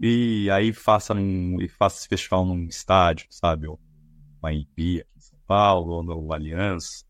e 0.00 0.50
aí 0.50 0.72
faça, 0.72 1.14
um, 1.14 1.60
e 1.60 1.68
faça 1.68 1.98
esse 2.00 2.08
festival 2.08 2.44
num 2.44 2.66
estádio, 2.66 3.26
sabe? 3.30 3.68
Ou 3.68 3.78
uma 4.42 4.50
aqui 4.50 5.04
em 5.16 5.20
São 5.20 5.38
Paulo, 5.46 5.92
ou 5.92 6.02
no 6.02 6.32
Aliança. 6.32 7.04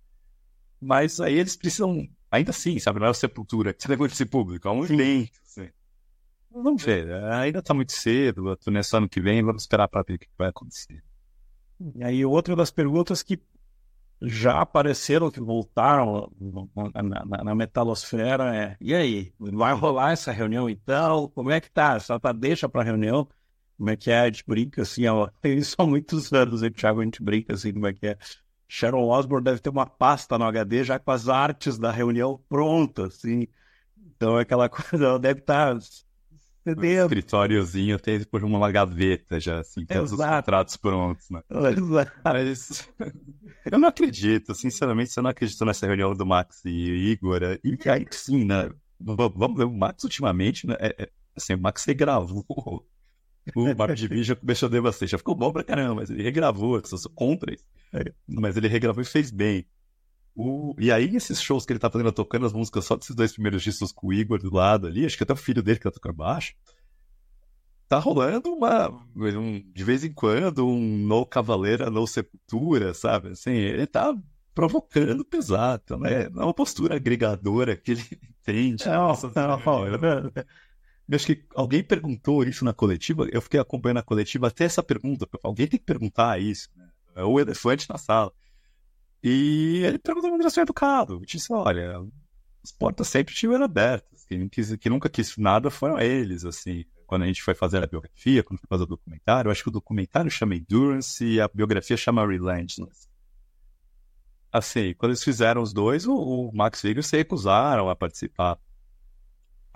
Mas 0.80 1.20
aí 1.20 1.38
eles 1.38 1.56
precisam, 1.56 2.06
ainda 2.30 2.50
assim, 2.50 2.78
sabe? 2.78 3.00
Não 3.00 3.06
é 3.06 3.10
o 3.10 3.14
Sepultura 3.14 3.72
que 3.72 3.82
você 3.82 3.88
levou 3.88 4.06
esse 4.06 4.26
público, 4.26 4.68
é 4.68 4.70
um 4.70 4.84
evento. 4.84 5.38
Assim. 5.44 5.68
Vamos 6.50 6.82
ver, 6.82 7.12
ainda 7.24 7.58
está 7.58 7.74
muito 7.74 7.92
cedo, 7.92 8.56
tô 8.56 8.70
nesse 8.70 8.96
ano 8.96 9.08
que 9.08 9.20
vem, 9.20 9.42
vamos 9.42 9.62
esperar 9.62 9.88
para 9.88 10.02
ver 10.02 10.14
o 10.14 10.18
que 10.18 10.28
vai 10.36 10.48
acontecer. 10.48 11.02
E 11.94 12.02
aí, 12.02 12.24
outra 12.24 12.56
das 12.56 12.70
perguntas 12.70 13.22
que 13.22 13.40
já 14.20 14.60
apareceram, 14.60 15.30
que 15.30 15.40
voltaram 15.40 16.30
na, 16.94 17.24
na, 17.24 17.44
na, 17.44 17.54
metalosfera. 17.54 18.54
É, 18.56 18.76
e 18.80 18.94
aí, 18.94 19.32
vai 19.38 19.72
rolar 19.74 20.12
essa 20.12 20.32
reunião 20.32 20.68
então? 20.68 21.28
Como 21.28 21.50
é 21.50 21.60
que 21.60 21.70
tá? 21.70 21.98
Só 22.00 22.18
tá 22.18 22.32
deixa 22.32 22.68
pra 22.68 22.82
reunião? 22.82 23.28
Como 23.76 23.90
é 23.90 23.96
que 23.96 24.10
é? 24.10 24.20
A 24.20 24.26
gente 24.26 24.44
brinca 24.46 24.82
assim, 24.82 25.06
ó, 25.06 25.28
tem 25.40 25.58
isso 25.58 25.76
há 25.78 25.86
muitos 25.86 26.32
anos, 26.32 26.62
hein, 26.62 26.72
Thiago? 26.72 27.00
A 27.00 27.04
gente 27.04 27.22
brinca 27.22 27.54
assim, 27.54 27.72
como 27.72 27.86
é 27.86 27.92
que 27.92 28.06
é. 28.08 28.18
Sharon 28.68 29.08
Osbourne 29.08 29.44
deve 29.44 29.60
ter 29.60 29.70
uma 29.70 29.86
pasta 29.86 30.38
no 30.38 30.44
HD 30.44 30.84
já 30.84 30.98
com 30.98 31.10
as 31.10 31.28
artes 31.28 31.78
da 31.78 31.90
reunião 31.90 32.38
prontas, 32.48 33.16
assim. 33.16 33.48
Então 33.96 34.38
é 34.38 34.42
aquela 34.42 34.68
coisa, 34.70 35.18
deve 35.18 35.40
estar 35.40 35.74
tá 35.74 35.80
um 36.66 36.84
escritóriozinho 36.84 37.98
tem 37.98 38.22
por 38.24 38.44
uma 38.44 38.70
gaveta 38.70 39.40
já, 39.40 39.60
assim, 39.60 39.86
todos 39.86 40.12
os 40.12 40.18
contratos 40.18 40.76
prontos, 40.76 41.30
né? 41.30 41.42
Exato. 41.76 42.12
Mas 42.24 42.88
eu 43.70 43.78
não 43.78 43.88
acredito, 43.88 44.54
sinceramente, 44.54 45.16
eu 45.16 45.22
não 45.22 45.30
acredito 45.30 45.64
nessa 45.64 45.86
reunião 45.86 46.14
do 46.14 46.26
Max 46.26 46.62
e 46.64 47.10
Igor. 47.10 47.40
E 47.64 47.88
aí 47.88 48.06
sim, 48.10 48.44
né? 48.44 48.70
Vamos 49.00 49.56
ver, 49.56 49.64
o 49.64 49.72
Max 49.72 50.04
ultimamente, 50.04 50.66
né? 50.66 50.76
É, 50.78 51.04
é, 51.04 51.10
assim, 51.36 51.54
o 51.54 51.60
Max 51.60 51.84
regravou 51.84 52.86
o 53.54 53.74
Mark 53.74 53.94
de 53.94 54.22
já 54.22 54.36
começou 54.36 54.68
a 54.68 55.06
já 55.06 55.18
ficou 55.18 55.34
bom 55.34 55.52
pra 55.52 55.64
caramba, 55.64 55.96
mas 55.96 56.10
ele 56.10 56.22
regravou, 56.22 56.76
eu 56.76 56.84
sou 56.84 57.10
contra 57.14 57.52
isso. 57.52 57.64
É. 57.92 58.12
Mas 58.26 58.56
ele 58.56 58.68
regravou 58.68 59.02
e 59.02 59.06
fez 59.06 59.30
bem. 59.30 59.66
O... 60.34 60.74
E 60.78 60.92
aí, 60.92 61.16
esses 61.16 61.40
shows 61.40 61.66
que 61.66 61.72
ele 61.72 61.80
tá 61.80 61.90
fazendo, 61.90 62.12
tocando 62.12 62.46
as 62.46 62.52
músicas 62.52 62.84
só 62.84 62.96
desses 62.96 63.14
dois 63.14 63.32
primeiros 63.32 63.62
discos 63.62 63.90
com 63.90 64.08
o 64.08 64.12
Igor 64.12 64.38
do 64.38 64.54
lado 64.54 64.86
ali, 64.86 65.04
acho 65.04 65.16
que 65.16 65.22
até 65.24 65.32
o 65.32 65.36
filho 65.36 65.62
dele 65.62 65.78
que 65.78 65.84
tá 65.84 65.90
tocando 65.90 66.14
baixo, 66.14 66.54
tá 67.88 67.98
rolando 67.98 68.52
uma. 68.52 68.88
Um, 69.16 69.60
de 69.72 69.82
vez 69.82 70.04
em 70.04 70.12
quando, 70.12 70.66
um 70.66 70.98
No 70.98 71.26
Cavaleira, 71.26 71.90
No 71.90 72.06
Sepultura, 72.06 72.94
sabe? 72.94 73.30
Assim, 73.30 73.50
ele 73.50 73.86
tá 73.86 74.14
provocando 74.54 75.24
pesado, 75.24 75.96
né? 75.98 76.24
É 76.24 76.28
uma 76.28 76.54
postura 76.54 76.96
agregadora 76.96 77.76
que 77.76 77.92
ele 77.92 78.04
tem. 78.44 78.76
Não, 78.84 79.14
não, 79.34 79.58
não, 79.58 80.32
eu 81.08 81.16
acho 81.16 81.26
que 81.26 81.44
alguém 81.54 81.82
perguntou 81.82 82.44
isso 82.44 82.64
na 82.64 82.74
coletiva, 82.74 83.26
eu 83.32 83.40
fiquei 83.40 83.58
acompanhando 83.58 83.98
a 83.98 84.02
coletiva 84.02 84.48
até 84.48 84.64
essa 84.64 84.82
pergunta. 84.82 85.26
Alguém 85.42 85.66
tem 85.66 85.78
que 85.78 85.86
perguntar 85.86 86.40
isso? 86.40 86.68
É 87.16 87.24
o 87.24 87.40
elefante 87.40 87.88
na 87.88 87.96
sala. 87.96 88.32
E 89.22 89.82
ele 89.84 89.98
perguntou 89.98 90.30
uma 90.30 90.38
direção 90.38 90.62
educado. 90.62 91.20
Disse, 91.26 91.52
olha, 91.52 92.00
as 92.62 92.70
portas 92.70 93.08
sempre 93.08 93.32
estiveram 93.32 93.64
abertas. 93.64 94.24
Quem, 94.26 94.48
quis, 94.48 94.76
quem 94.76 94.90
nunca 94.90 95.08
quis 95.08 95.36
nada 95.36 95.70
foram 95.70 95.98
eles, 95.98 96.44
assim. 96.44 96.84
Quando 97.06 97.22
a 97.22 97.26
gente 97.26 97.42
foi 97.42 97.54
fazer 97.54 97.82
a 97.82 97.86
biografia, 97.86 98.42
quando 98.44 98.60
foi 98.60 98.68
fazer 98.68 98.82
o 98.82 98.86
documentário, 98.86 99.48
eu 99.48 99.52
acho 99.52 99.62
que 99.62 99.70
o 99.70 99.72
documentário 99.72 100.30
chama 100.30 100.54
Endurance 100.54 101.24
e 101.24 101.40
a 101.40 101.48
biografia 101.48 101.96
chama 101.96 102.26
Relentless. 102.26 103.08
assim, 104.52 104.94
quando 104.94 105.12
eles 105.12 105.24
fizeram 105.24 105.62
os 105.62 105.72
dois, 105.72 106.06
o, 106.06 106.14
o 106.14 106.54
Max 106.54 106.82
Vigor 106.82 107.02
se 107.02 107.16
recusaram 107.16 107.88
a 107.88 107.96
participar, 107.96 108.58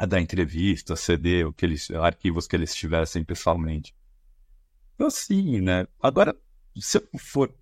a 0.03 0.07
dar 0.07 0.21
entrevista, 0.21 0.97
ceder 0.97 1.47
o 1.47 1.53
que 1.53 1.65
eles, 1.65 1.89
arquivos 1.93 2.49
que 2.49 2.57
eles 2.57 2.75
tivessem 2.75 3.23
pessoalmente. 3.23 3.95
Então, 4.97 5.07
assim, 5.07 5.61
né? 5.61 5.87
Agora, 6.03 6.35
se 6.77 6.99
eu 6.99 7.07
for. 7.21 7.55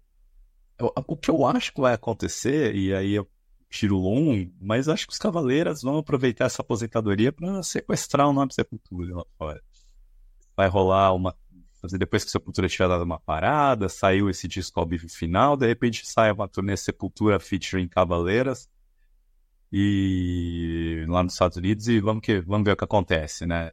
O 1.07 1.17
que 1.19 1.31
eu 1.31 1.45
acho 1.45 1.71
que 1.75 1.83
vai 1.83 1.93
acontecer, 1.93 2.75
e 2.75 2.95
aí 2.95 3.13
eu 3.13 3.29
tiro 3.69 3.99
longo, 3.99 4.51
mas 4.59 4.89
acho 4.89 5.07
que 5.07 5.13
os 5.13 5.19
cavaleiros 5.19 5.83
vão 5.83 5.99
aproveitar 5.99 6.47
essa 6.47 6.63
aposentadoria 6.63 7.31
para 7.31 7.63
sequestrar 7.63 8.27
o 8.27 8.33
nome 8.33 8.55
Sepultura 8.55 9.17
lá 9.17 9.25
fora. 9.37 9.63
Vai 10.57 10.67
rolar 10.67 11.13
uma 11.13 11.37
depois 11.99 12.25
que 12.25 12.29
a 12.29 12.33
Sepultura 12.33 12.69
tiver 12.69 12.89
dado 12.89 13.05
uma 13.05 13.21
parada, 13.21 13.87
saiu 13.89 14.31
esse 14.31 14.49
disco 14.49 14.81
ao 14.81 14.87
vivo 14.87 15.09
final, 15.11 15.59
de 15.59 15.67
repente 15.67 16.07
sai 16.07 16.33
uma 16.33 16.49
turnê 16.49 16.75
Sepultura 16.77 17.39
featuring 17.39 17.89
Cavaleiras 17.89 18.67
e 19.73 21.05
lá 21.09 21.23
nos 21.23 21.35
Estados 21.35 21.57
Unidos 21.57 21.89
e 21.89 22.01
vamos, 22.01 22.23
que, 22.23 22.41
vamos 22.41 22.65
ver 22.65 22.73
o 22.73 22.77
que 22.77 22.85
acontece, 22.85 23.47
né? 23.47 23.73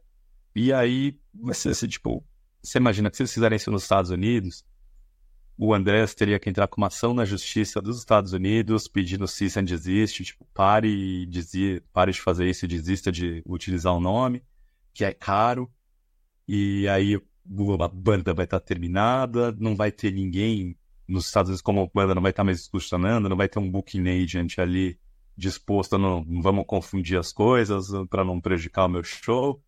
E 0.54 0.72
aí 0.72 1.18
vai 1.34 1.54
ser 1.54 1.70
assim, 1.70 1.88
tipo, 1.88 2.24
você 2.62 2.78
imagina 2.78 3.10
que 3.10 3.16
se 3.16 3.22
eles 3.22 3.32
fizerem 3.32 3.56
isso 3.56 3.70
nos 3.70 3.82
Estados 3.82 4.10
Unidos, 4.10 4.64
o 5.56 5.74
Andrés 5.74 6.14
teria 6.14 6.38
que 6.38 6.48
entrar 6.48 6.68
com 6.68 6.80
uma 6.80 6.86
ação 6.86 7.12
na 7.12 7.24
justiça 7.24 7.80
dos 7.80 7.98
Estados 7.98 8.32
Unidos 8.32 8.86
pedindo 8.86 9.26
cease 9.26 9.58
and 9.58 9.64
desist, 9.64 10.22
tipo, 10.22 10.46
pare, 10.54 11.26
dizia, 11.26 11.82
pare 11.92 12.12
de 12.12 12.20
fazer 12.20 12.48
isso 12.48 12.64
e 12.64 12.68
desista 12.68 13.10
de 13.10 13.42
utilizar 13.44 13.92
o 13.92 14.00
nome, 14.00 14.44
que 14.94 15.04
é 15.04 15.12
caro. 15.12 15.70
E 16.46 16.86
aí 16.88 17.16
a 17.16 17.88
banda 17.88 18.32
vai 18.32 18.44
estar 18.44 18.60
terminada, 18.60 19.52
não 19.58 19.74
vai 19.74 19.90
ter 19.90 20.12
ninguém 20.12 20.76
nos 21.08 21.26
Estados 21.26 21.48
Unidos 21.48 21.62
como 21.62 21.90
banda 21.92 22.14
não 22.14 22.22
vai 22.22 22.30
estar 22.30 22.44
mais 22.44 22.68
funcionando, 22.68 23.28
não 23.28 23.36
vai 23.36 23.48
ter 23.48 23.58
um 23.58 23.70
booking 23.70 24.06
agent 24.08 24.58
ali 24.58 24.98
disposto 25.38 25.94
a 25.94 25.98
não, 25.98 26.24
vamos 26.42 26.66
confundir 26.66 27.16
as 27.16 27.32
coisas 27.32 27.86
para 28.10 28.24
não 28.24 28.40
prejudicar 28.40 28.86
o 28.86 28.88
meu 28.88 29.04
show. 29.04 29.62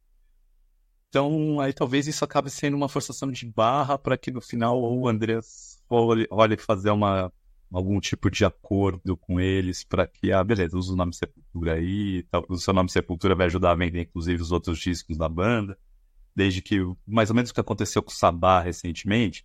Então, 1.09 1.61
aí 1.61 1.73
talvez 1.73 2.07
isso 2.09 2.25
acabe 2.25 2.51
sendo 2.51 2.77
uma 2.77 2.89
forçação 2.89 3.31
de 3.31 3.47
barra 3.47 3.97
para 3.97 4.19
que 4.19 4.31
no 4.31 4.41
final 4.41 4.81
o 4.83 5.09
Andrés 5.09 5.81
olhe 5.89 6.57
fazer 6.57 6.91
uma, 6.91 7.33
algum 7.73 7.99
tipo 8.01 8.31
de 8.31 8.45
acordo 8.45 9.17
com 9.17 9.41
eles 9.41 9.85
para 9.85 10.07
que, 10.07 10.33
ah, 10.33 10.43
beleza, 10.43 10.77
usa 10.77 10.93
o 10.93 10.97
nome 10.97 11.15
Sepultura 11.15 11.75
aí, 11.75 12.25
o 12.49 12.57
seu 12.57 12.75
nome 12.75 12.91
Sepultura 12.91 13.35
vai 13.35 13.47
ajudar 13.47 13.73
a 13.73 13.77
vender 13.77 14.03
inclusive 14.03 14.43
os 14.43 14.53
outros 14.53 14.79
discos 14.79 15.17
da 15.17 15.29
banda 15.29 15.79
desde 16.35 16.63
que 16.63 16.79
mais 17.07 17.31
ou 17.31 17.37
menos 17.37 17.51
o 17.51 17.55
que 17.55 17.61
aconteceu 17.61 18.03
com 18.03 18.11
o 18.11 18.15
Sabá 18.15 18.61
recentemente, 18.61 19.45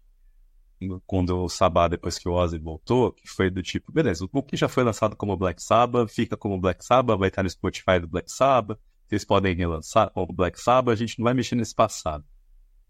quando 1.05 1.43
o 1.43 1.49
Sabá, 1.49 1.88
depois 1.88 2.17
que 2.17 2.27
o 2.27 2.33
Ozzy 2.33 2.57
voltou, 2.57 3.11
que 3.11 3.27
foi 3.27 3.49
do 3.49 3.63
tipo, 3.63 3.91
beleza, 3.91 4.27
o 4.31 4.43
que 4.43 4.57
já 4.57 4.67
foi 4.67 4.83
lançado 4.83 5.15
como 5.15 5.38
Black 5.38 5.61
Sabbath, 5.61 6.09
fica 6.09 6.35
como 6.35 6.59
Black 6.59 6.83
Sabbath, 6.83 7.17
vai 7.17 7.29
estar 7.29 7.43
no 7.43 7.49
Spotify 7.49 7.99
do 7.99 8.07
Black 8.07 8.31
Sabbath, 8.31 8.79
vocês 9.07 9.23
podem 9.23 9.55
relançar 9.55 10.11
como 10.11 10.33
Black 10.33 10.59
Sabbath, 10.59 10.93
a 10.93 10.95
gente 10.95 11.19
não 11.19 11.23
vai 11.23 11.33
mexer 11.33 11.55
nesse 11.55 11.73
passado. 11.73 12.23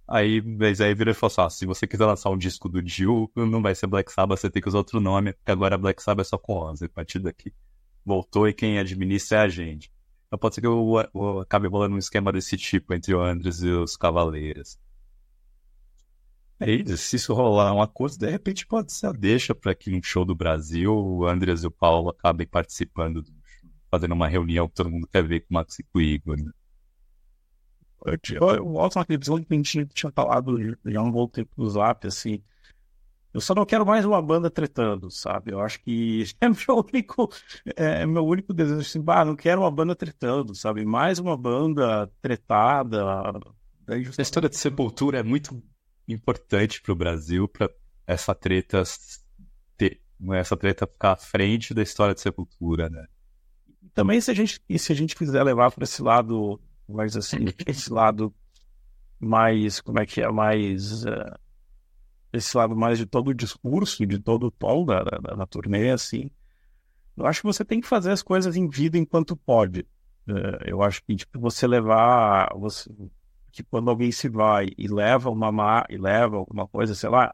Aí, 0.08 0.42
mas 0.42 0.82
aí 0.82 0.94
virou 0.94 1.12
e 1.12 1.16
falou 1.16 1.30
assim, 1.30 1.42
ah, 1.42 1.50
se 1.50 1.66
você 1.66 1.88
quiser 1.88 2.06
lançar 2.06 2.30
um 2.30 2.38
disco 2.38 2.70
do 2.70 2.86
Jill, 2.88 3.32
não 3.36 3.62
vai 3.62 3.74
ser 3.74 3.88
Black 3.88 4.12
Sabbath, 4.12 4.40
você 4.40 4.50
tem 4.50 4.62
que 4.62 4.68
usar 4.68 4.78
outro 4.78 5.00
nome, 5.00 5.34
porque 5.34 5.52
agora 5.52 5.78
Black 5.78 6.02
Sabbath 6.02 6.28
é 6.28 6.30
só 6.30 6.38
com 6.38 6.58
Ozzy, 6.58 6.86
a 6.86 6.90
partir 6.90 7.20
daqui. 7.20 7.54
Voltou 8.06 8.48
e 8.48 8.54
quem 8.54 8.78
administra 8.78 9.40
é 9.40 9.42
a 9.42 9.48
gente. 9.48 9.92
Então 10.28 10.38
pode 10.38 10.56
ser 10.56 10.62
que 10.62 10.68
eu, 10.68 11.10
eu 11.14 11.40
acabe 11.40 11.68
rolando 11.68 11.96
um 11.96 12.00
esquema 12.00 12.32
desse 12.32 12.56
tipo 12.56 12.94
entre 12.94 13.16
o 13.16 13.22
Andres 13.22 13.64
e 13.64 13.70
os 13.70 13.98
Cavaleiros. 13.98 14.78
É 16.60 16.72
isso, 16.72 16.98
se 16.98 17.16
isso 17.18 17.34
rolar 17.34 17.74
uma 17.74 17.88
coisa, 17.88 18.18
de 18.18 18.30
repente 18.30 18.66
pode 18.66 18.92
ser 18.94 19.08
a 19.08 19.12
deixa 19.12 19.54
para 19.54 19.76
que 19.76 19.94
um 19.94 20.02
show 20.02 20.24
do 20.24 20.34
Brasil, 20.34 20.96
o 20.96 21.28
Andres 21.28 21.64
e 21.64 21.68
o 21.68 21.72
Paulo 21.72 22.10
acabem 22.10 22.48
participando, 22.48 23.24
fazendo 23.92 24.14
uma 24.14 24.28
reunião 24.28 24.68
que 24.68 24.76
todo 24.76 24.90
mundo 24.90 25.08
quer 25.12 25.24
ver 25.24 25.42
com 25.42 25.48
o 25.52 25.54
Max 25.54 25.80
e 25.80 25.84
com 25.84 26.00
o 26.00 26.02
Igor. 26.02 26.38
Né? 26.38 26.52
Eu 28.34 28.64
volto 28.66 28.96
naquele 28.96 29.18
episódio 29.18 29.46
que 29.46 29.54
a 29.54 29.58
gente 29.58 29.86
tinha 29.88 30.12
falado 30.12 30.58
já 30.86 31.02
um 31.02 31.12
bom 31.12 31.28
tempo 31.28 31.52
no 31.58 31.70
Zap, 31.70 32.08
assim, 32.08 32.42
eu 33.36 33.42
só 33.42 33.54
não 33.54 33.66
quero 33.66 33.86
mais 33.86 34.06
uma 34.06 34.22
banda 34.22 34.50
tretando, 34.50 35.12
sabe? 35.12 35.52
Eu 35.52 35.60
acho 35.60 35.84
que 35.84 36.24
é 36.40 36.48
meu 36.48 36.78
único, 36.78 37.30
é 37.76 38.06
meu 38.06 38.26
único 38.26 38.54
desejo. 38.54 38.80
Assim, 38.80 39.02
bah, 39.02 39.26
não 39.26 39.36
quero 39.36 39.60
uma 39.60 39.70
banda 39.70 39.94
tretando, 39.94 40.56
sabe? 40.56 40.86
Mais 40.86 41.20
uma 41.20 41.36
banda 41.36 42.10
tretada. 42.22 43.04
A 43.90 44.22
história 44.22 44.48
de 44.48 44.56
Sepultura 44.56 45.20
é 45.20 45.24
muito 45.24 45.62
importante 46.08 46.82
para 46.82 46.92
o 46.92 46.96
Brasil, 46.96 47.48
para 47.48 47.70
essa 48.06 48.36
treta 48.36 48.84
ter, 49.78 50.02
essa 50.34 50.56
treta 50.56 50.88
ficar 50.88 51.14
à 51.14 51.18
frente 51.18 51.74
da 51.74 51.82
história 51.82 52.14
de 52.14 52.22
Sepultura, 52.22 52.90
né? 52.90 53.06
Também 53.94 54.20
se 54.20 54.30
a 54.30 54.34
gente, 54.34 54.62
se 54.78 54.92
a 54.92 54.96
gente 54.96 55.16
quiser 55.16 55.44
levar 55.44 55.72
para 55.72 55.84
esse 55.84 56.02
lado, 56.02 56.60
mais 56.88 57.16
assim, 57.16 57.46
esse 57.66 57.92
lado 57.92 58.34
mais, 59.20 59.80
como 59.82 60.00
é 60.00 60.06
que 60.06 60.22
é, 60.22 60.32
mais 60.32 61.06
uh 61.06 61.46
esse 62.38 62.56
lado 62.56 62.76
mais 62.76 62.98
de 62.98 63.06
todo 63.06 63.30
o 63.30 63.34
discurso, 63.34 64.06
de 64.06 64.20
todo 64.20 64.48
o 64.48 64.52
tom 64.52 64.86
da, 64.86 65.04
da, 65.04 65.36
da, 65.36 65.46
turnê, 65.46 65.92
assim. 65.92 66.30
Eu 67.16 67.26
acho 67.26 67.42
que 67.42 67.48
você 67.48 67.64
tem 67.64 67.80
que 67.80 67.88
fazer 67.88 68.12
as 68.12 68.22
coisas 68.22 68.56
em 68.56 68.68
vida 68.68 68.98
enquanto 68.98 69.36
pode. 69.36 69.88
É, 70.28 70.72
eu 70.72 70.82
acho 70.82 71.04
que, 71.04 71.16
tipo, 71.16 71.40
você 71.40 71.66
levar... 71.66 72.50
Você, 72.58 72.90
que 73.56 73.64
quando 73.64 73.90
alguém 73.90 74.12
se 74.12 74.28
vai 74.28 74.68
e 74.78 74.86
leva 74.86 75.30
uma 75.30 75.50
má, 75.50 75.86
e 75.90 75.98
leva 75.98 76.36
alguma 76.36 76.68
coisa, 76.68 76.94
sei 76.94 77.10
lá, 77.10 77.34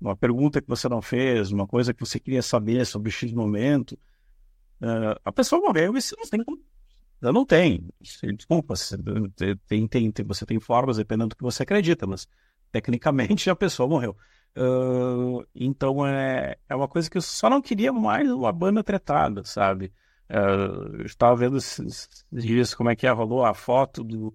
uma 0.00 0.16
pergunta 0.16 0.62
que 0.62 0.68
você 0.68 0.88
não 0.88 1.02
fez, 1.02 1.52
uma 1.52 1.66
coisa 1.66 1.92
que 1.92 2.00
você 2.00 2.18
queria 2.18 2.40
saber 2.40 2.86
sobre 2.86 3.10
X 3.10 3.32
momento, 3.32 3.92
uh, 4.80 5.20
a 5.22 5.30
pessoa 5.30 5.60
morreu 5.60 5.94
e 5.94 6.00
você 6.00 6.16
não 6.16 6.26
tem 6.26 6.42
como 6.42 6.58
não 7.20 7.44
tenho. 7.44 7.92
Desculpa, 8.00 8.76
você 8.76 8.96
tem, 9.66 9.88
tem, 9.88 10.10
tem, 10.10 10.24
você 10.24 10.46
tem 10.46 10.60
formas 10.60 10.96
dependendo 10.96 11.30
do 11.30 11.36
que 11.36 11.42
você 11.42 11.64
acredita, 11.64 12.06
mas 12.06 12.28
tecnicamente 12.70 13.50
a 13.50 13.56
pessoa 13.56 13.88
morreu. 13.88 14.16
Uh, 14.56 15.44
então 15.54 16.06
é, 16.06 16.56
é 16.68 16.74
uma 16.74 16.88
coisa 16.88 17.10
que 17.10 17.18
eu 17.18 17.22
só 17.22 17.50
não 17.50 17.60
queria 17.60 17.92
mais 17.92 18.30
uma 18.30 18.52
banda 18.52 18.82
tretada, 18.82 19.44
sabe? 19.44 19.92
Uh, 20.30 21.00
eu 21.00 21.06
estava 21.06 21.34
vendo 21.36 21.58
esses, 21.58 22.24
dias 22.32 22.72
como 22.74 22.88
é 22.88 22.96
que 22.96 23.06
é, 23.06 23.10
rolou 23.10 23.44
a 23.44 23.52
foto 23.52 24.04
do, 24.04 24.34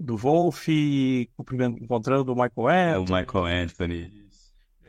do 0.00 0.16
Wolf 0.16 0.66
encontrando 0.68 2.32
o 2.32 2.34
Michael 2.34 2.68
Anthony. 2.68 3.10
O 3.10 3.20
Michael 3.20 3.44
Anthony. 3.44 4.30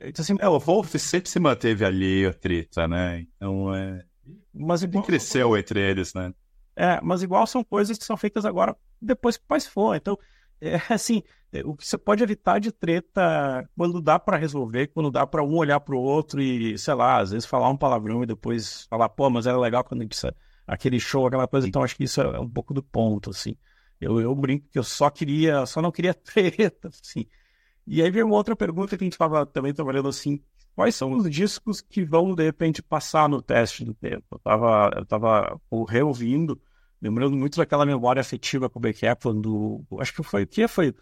Então, 0.02 0.24
assim, 0.24 0.36
é, 0.40 0.48
o 0.48 0.58
Wolf 0.58 0.96
sempre 0.96 1.30
se 1.30 1.40
manteve 1.40 1.84
ali 1.84 2.26
a 2.26 2.34
treta, 2.34 2.88
né? 2.88 3.28
Então 3.36 3.76
é. 3.76 4.04
Mas 4.54 4.82
igual, 4.82 5.04
cresceu 5.04 5.58
entre 5.58 5.80
eles, 5.80 6.14
né? 6.14 6.34
É, 6.76 7.00
mas 7.02 7.22
igual 7.22 7.46
são 7.46 7.64
coisas 7.64 7.98
que 7.98 8.06
são 8.06 8.16
feitas 8.16 8.46
agora 8.46 8.76
depois 9.02 9.38
que 9.38 9.44
o 9.44 9.48
pai 9.48 9.60
for. 9.60 9.96
Então, 9.96 10.18
é 10.62 10.76
assim, 10.90 11.22
é, 11.52 11.62
o 11.66 11.76
que 11.76 11.86
você 11.86 11.98
pode 11.98 12.24
evitar 12.24 12.60
de 12.60 12.72
treta 12.72 13.70
quando 13.76 14.02
dá 14.02 14.18
para 14.18 14.38
resolver, 14.38 14.88
quando 14.88 15.12
dá 15.12 15.28
para 15.28 15.44
um 15.44 15.56
olhar 15.56 15.80
para 15.82 15.96
o 15.96 16.00
outro 16.00 16.42
e, 16.42 16.78
sei 16.78 16.94
lá, 16.94 17.20
às 17.20 17.32
vezes 17.32 17.46
falar 17.46 17.70
um 17.70 17.78
palavrão 17.78 18.24
e 18.24 18.28
depois 18.28 18.86
falar, 18.90 19.10
pô, 19.10 19.30
mas 19.30 19.46
era 19.46 19.60
legal 19.60 19.84
quando 19.84 20.02
a 20.02 20.04
gente 20.04 20.18
aquele 20.66 21.00
show, 21.00 21.28
aquela 21.28 21.48
coisa. 21.48 21.68
Então 21.68 21.84
acho 21.84 21.96
que 21.96 22.06
isso 22.06 22.22
é 22.22 22.40
um 22.40 22.50
pouco 22.50 22.74
do 22.74 22.82
ponto, 22.82 23.30
assim. 23.30 23.58
Eu, 24.02 24.20
eu 24.20 24.36
brinco 24.36 24.68
que 24.70 24.80
eu 24.80 24.84
só 24.84 25.10
queria, 25.10 25.66
só 25.66 25.82
não 25.82 25.92
queria 25.92 26.14
treta, 26.16 26.90
assim. 26.90 27.26
E 27.88 28.02
aí 28.02 28.12
veio 28.12 28.26
uma 28.26 28.36
outra 28.36 28.56
pergunta 28.56 28.98
que 28.98 29.04
a 29.04 29.06
gente 29.06 29.14
estava 29.14 29.46
também 29.46 29.74
trabalhando 29.74 30.10
assim, 30.10 30.42
quais 30.76 30.96
são 30.96 31.14
os 31.14 31.30
discos 31.30 31.82
que 31.82 32.04
vão 32.04 32.36
de 32.36 32.44
repente 32.44 32.82
passar 32.82 33.30
no 33.30 33.42
teste 33.42 33.86
do 33.86 33.94
tempo? 33.94 34.26
Eu 34.32 34.38
estava 34.38 34.92
eu 34.96 35.06
tava 35.06 35.62
reouvindo 35.88 36.62
Lembrando 37.02 37.36
muito 37.36 37.58
daquela 37.58 37.86
memória 37.86 38.22
afetiva 38.22 38.70
com 38.70 38.78
o 38.78 38.82
Beck 38.82 39.02
quando. 39.22 39.84
Acho 40.00 40.14
que 40.14 40.24
foi. 40.24 40.44
O 40.44 40.48
que 40.48 40.68
foi? 40.68 40.94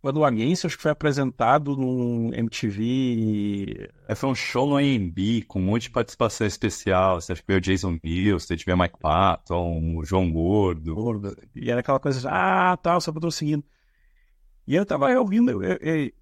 Quando 0.00 0.16
o 0.16 0.24
Against, 0.24 0.64
acho 0.64 0.76
que 0.76 0.82
foi 0.82 0.90
apresentado 0.90 1.76
num 1.76 2.32
MTV. 2.32 3.90
É, 4.08 4.14
foi 4.14 4.30
um 4.30 4.34
show 4.34 4.66
no 4.66 4.76
AMB 4.76 5.44
com 5.46 5.60
um 5.60 5.64
monte 5.64 5.82
de 5.82 5.90
participação 5.90 6.46
especial. 6.46 7.20
Você 7.20 7.32
acha 7.32 7.42
que 7.42 7.46
veio 7.46 7.58
o 7.58 7.60
Jason 7.60 7.98
Mills, 8.02 8.46
você 8.46 8.56
tiver 8.56 8.74
Mike 8.76 8.98
Patton, 8.98 9.98
o 9.98 10.04
João 10.04 10.32
Gordo. 10.32 10.94
Gordo. 10.94 11.36
E 11.54 11.70
era 11.70 11.80
aquela 11.80 12.00
coisa, 12.00 12.30
ah, 12.30 12.76
tal, 12.78 12.94
tá, 12.94 13.00
só 13.00 13.12
patrocínio. 13.12 13.62
E 14.66 14.74
eu 14.74 14.86
tava 14.86 15.12
ouvindo, 15.18 15.62
eu, 15.62 16.12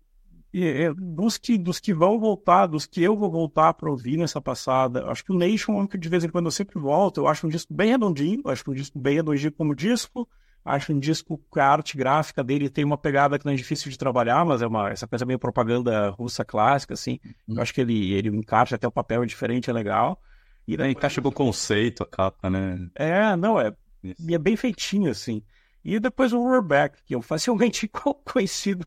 eu, 0.53 0.95
dos, 0.95 1.39
que, 1.39 1.57
dos 1.57 1.79
que 1.79 1.95
vão 1.95 2.19
voltar, 2.19 2.67
dos 2.67 2.87
que 2.87 3.03
eu 3.03 3.17
vou 3.17 3.31
voltar 3.31 3.75
para 3.75 3.91
ouvir 3.91 4.17
nessa 4.17 4.41
passada, 4.41 5.07
acho 5.11 5.25
que 5.25 5.31
o 5.31 5.37
Nation, 5.37 5.87
que 5.87 5.99
de 5.99 6.09
vez 6.09 6.25
em 6.25 6.29
quando 6.29 6.47
eu 6.47 6.51
sempre 6.51 6.81
volto, 6.81 7.21
eu 7.21 7.29
acho 7.29 7.47
um 7.47 7.51
disco 7.51 7.73
bem 7.73 7.91
redondinho, 7.91 8.43
acho 8.47 8.69
um 8.69 8.75
disco 8.75 8.99
bem 8.99 9.17
redondinho 9.17 9.53
como 9.53 9.75
disco, 9.75 10.29
acho 10.65 10.93
um 10.93 10.99
disco 10.99 11.41
que 11.53 11.61
a 11.61 11.67
arte 11.67 11.97
gráfica 11.97 12.45
dele 12.45 12.69
tem 12.69 12.85
uma 12.85 12.99
pegada 12.99 13.39
que 13.39 13.47
não 13.47 13.53
é 13.53 13.57
difícil 13.57 13.91
de 13.91 13.99
trabalhar, 13.99 14.45
mas 14.45 14.63
é 14.63 14.67
uma 14.67 14.91
essa 14.91 15.07
coisa 15.07 15.25
meio 15.25 15.39
propaganda 15.39 16.11
russa 16.11 16.45
clássica, 16.45 16.95
assim, 16.95 17.19
uhum. 17.49 17.57
eu 17.57 17.63
acho 17.63 17.73
que 17.73 17.81
ele, 17.81 18.13
ele 18.13 18.29
encaixa 18.29 18.77
até 18.77 18.87
o 18.87 18.93
papel 18.93 19.23
é 19.23 19.27
diferente, 19.27 19.71
é 19.71 19.73
legal. 19.73 20.21
E 20.67 20.77
daí 20.77 20.93
encaixa 20.93 21.23
com 21.23 21.29
o 21.29 21.33
conceito, 21.33 22.03
a 22.03 22.07
capa, 22.07 22.51
né? 22.51 22.89
É, 22.95 23.35
não, 23.37 23.59
é, 23.59 23.73
e 24.03 24.35
é 24.35 24.39
bem 24.39 24.55
feitinho, 24.55 25.11
assim. 25.11 25.43
E 25.83 25.99
depois 25.99 26.33
o 26.33 26.43
Roarback, 26.43 26.99
que 27.07 27.15
eu 27.15 27.23
facilmente 27.23 27.89
conhecido 28.25 28.87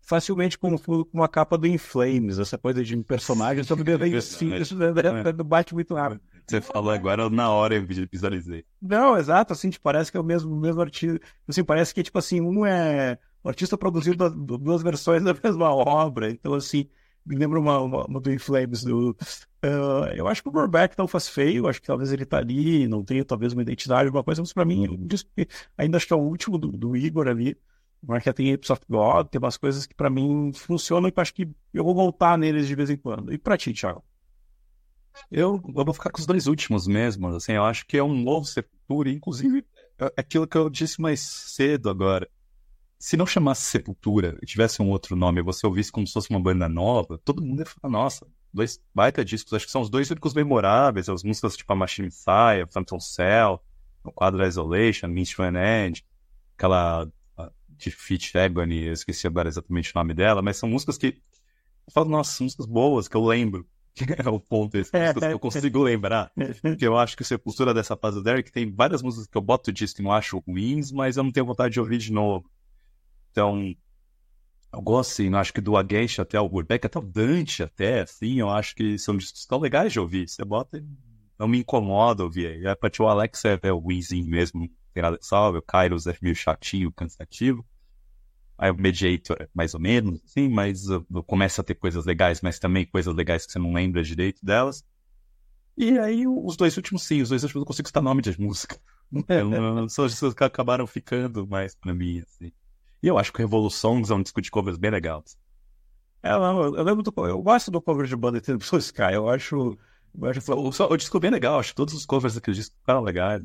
facilmente 0.00 0.58
confundo 0.58 1.04
com 1.04 1.18
uma 1.18 1.28
capa 1.28 1.58
do 1.58 1.66
Inflames, 1.66 2.38
essa 2.38 2.56
coisa 2.56 2.84
de 2.84 2.96
personagem 2.98 3.64
sobre 3.64 3.84
isso 4.60 4.76
bate 5.44 5.74
muito 5.74 5.94
rápido. 5.94 6.20
Você 6.46 6.60
falou 6.60 6.90
agora, 6.90 7.28
na 7.30 7.50
hora 7.50 7.74
eu 7.74 7.86
visualizei. 7.86 8.64
Não, 8.80 9.16
exato, 9.16 9.52
assim, 9.52 9.70
tipo, 9.70 9.82
parece 9.82 10.10
que 10.10 10.16
é 10.16 10.20
o 10.20 10.24
mesmo, 10.24 10.54
mesmo 10.58 10.80
artista. 10.80 11.20
Assim, 11.48 11.64
parece 11.64 11.94
que, 11.94 12.02
tipo 12.02 12.18
assim, 12.18 12.40
um 12.40 12.66
é. 12.66 13.18
O 13.42 13.48
artista 13.48 13.76
produziu 13.76 14.14
duas 14.14 14.82
versões 14.82 15.22
da 15.24 15.34
mesma 15.34 15.74
obra. 15.74 16.30
Então, 16.30 16.54
assim, 16.54 16.88
me 17.24 17.36
lembra 17.36 17.58
uma, 17.58 17.80
uma, 17.80 18.04
uma 18.06 18.20
do 18.20 18.32
Inflames. 18.32 18.84
Do, 18.84 19.10
uh, 19.64 20.06
eu 20.14 20.28
acho 20.28 20.42
que 20.42 20.48
o 20.48 20.52
Burbeck 20.52 20.96
não 20.98 21.08
faz 21.08 21.28
feio, 21.28 21.68
acho 21.68 21.80
que 21.80 21.86
talvez 21.86 22.12
ele 22.12 22.24
tá 22.24 22.38
ali, 22.38 22.86
não 22.88 23.04
tenha 23.04 23.24
talvez 23.24 23.52
uma 23.52 23.62
identidade, 23.62 24.06
alguma 24.06 24.24
coisa, 24.24 24.42
mas 24.42 24.52
pra 24.52 24.64
mim, 24.64 25.08
ainda 25.76 25.96
acho 25.96 26.06
que 26.06 26.12
é 26.12 26.16
o 26.16 26.20
último 26.20 26.58
do, 26.58 26.68
do 26.72 26.96
Igor 26.96 27.28
ali. 27.28 27.56
Mas 28.04 28.24
que 28.24 28.32
tem 28.32 28.52
Apes 28.52 28.68
of 28.68 28.82
God, 28.88 29.28
tem 29.28 29.38
umas 29.38 29.56
coisas 29.56 29.86
que 29.86 29.94
para 29.94 30.10
mim 30.10 30.52
funcionam 30.52 31.08
e 31.08 31.12
que 31.12 31.20
acho 31.20 31.32
que 31.32 31.48
eu 31.72 31.84
vou 31.84 31.94
voltar 31.94 32.36
neles 32.36 32.66
de 32.66 32.74
vez 32.74 32.90
em 32.90 32.96
quando. 32.96 33.32
E 33.32 33.38
pra 33.38 33.56
ti, 33.56 33.72
Thiago? 33.72 34.02
Eu, 35.30 35.62
eu 35.76 35.84
vou 35.84 35.94
ficar 35.94 36.10
com 36.10 36.20
os 36.20 36.26
dois 36.26 36.46
últimos 36.46 36.86
mesmo. 36.86 37.28
Assim, 37.28 37.52
eu 37.52 37.64
acho 37.64 37.86
que 37.86 37.96
é 37.96 38.02
um 38.02 38.14
novo 38.14 38.46
Sepultura, 38.46 39.10
inclusive 39.10 39.64
é 39.98 40.12
aquilo 40.16 40.46
que 40.46 40.56
eu 40.56 40.68
disse 40.68 41.00
mais 41.00 41.20
cedo 41.20 41.88
agora. 41.88 42.28
Se 42.98 43.16
não 43.16 43.26
chamasse 43.26 43.62
Sepultura 43.62 44.38
e 44.42 44.46
tivesse 44.46 44.80
um 44.80 44.90
outro 44.90 45.16
nome 45.16 45.42
você 45.42 45.66
ouvisse 45.66 45.90
como 45.90 46.06
se 46.06 46.12
fosse 46.12 46.30
uma 46.30 46.40
banda 46.40 46.68
nova, 46.68 47.18
todo 47.24 47.42
mundo 47.42 47.60
ia 47.60 47.66
falar, 47.66 47.92
nossa, 47.92 48.26
dois 48.52 48.80
baita 48.94 49.24
discos. 49.24 49.52
Acho 49.52 49.66
que 49.66 49.72
são 49.72 49.82
os 49.82 49.90
dois 49.90 50.10
únicos 50.10 50.34
memoráveis, 50.34 51.08
as 51.08 51.22
músicas 51.22 51.56
tipo 51.56 51.72
a 51.72 51.76
Machine 51.76 52.06
Messiah, 52.06 52.66
Phantom 52.70 53.00
Cell, 53.00 53.62
o 54.04 54.12
quadro 54.12 54.46
Isolation, 54.46 55.08
Minstrel 55.08 55.54
End, 55.56 56.04
aquela 56.56 57.10
de 57.82 57.90
Fit 57.90 58.36
Agony, 58.38 58.84
eu 58.84 58.92
esqueci 58.92 59.26
agora 59.26 59.48
exatamente 59.48 59.90
o 59.90 59.98
nome 59.98 60.14
dela, 60.14 60.40
mas 60.40 60.56
são 60.56 60.68
músicas 60.68 60.96
que 60.96 61.06
eu 61.86 61.92
falo, 61.92 62.08
nossa, 62.08 62.42
músicas 62.42 62.66
boas, 62.66 63.08
que 63.08 63.16
eu 63.16 63.24
lembro. 63.24 63.66
Que 63.94 64.04
é 64.18 64.28
o 64.28 64.40
ponto 64.40 64.76
esse, 64.76 64.94
é, 64.96 65.12
que 65.12 65.24
eu 65.24 65.38
consigo 65.38 65.82
lembrar. 65.82 66.32
Porque 66.60 66.86
eu 66.86 66.96
acho 66.96 67.16
que 67.16 67.22
o 67.22 67.24
Sepultura 67.26 67.74
dessa 67.74 67.96
fase 67.96 68.16
do 68.16 68.22
Derek 68.22 68.50
tem 68.50 68.72
várias 68.72 69.02
músicas 69.02 69.26
que 69.26 69.36
eu 69.36 69.42
boto 69.42 69.72
disco 69.72 70.00
e 70.00 70.04
não 70.04 70.12
acho 70.12 70.42
ruins, 70.46 70.90
mas 70.90 71.16
eu 71.16 71.22
não 71.22 71.30
tenho 71.30 71.46
vontade 71.46 71.74
de 71.74 71.80
ouvir 71.80 71.98
de 71.98 72.12
novo. 72.12 72.50
Então, 73.30 73.74
eu 74.72 74.80
gosto, 74.80 75.12
assim, 75.12 75.28
eu 75.28 75.36
acho 75.36 75.52
que 75.52 75.60
do 75.60 75.76
Against 75.76 76.18
até 76.18 76.40
o 76.40 76.48
Burbeck, 76.48 76.86
até 76.86 76.98
o 76.98 77.02
Dante 77.02 77.62
até, 77.62 78.00
assim, 78.00 78.40
eu 78.40 78.48
acho 78.48 78.74
que 78.74 78.98
são 78.98 79.16
discos 79.16 79.44
tão 79.44 79.58
legais 79.58 79.92
de 79.92 80.00
ouvir. 80.00 80.28
Você 80.28 80.44
bota 80.44 80.78
e 80.78 80.84
não 81.38 81.46
me 81.46 81.58
incomoda 81.58 82.24
ouvir. 82.24 82.60
E 82.60 82.66
a 82.66 82.74
partir 82.74 83.02
o 83.02 83.08
Alex 83.08 83.44
é, 83.44 83.58
é 83.62 83.72
o 83.72 83.78
ruimzinho 83.78 84.26
mesmo, 84.26 84.60
não 84.60 84.68
tem 84.94 85.02
nada 85.02 85.18
que 85.18 85.26
salve. 85.26 85.58
O 85.58 85.62
Kairos 85.62 86.06
é 86.06 86.16
meio 86.22 86.34
chatinho, 86.34 86.92
cansativo. 86.92 87.66
Aí 88.62 88.70
o 88.70 88.76
Mediator, 88.76 89.48
mais 89.52 89.74
ou 89.74 89.80
menos, 89.80 90.20
sim, 90.24 90.48
mas 90.48 90.88
uh, 90.88 91.04
começa 91.26 91.60
a 91.60 91.64
ter 91.64 91.74
coisas 91.74 92.06
legais, 92.06 92.40
mas 92.40 92.60
também 92.60 92.86
coisas 92.86 93.12
legais 93.12 93.44
que 93.44 93.50
você 93.50 93.58
não 93.58 93.72
lembra 93.72 94.04
direito 94.04 94.38
delas. 94.40 94.84
E 95.76 95.98
aí 95.98 96.28
os 96.28 96.56
dois 96.56 96.76
últimos, 96.76 97.02
sim, 97.02 97.20
os 97.20 97.30
dois 97.30 97.42
últimos 97.42 97.62
eu 97.62 97.66
consigo 97.66 97.88
citar 97.88 98.00
nome 98.00 98.22
de 98.22 98.40
música. 98.40 98.78
É, 99.26 99.40
são 99.88 100.04
as 100.04 100.18
que 100.32 100.44
acabaram 100.44 100.86
ficando 100.86 101.44
mais 101.44 101.74
pra 101.74 101.92
mim, 101.92 102.20
assim. 102.20 102.52
E 103.02 103.08
eu 103.08 103.18
acho 103.18 103.32
que 103.32 103.40
Revoluções 103.40 104.10
é 104.10 104.14
um 104.14 104.22
disco 104.22 104.40
de 104.40 104.48
covers 104.48 104.78
bem 104.78 104.92
legal. 104.92 105.24
É, 106.22 106.30
não, 106.30 106.62
eu 106.62 106.84
lembro 106.84 107.02
do, 107.02 107.12
eu 107.26 107.42
gosto 107.42 107.68
do 107.68 107.82
cover 107.82 108.06
de 108.06 108.14
banda 108.14 108.40
Tempo 108.40 108.64
Sky, 108.78 109.14
eu 109.14 109.28
acho, 109.28 109.76
eu 110.16 110.28
acho 110.30 110.52
o, 110.52 110.68
o 110.68 110.96
disco 110.96 111.16
é 111.16 111.20
bem 111.20 111.30
legal, 111.32 111.58
acho 111.58 111.70
que 111.70 111.76
todos 111.76 111.94
os 111.94 112.06
covers 112.06 112.36
daquele 112.36 112.56
disco 112.56 112.76
ficaram 112.78 113.02
legais 113.02 113.42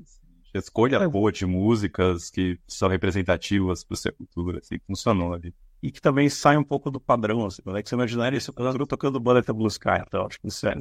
escolha 0.54 0.98
é. 0.98 1.08
boa 1.08 1.32
de 1.32 1.46
músicas 1.46 2.30
que 2.30 2.60
são 2.68 2.88
representativas 2.88 3.84
para 3.84 3.98
Sepultura, 3.98 4.60
assim, 4.60 4.80
funcionou 4.86 5.34
ali. 5.34 5.54
E 5.82 5.92
que 5.92 6.02
também 6.02 6.30
sai 6.30 6.58
um 6.58 6.64
pouco 6.64 6.90
do 6.90 7.00
padrão, 7.00 7.46
assim, 7.46 7.62
né? 7.66 7.84
Que 7.84 7.90
você 7.90 7.96
imaginaria 7.96 8.40
Sepultura 8.40 8.86
tocando 8.86 9.20
Bullet 9.20 9.52
Blue 9.52 9.68
Sky, 9.68 10.02
então 10.06 10.26
acho 10.26 10.40
que 10.40 10.48
isso 10.48 10.68
é... 10.68 10.76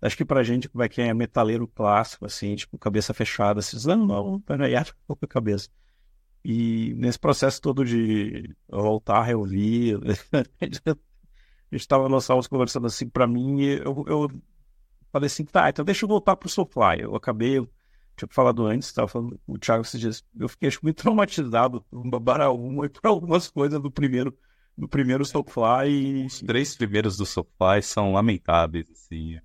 Acho 0.00 0.16
que 0.16 0.24
pra 0.24 0.42
gente, 0.42 0.68
como 0.68 0.82
é 0.82 0.88
que 0.88 1.00
é 1.00 1.14
metaleiro 1.14 1.68
clássico, 1.68 2.26
assim, 2.26 2.56
tipo, 2.56 2.76
cabeça 2.76 3.14
fechada, 3.14 3.60
assim, 3.60 3.76
não, 3.86 4.04
não, 4.04 4.40
peraí, 4.40 4.74
acho 4.74 4.92
um 4.92 5.06
pouco 5.06 5.24
a 5.24 5.28
cabeça. 5.28 5.68
E 6.44 6.92
nesse 6.96 7.20
processo 7.20 7.60
todo 7.60 7.84
de 7.84 8.52
voltar 8.68 9.18
a 9.18 9.22
reouvir, 9.22 9.96
a 10.60 10.64
gente 10.64 11.82
estava 11.82 12.08
nós 12.08 12.24
estávamos 12.24 12.48
conversando 12.48 12.86
assim, 12.86 13.08
para 13.08 13.28
mim, 13.28 13.62
eu, 13.62 14.04
eu 14.08 14.30
falei 15.12 15.26
assim, 15.26 15.44
tá, 15.44 15.70
então 15.70 15.84
deixa 15.84 16.04
eu 16.04 16.08
voltar 16.08 16.34
pro 16.34 16.48
Soulfly. 16.48 17.02
Eu 17.02 17.14
acabei 17.14 17.64
tinha 18.26 18.34
falado 18.34 18.66
antes, 18.66 18.88
estava 18.88 19.08
falando 19.08 19.38
o 19.46 19.58
Thiago 19.58 19.82
esses 19.82 20.00
dias, 20.00 20.24
eu 20.38 20.48
fiquei 20.48 20.68
acho, 20.68 20.80
muito 20.82 21.02
traumatizado 21.02 21.84
por 21.90 22.20
Baraúma 22.20 22.86
e 22.86 22.88
por 22.88 23.06
algumas 23.06 23.48
coisas 23.48 23.80
do 23.80 23.90
primeiro 23.90 24.36
do 24.76 24.88
primeiro 24.88 25.24
Soulfly. 25.24 25.90
E... 25.90 26.26
Os 26.26 26.40
três 26.40 26.74
primeiros 26.74 27.16
do 27.16 27.26
Soulfly 27.26 27.82
são 27.82 28.12
lamentáveis, 28.12 28.88
assim. 28.90 29.38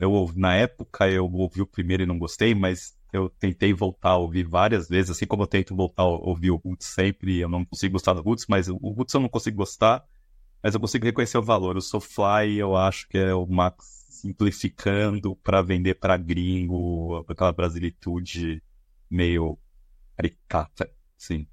Eu, 0.00 0.32
na 0.34 0.54
época 0.54 1.08
eu 1.08 1.30
ouvi 1.30 1.60
o 1.60 1.66
primeiro 1.66 2.02
e 2.02 2.06
não 2.06 2.18
gostei, 2.18 2.54
mas 2.54 2.96
eu 3.12 3.28
tentei 3.28 3.74
voltar 3.74 4.10
a 4.10 4.16
ouvir 4.16 4.44
várias 4.44 4.88
vezes, 4.88 5.10
assim 5.10 5.26
como 5.26 5.42
eu 5.42 5.46
tento 5.46 5.76
voltar 5.76 6.02
a 6.02 6.06
ouvir 6.06 6.50
o 6.50 6.56
Roots 6.56 6.86
sempre, 6.86 7.40
eu 7.40 7.48
não 7.48 7.62
consigo 7.62 7.92
gostar 7.92 8.14
do 8.14 8.22
Roots, 8.22 8.46
mas 8.48 8.68
o 8.68 8.76
Roots 8.76 9.12
eu 9.12 9.20
não 9.20 9.28
consigo 9.28 9.58
gostar, 9.58 10.02
mas 10.62 10.72
eu 10.72 10.80
consigo 10.80 11.04
reconhecer 11.04 11.36
o 11.36 11.42
valor. 11.42 11.76
O 11.76 11.82
Soulfly 11.82 12.56
eu 12.56 12.74
acho 12.74 13.06
que 13.08 13.18
é 13.18 13.34
o 13.34 13.46
Max 13.46 14.01
simplificando 14.22 15.34
para 15.34 15.60
vender 15.62 15.96
para 15.96 16.16
gringo, 16.16 17.26
aquela 17.28 17.52
brasilitude 17.52 18.62
meio 19.10 19.58
caricata, 20.16 20.88
sim. 21.16 21.48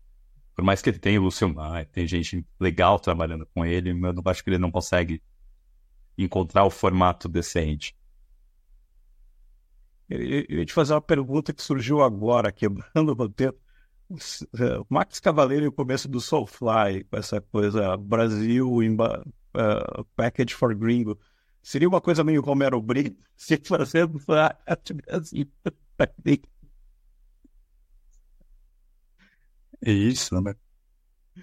Por 0.56 0.64
mais 0.64 0.80
que 0.80 0.90
ele 0.90 1.00
tenha 1.00 1.20
o 1.20 1.24
Lúcio 1.24 1.52
Maia, 1.52 1.86
tem 1.86 2.06
gente 2.06 2.46
legal 2.60 3.00
trabalhando 3.00 3.48
com 3.56 3.66
ele, 3.66 3.92
mas 3.94 4.16
eu 4.16 4.22
acho 4.26 4.44
que 4.44 4.52
ele 4.52 4.60
não 4.60 4.70
consegue 4.70 5.20
encontrar 6.16 6.64
o 6.64 6.70
formato 6.70 7.28
decente. 7.28 7.98
Eu, 10.08 10.22
ia 10.22 10.66
te 10.66 10.74
fazer 10.74 10.94
uma 10.94 11.02
pergunta 11.02 11.52
que 11.52 11.64
surgiu 11.64 12.04
agora, 12.04 12.52
quebrando 12.52 13.14
o 13.18 13.30
tempo. 13.30 13.58
O 14.10 14.94
Max 14.94 15.20
Cavaleiro 15.20 15.66
e 15.66 15.68
o 15.70 15.72
começo 15.72 16.08
do 16.08 16.20
Soulfly, 16.20 17.04
com 17.06 17.18
essa 17.18 17.42
coisa 17.42 17.96
Brasil, 17.98 18.70
uh, 18.70 20.06
Package 20.16 20.54
for 20.54 20.76
Gringo. 20.76 21.18
Seria 21.62 21.88
uma 21.88 22.02
coisa 22.02 22.24
meio 22.24 22.42
Romero 22.42 22.82
Brito, 22.82 23.24
se 23.36 23.58
fazendo 23.58 24.20
assim. 25.08 25.46
É 29.86 29.92
isso, 29.92 30.40
né? 30.42 30.54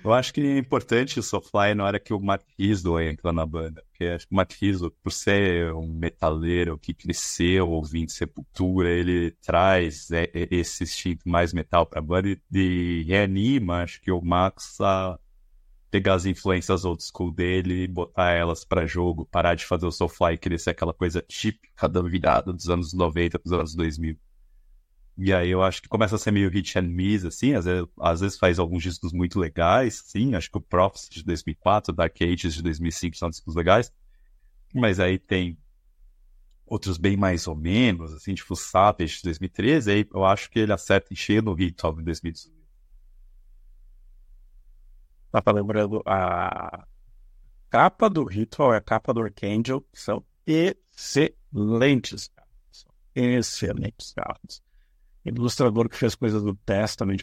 Eu 0.04 0.12
acho 0.12 0.32
que 0.32 0.40
é 0.40 0.58
importante 0.58 1.18
o 1.18 1.22
Soulfly 1.22 1.74
na 1.74 1.84
hora 1.84 1.98
que 2.00 2.12
o 2.12 2.20
Mark 2.20 2.44
Rizzo 2.58 3.00
entra 3.00 3.32
na 3.32 3.46
banda. 3.46 3.82
Porque 3.88 4.04
acho 4.04 4.26
que 4.26 4.32
o 4.32 4.36
Mark 4.36 4.52
por 5.02 5.12
ser 5.12 5.72
um 5.74 5.88
metaleiro 5.88 6.78
que 6.78 6.94
cresceu 6.94 7.70
ouvindo 7.70 8.10
Sepultura, 8.10 8.90
ele 8.90 9.30
traz 9.42 10.10
é, 10.10 10.24
é, 10.34 10.48
esse 10.50 10.84
instinto 10.84 11.28
mais 11.28 11.52
metal 11.52 11.86
pra 11.86 12.02
banda 12.02 12.28
e, 12.28 12.38
e 12.52 13.02
reanima, 13.04 13.82
acho 13.82 14.00
que 14.00 14.10
o 14.10 14.20
Max 14.20 14.80
a 14.80 15.18
pegar 15.90 16.14
as 16.14 16.26
influências 16.26 16.84
old 16.84 17.02
school 17.02 17.32
dele 17.32 17.84
e 17.84 17.88
botar 17.88 18.32
elas 18.32 18.64
para 18.64 18.86
jogo, 18.86 19.26
parar 19.26 19.54
de 19.54 19.64
fazer 19.64 19.86
o 19.86 19.92
Soulfly 19.92 20.34
e 20.34 20.38
querer 20.38 20.58
ser 20.58 20.70
aquela 20.70 20.92
coisa 20.92 21.22
típica 21.22 21.88
da 21.88 22.02
virada 22.02 22.52
dos 22.52 22.68
anos 22.68 22.92
90 22.92 23.38
dos 23.38 23.52
anos 23.52 23.74
2000. 23.74 24.18
E 25.18 25.32
aí 25.32 25.50
eu 25.50 25.62
acho 25.62 25.80
que 25.80 25.88
começa 25.88 26.16
a 26.16 26.18
ser 26.18 26.30
meio 26.30 26.50
hit 26.50 26.78
and 26.78 26.82
miss, 26.82 27.24
assim, 27.24 27.54
às 27.54 27.64
vezes, 27.64 27.88
às 27.98 28.20
vezes 28.20 28.38
faz 28.38 28.58
alguns 28.58 28.82
discos 28.82 29.12
muito 29.14 29.38
legais, 29.38 30.02
sim, 30.04 30.34
acho 30.34 30.50
que 30.50 30.58
o 30.58 30.60
Prophecy 30.60 31.08
de 31.10 31.24
2004, 31.24 31.92
o 31.92 31.96
Dark 31.96 32.14
Ages 32.20 32.52
de 32.52 32.62
2005 32.62 33.16
são 33.16 33.30
discos 33.30 33.54
legais, 33.54 33.90
mas 34.74 35.00
aí 35.00 35.18
tem 35.18 35.56
outros 36.66 36.98
bem 36.98 37.16
mais 37.16 37.46
ou 37.46 37.56
menos, 37.56 38.12
assim, 38.12 38.34
tipo 38.34 38.54
Savage 38.54 39.16
de 39.16 39.22
2013, 39.22 39.90
aí 39.90 40.06
eu 40.12 40.24
acho 40.24 40.50
que 40.50 40.58
ele 40.58 40.72
acerta 40.72 41.12
em 41.12 41.16
cheio 41.16 41.40
no 41.40 41.54
Hit 41.54 41.86
of 41.86 42.02
2018. 42.02 42.55
Tava 45.30 45.52
lembrando 45.52 46.02
a 46.06 46.86
capa 47.70 48.08
do 48.08 48.24
Ritual 48.24 48.72
e 48.72 48.76
a 48.76 48.80
capa 48.80 49.12
do 49.12 49.22
Archangel 49.22 49.84
são 49.92 50.24
excelentes. 50.46 52.30
São 52.70 52.90
excelentes 53.14 54.12
carros. 54.12 54.62
Ilustrador 55.24 55.88
que 55.88 55.96
fez 55.96 56.14
coisas 56.14 56.42
do 56.42 56.54
Testament, 56.54 57.18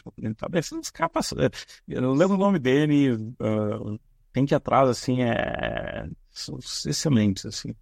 essas 0.52 0.90
capas. 0.90 1.32
Eh, 1.32 1.50
eu 1.88 2.02
não 2.02 2.12
lembro 2.12 2.36
o 2.36 2.38
nome 2.38 2.58
dele, 2.58 3.12
uh, 3.12 3.98
tem 4.30 4.44
que 4.44 4.54
atrás, 4.54 4.90
assim, 4.90 5.22
é, 5.22 6.06
são 6.30 6.58
excelentes, 6.58 7.46
assim. 7.46 7.74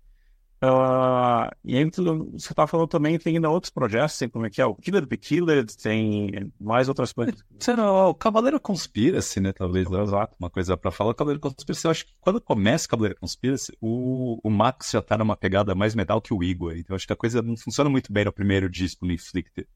Uh, 0.65 1.51
e 1.65 1.77
aí, 1.77 1.85
você 1.85 2.51
estava 2.51 2.69
falando 2.69 2.87
também, 2.87 3.19
tem 3.19 3.35
ainda 3.35 3.51
outros 3.51 3.69
projetos, 3.69 4.17
tem 4.17 4.29
como 4.29 4.47
é 4.47 4.51
que 4.51 4.61
é, 4.61 4.65
o 4.65 4.77
Killer 4.77 5.05
the 5.05 5.17
Killer, 5.17 5.67
tem 5.67 6.53
mais 6.61 6.89
outras 6.89 7.13
coisas. 7.13 7.43
Será, 7.59 7.91
o 7.91 8.15
Cavaleiro 8.15 8.61
Conspiracy, 8.61 9.41
né, 9.41 9.53
talvez, 9.53 9.91
né? 9.91 10.01
exato, 10.01 10.37
uma 10.39 10.49
coisa 10.49 10.77
para 10.77 10.93
falar, 10.93 11.11
o 11.11 11.15
Cavaleiro 11.15 11.41
Conspiracy, 11.41 11.85
eu 11.85 11.91
acho 11.91 12.07
que 12.07 12.13
quando 12.21 12.41
começa 12.41 12.87
o 12.87 12.91
Cavaleiro 12.91 13.19
Conspiracy, 13.19 13.77
o, 13.81 14.39
o 14.41 14.51
Max 14.51 14.91
já 14.93 15.03
tá 15.03 15.19
numa 15.19 15.37
pegada 15.37 15.75
mais 15.75 15.97
metal 15.97 16.23
que 16.23 16.33
o 16.33 16.45
Igor, 16.45 16.77
então 16.77 16.95
acho 16.95 17.09
que 17.09 17.13
a 17.13 17.17
coisa 17.17 17.43
não 17.43 17.57
funciona 17.57 17.91
muito 17.91 18.13
bem 18.13 18.25
no 18.25 18.33
primeiro 18.33 18.71
disco, 18.71 19.05
no 19.05 19.13
Inflicted. 19.13 19.67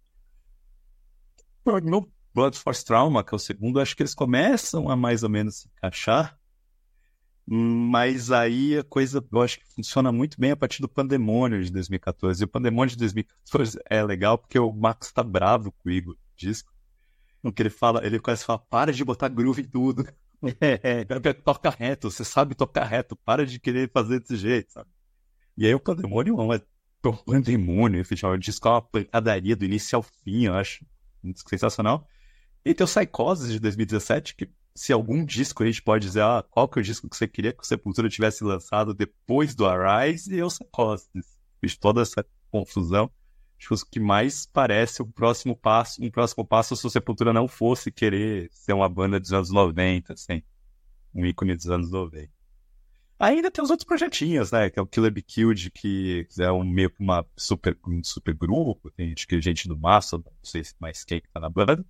No, 1.83 2.09
Blood 2.33 2.57
Force 2.59 2.85
Trauma, 2.85 3.25
que 3.25 3.35
é 3.35 3.37
o 3.37 3.41
segundo, 3.41 3.81
acho 3.81 3.97
que 3.97 4.03
eles 4.03 4.15
começam 4.15 4.89
a 4.89 4.95
mais 4.95 5.25
ou 5.25 5.29
menos 5.29 5.63
se 5.63 5.69
encaixar. 5.69 6.39
Mas 7.49 8.33
aí 8.33 8.77
a 8.77 8.83
coisa, 8.83 9.25
eu 9.33 9.41
acho 9.41 9.61
que 9.61 9.67
funciona 9.67 10.11
muito 10.11 10.41
bem 10.41 10.51
a 10.51 10.57
partir 10.57 10.83
do 10.83 10.89
Pandemônio 10.89 11.63
de 11.63 11.71
2014. 11.71 12.43
E 12.43 12.45
o 12.45 12.49
Pandemônio 12.49 12.91
de 12.91 12.97
2014 12.97 13.79
é 13.89 14.03
legal 14.03 14.37
porque 14.37 14.59
o 14.59 14.73
Max 14.73 15.13
tá 15.13 15.23
bravo 15.23 15.71
com 15.71 15.89
o 15.89 15.93
Igor, 15.93 16.17
disco. 16.37 16.73
Porque 17.41 17.63
ele 17.63 17.71
fala, 17.71 18.05
ele 18.05 18.19
quase 18.19 18.45
fala, 18.45 18.59
para 18.59 18.93
de 18.93 19.05
botar 19.05 19.29
groove 19.29 19.63
em 19.63 19.65
tudo. 19.65 20.05
É, 20.61 21.05
é, 21.07 21.33
toca 21.33 21.71
reto, 21.71 22.11
você 22.11 22.25
sabe 22.25 22.57
tocar 22.57 22.85
reto, 22.85 23.15
para 23.15 23.47
de 23.47 23.61
querer 23.61 23.91
fazer 23.93 24.19
desse 24.19 24.37
jeito, 24.37 24.73
sabe? 24.73 24.91
E 25.57 25.65
aí 25.65 25.75
o 25.75 25.81
Pandemônio 25.81 26.37
é 26.53 26.61
um 27.09 27.15
pandemônio, 27.25 28.01
efetivamente, 28.01 28.41
o 28.41 28.45
disco 28.45 28.67
é 28.67 28.71
uma 28.73 28.83
pancadaria 28.83 29.55
do 29.55 29.65
início 29.65 29.97
ao 29.97 30.03
fim, 30.03 30.47
eu 30.47 30.55
acho 30.55 30.85
sensacional. 31.49 32.09
E 32.65 32.75
tem 32.75 32.85
o 32.85 32.89
Psychosis 32.89 33.53
de 33.53 33.61
2017, 33.61 34.35
que 34.35 34.51
se 34.77 34.93
algum 34.93 35.25
disco 35.25 35.63
a 35.63 35.67
gente 35.67 35.83
pode 35.83 36.07
dizer, 36.07 36.23
ah, 36.23 36.45
qual 36.49 36.69
que 36.69 36.79
é 36.79 36.83
o 36.83 36.85
disco 36.85 37.09
que 37.09 37.17
você 37.17 37.27
queria 37.27 37.53
que 37.53 37.63
o 37.63 37.67
Sepultura 37.67 38.09
tivesse 38.09 38.45
lançado 38.45 38.93
depois 38.93 39.55
do 39.55 39.67
Arise, 39.67 40.35
e 40.35 40.43
o 40.43 40.49
Psychosis. 40.49 41.37
Fiz 41.61 41.77
toda 41.77 42.03
essa 42.03 42.25
confusão. 42.51 43.11
Acho 43.59 43.69
que 43.69 43.75
o 43.75 43.91
que 43.93 44.01
mais 44.01 44.45
parece 44.45 45.01
o 45.01 45.07
próximo 45.07 45.57
passo, 45.57 46.05
um 46.05 46.11
próximo 46.11 46.45
passo 46.45 46.77
se 46.77 46.87
o 46.87 46.91
Sepultura 46.91 47.33
não 47.33 47.49
fosse 47.49 47.91
querer 47.91 48.51
ser 48.53 48.75
uma 48.75 48.89
banda 48.89 49.19
dos 49.19 49.33
anos 49.33 49.51
90, 49.51 50.13
assim, 50.13 50.43
um 51.15 51.25
ícone 51.25 51.57
dos 51.57 51.71
anos 51.71 51.91
90. 51.91 52.31
Ainda 53.19 53.51
tem 53.51 53.65
os 53.65 53.71
outros 53.71 53.87
projetinhos, 53.87 54.53
né? 54.53 54.69
Que 54.69 54.79
é 54.79 54.83
o 54.83 54.87
Killer 54.87 55.11
Be 55.11 55.23
Killed, 55.23 55.71
que 55.71 56.27
é 56.39 56.53
um 56.53 56.63
meio 56.63 56.91
que 56.91 57.03
uma 57.03 57.25
super, 57.35 57.79
um 57.87 58.05
super 58.05 58.35
grupo. 58.35 58.91
Tem 58.91 59.09
gente, 59.09 59.27
que, 59.27 59.41
gente 59.41 59.69
do 59.69 59.79
Massa, 59.79 60.19
não 60.19 60.25
sei 60.43 60.63
mais 60.79 61.03
quem 61.03 61.23
que 61.23 61.29
tá 61.31 61.41
na 61.41 61.49
banda. 61.49 61.83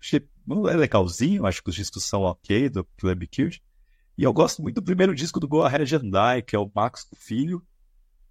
Achei 0.00 0.20
é 0.68 0.76
legalzinho, 0.76 1.46
acho 1.46 1.62
que 1.62 1.70
os 1.70 1.74
discos 1.76 2.04
são 2.04 2.22
ok 2.22 2.68
do 2.68 2.86
Be 3.16 3.26
Killed. 3.26 3.62
E 4.16 4.22
eu 4.22 4.32
gosto 4.32 4.62
muito 4.62 4.76
do 4.76 4.82
primeiro 4.82 5.14
disco 5.14 5.40
do 5.40 5.48
Go 5.48 5.62
Ahead 5.62 5.96
and 5.96 6.10
Die, 6.10 6.42
que 6.46 6.54
é 6.54 6.58
o 6.58 6.70
Max 6.72 7.08
Filho. 7.16 7.62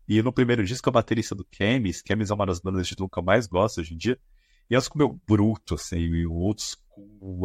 E 0.07 0.21
no 0.21 0.31
primeiro 0.31 0.63
disco, 0.63 0.89
a 0.89 0.91
baterista 0.91 1.33
do 1.33 1.45
Chemis. 1.51 2.03
Chemis 2.05 2.29
é 2.29 2.33
uma 2.33 2.45
das 2.45 2.59
bandas 2.59 2.87
de 2.87 2.95
que 2.95 3.01
eu 3.01 3.23
mais 3.23 3.47
gosto 3.47 3.81
hoje 3.81 3.93
em 3.93 3.97
dia. 3.97 4.19
E 4.69 4.75
elas 4.75 4.87
como 4.87 5.05
meio 5.05 5.21
bruto, 5.27 5.75
assim, 5.75 6.25
o 6.25 6.33
outro 6.33 6.65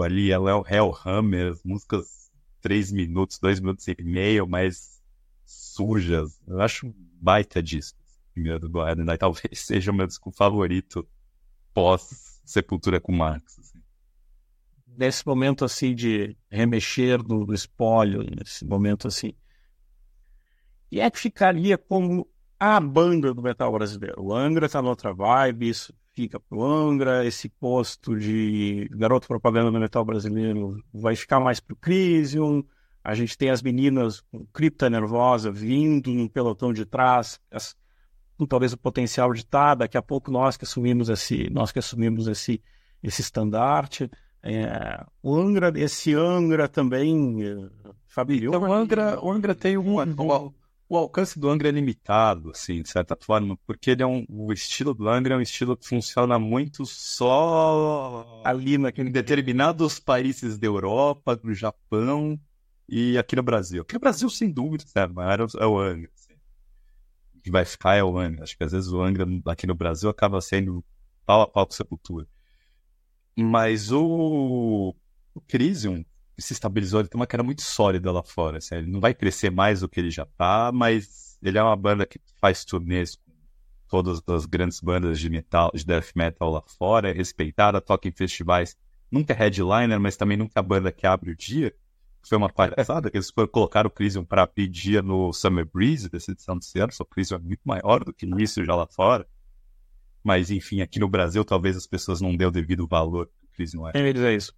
ali, 0.04 0.30
ela 0.30 0.50
é 0.50 0.54
o 0.54 0.64
Hellhammer, 0.66 1.52
as 1.52 1.62
músicas 1.64 2.30
três 2.60 2.92
minutos, 2.92 3.38
dois 3.38 3.60
minutos 3.60 3.86
e 3.88 3.96
meio, 4.02 4.46
mais 4.46 5.00
sujas. 5.44 6.40
Eu 6.46 6.60
acho 6.60 6.88
um 6.88 6.94
baita 7.20 7.62
disco. 7.62 7.98
Primeiro 8.32 8.60
do 8.60 8.70
Go 8.70 8.84
Night. 8.84 9.18
Talvez 9.18 9.58
seja 9.58 9.90
o 9.90 9.94
meu 9.94 10.06
disco 10.06 10.30
favorito 10.30 11.08
pós-Sepultura 11.72 13.00
com 13.00 13.12
Marx. 13.12 13.67
Nesse 14.99 15.24
momento, 15.24 15.64
assim, 15.64 15.94
de 15.94 16.36
remexer 16.51 17.22
do, 17.22 17.46
do 17.46 17.55
espólio, 17.55 18.24
nesse 18.36 18.64
momento, 18.64 19.07
assim, 19.07 19.32
e 20.90 21.01
é 21.01 21.11
que 21.11 21.18
ficaria 21.18 21.76
como 21.76 22.26
a 22.59 22.80
banda 22.80 23.32
do 23.32 23.42
metal 23.42 23.70
brasileiro. 23.70 24.22
O 24.22 24.34
Angra 24.34 24.66
está 24.66 24.82
noutra 24.82 25.12
vibe, 25.12 25.68
isso 25.68 25.94
fica 26.14 26.40
pro 26.40 26.64
Angra, 26.64 27.24
esse 27.24 27.49
posto 27.49 28.18
de 28.18 28.88
garoto 28.92 29.28
propaganda 29.28 29.70
do 29.70 29.78
metal 29.78 30.05
brasileiro 30.05 30.82
vai 30.92 31.14
ficar 31.14 31.38
mais 31.38 31.61
pro 31.61 31.76
Crisium, 31.76 32.64
a 33.05 33.14
gente 33.14 33.38
tem 33.38 33.51
as 33.51 33.62
meninas 33.62 34.20
com 34.20 34.44
cripta 34.46 34.90
nervosa 34.90 35.53
vindo 35.53 36.11
no 36.11 36.28
pelotão 36.28 36.72
de 36.72 36.84
trás, 36.84 37.40
com 38.36 38.46
talvez 38.46 38.72
o 38.72 38.78
potencial 38.78 39.32
de 39.32 39.40
estar, 39.40 39.76
daqui 39.76 39.96
a 39.96 40.03
pouco 40.03 40.30
nós 40.30 40.57
que 40.57 40.64
assumimos 40.64 41.09
esse, 41.09 41.49
nós 41.51 41.70
que 41.70 41.78
assumimos 41.78 42.26
esse, 42.26 42.61
esse 43.03 43.20
estandarte. 43.20 44.11
É, 44.43 45.05
o 45.22 45.34
Angra, 45.34 45.72
esse 45.76 46.14
Angra 46.14 46.68
também, 46.68 47.45
é, 47.45 47.68
Fabio. 48.07 48.51
Então, 48.51 48.62
o 48.62 48.72
Angra, 48.72 49.18
o 49.22 49.30
Angra 49.30 49.55
tem 49.55 49.76
um, 49.76 50.01
um, 50.01 50.53
o 50.89 50.97
alcance 50.97 51.39
do 51.39 51.51
Angra 51.51 51.68
é 51.68 51.72
limitado, 51.72 52.51
assim, 52.51 52.80
de 52.80 52.89
certa 52.89 53.14
forma, 53.20 53.59
porque 53.66 53.91
ele 53.91 54.03
é 54.03 54.07
um, 54.07 54.24
o 54.28 54.53
estilo 54.53 54.95
do 54.95 55.07
Angra 55.07 55.34
é 55.34 55.36
um 55.36 55.43
estilo 55.43 55.76
que 55.76 55.86
funciona 55.86 56.39
muito 56.39 56.86
só 56.86 58.41
ali 58.43 58.78
naquele... 58.78 59.11
em 59.11 59.12
determinados 59.12 59.99
países 59.99 60.57
da 60.59 60.66
Europa, 60.66 61.36
do 61.36 61.53
Japão 61.53 62.41
e 62.89 63.18
aqui 63.18 63.36
no 63.36 63.43
Brasil. 63.43 63.82
Aqui 63.82 63.95
no 63.95 64.01
Brasil, 64.01 64.30
sem 64.30 64.51
dúvida, 64.51 64.84
né, 64.95 65.03
é 65.59 65.66
o 65.66 65.78
Angra. 65.78 66.11
Assim. 66.14 66.32
O 67.34 67.41
que 67.43 67.51
vai 67.51 67.66
ficar 67.66 67.97
é 67.97 68.03
o 68.03 68.18
Angra. 68.18 68.45
Acho 68.45 68.57
que 68.57 68.64
às 68.64 68.72
vezes 68.72 68.91
o 68.91 69.03
Angra 69.03 69.26
aqui 69.47 69.66
no 69.66 69.74
Brasil 69.74 70.09
acaba 70.09 70.41
sendo 70.41 70.82
pau 71.26 71.43
a 71.43 71.47
pau 71.47 71.66
com 71.66 71.72
Sepultura. 71.74 72.26
Mas 73.41 73.93
o, 73.93 74.93
o 75.32 75.41
Crisium, 75.43 76.05
se 76.36 76.53
estabilizou, 76.53 76.99
ele 76.99 77.09
tem 77.09 77.20
uma 77.20 77.26
cara 77.26 77.45
muito 77.45 77.62
sólida 77.62 78.11
lá 78.11 78.20
fora. 78.20 78.59
Assim, 78.59 78.74
ele 78.74 78.91
não 78.91 78.99
vai 78.99 79.14
crescer 79.14 79.49
mais 79.49 79.80
do 79.80 79.89
que 79.89 80.01
ele 80.01 80.11
já 80.11 80.26
tá, 80.26 80.72
mas 80.74 81.39
ele 81.41 81.57
é 81.57 81.62
uma 81.62 81.76
banda 81.76 82.05
que 82.05 82.20
faz 82.41 82.64
turnês 82.64 83.14
com 83.14 83.32
todas 83.89 84.20
as 84.26 84.45
grandes 84.45 84.80
bandas 84.80 85.20
de 85.20 85.30
metal, 85.30 85.70
de 85.72 85.86
death 85.86 86.11
metal 86.16 86.51
lá 86.51 86.62
fora, 86.62 87.11
é 87.11 87.12
respeitada, 87.12 87.80
toca 87.80 88.09
em 88.09 88.12
festivais. 88.12 88.76
Nunca 89.09 89.32
é 89.32 89.36
headliner, 89.36 90.01
mas 90.01 90.16
também 90.16 90.36
nunca 90.36 90.55
é 90.57 90.61
a 90.61 90.62
banda 90.62 90.91
que 90.91 91.07
abre 91.07 91.30
o 91.30 91.36
dia. 91.36 91.72
Foi 92.22 92.36
uma 92.36 92.53
palhaçada 92.53 93.09
que 93.09 93.16
eles 93.16 93.30
colocaram 93.30 93.86
o 93.86 93.93
Crisium 93.93 94.24
para 94.24 94.49
pedir 94.49 95.01
no 95.01 95.32
Summer 95.32 95.64
Breeze 95.64 96.11
dessa 96.11 96.32
edição 96.32 96.59
desse 96.59 96.76
ano. 96.80 96.93
Só 96.93 97.05
o 97.05 97.07
Crisium 97.07 97.36
é 97.36 97.41
muito 97.41 97.62
maior 97.64 98.03
do 98.03 98.12
que 98.12 98.26
isso 98.43 98.64
já 98.64 98.74
lá 98.74 98.86
fora. 98.89 99.24
Mas, 100.22 100.50
enfim, 100.50 100.80
aqui 100.80 100.98
no 100.98 101.08
Brasil, 101.08 101.44
talvez 101.44 101.76
as 101.76 101.86
pessoas 101.86 102.20
não 102.20 102.36
dêem 102.36 102.48
o 102.48 102.52
devido 102.52 102.86
valor 102.86 103.26
que 103.26 103.44
o 103.44 103.48
Crisium 103.54 103.88
é. 103.88 103.92
Quem 103.92 104.02
me 104.02 104.12
dizer 104.12 104.36
isso? 104.36 104.52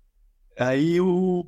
Aí 0.58 1.00
o 1.00 1.46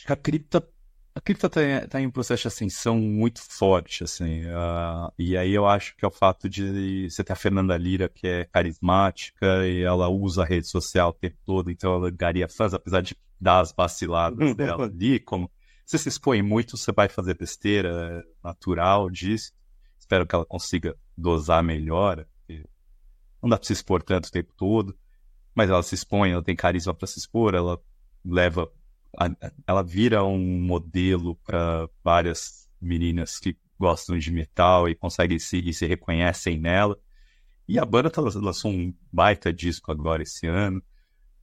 Acho 0.00 0.06
que 0.06 0.12
a 0.14 0.16
cripta, 0.16 0.66
a 1.14 1.20
cripta 1.20 1.46
está 1.46 1.86
tá 1.86 2.00
em 2.00 2.06
um 2.06 2.10
processo 2.10 2.42
de 2.42 2.48
ascensão 2.48 2.98
muito 2.98 3.40
forte, 3.42 4.02
assim. 4.02 4.44
Uh, 4.46 5.12
e 5.18 5.36
aí 5.36 5.52
eu 5.52 5.66
acho 5.66 5.94
que 5.94 6.06
é 6.06 6.08
o 6.08 6.10
fato 6.10 6.48
de 6.48 7.10
você 7.10 7.22
ter 7.22 7.34
a 7.34 7.36
Fernanda 7.36 7.76
Lira, 7.76 8.08
que 8.08 8.26
é 8.26 8.44
carismática, 8.46 9.66
e 9.66 9.82
ela 9.82 10.08
usa 10.08 10.42
a 10.42 10.46
rede 10.46 10.66
social 10.68 11.10
o 11.10 11.12
tempo 11.12 11.36
todo, 11.44 11.70
então 11.70 11.94
ela 11.94 12.10
garia 12.10 12.48
fãs, 12.48 12.72
apesar 12.72 13.02
de 13.02 13.14
dar 13.38 13.60
as 13.60 13.72
vaciladas 13.72 14.38
dela 14.56 14.86
ali, 14.86 15.20
como 15.20 15.50
você 15.84 15.98
se 15.98 16.08
expõe 16.08 16.40
muito, 16.40 16.78
você 16.78 16.92
vai 16.92 17.08
fazer 17.08 17.36
besteira, 17.36 18.24
é 18.24 18.46
natural 18.46 19.10
disso. 19.10 19.52
Espero 19.98 20.26
que 20.26 20.34
ela 20.34 20.46
consiga 20.46 20.96
dosar 21.14 21.62
melhor. 21.62 22.26
Não 23.42 23.48
dá 23.48 23.56
para 23.56 23.66
se 23.66 23.72
expor 23.72 24.02
tanto 24.02 24.28
o 24.28 24.30
tempo 24.30 24.52
todo, 24.56 24.96
mas 25.54 25.70
ela 25.70 25.82
se 25.82 25.94
expõe, 25.94 26.30
ela 26.30 26.42
tem 26.42 26.56
carisma 26.56 26.94
para 26.94 27.06
se 27.06 27.18
expor, 27.18 27.54
ela 27.54 27.80
leva 28.24 28.70
ela 29.66 29.82
vira 29.82 30.24
um 30.24 30.60
modelo 30.60 31.36
para 31.36 31.88
várias 32.02 32.68
meninas 32.80 33.38
que 33.38 33.56
gostam 33.78 34.18
de 34.18 34.30
metal 34.30 34.88
e 34.88 34.94
conseguem 34.94 35.38
se, 35.38 35.58
e 35.58 35.72
se 35.72 35.86
reconhecem 35.86 36.58
nela. 36.58 36.98
E 37.66 37.78
a 37.78 37.84
banda 37.84 38.10
tá, 38.10 38.20
lançou 38.20 38.70
um 38.70 38.94
baita 39.12 39.52
disco 39.52 39.90
agora 39.90 40.22
esse 40.22 40.46
ano. 40.46 40.82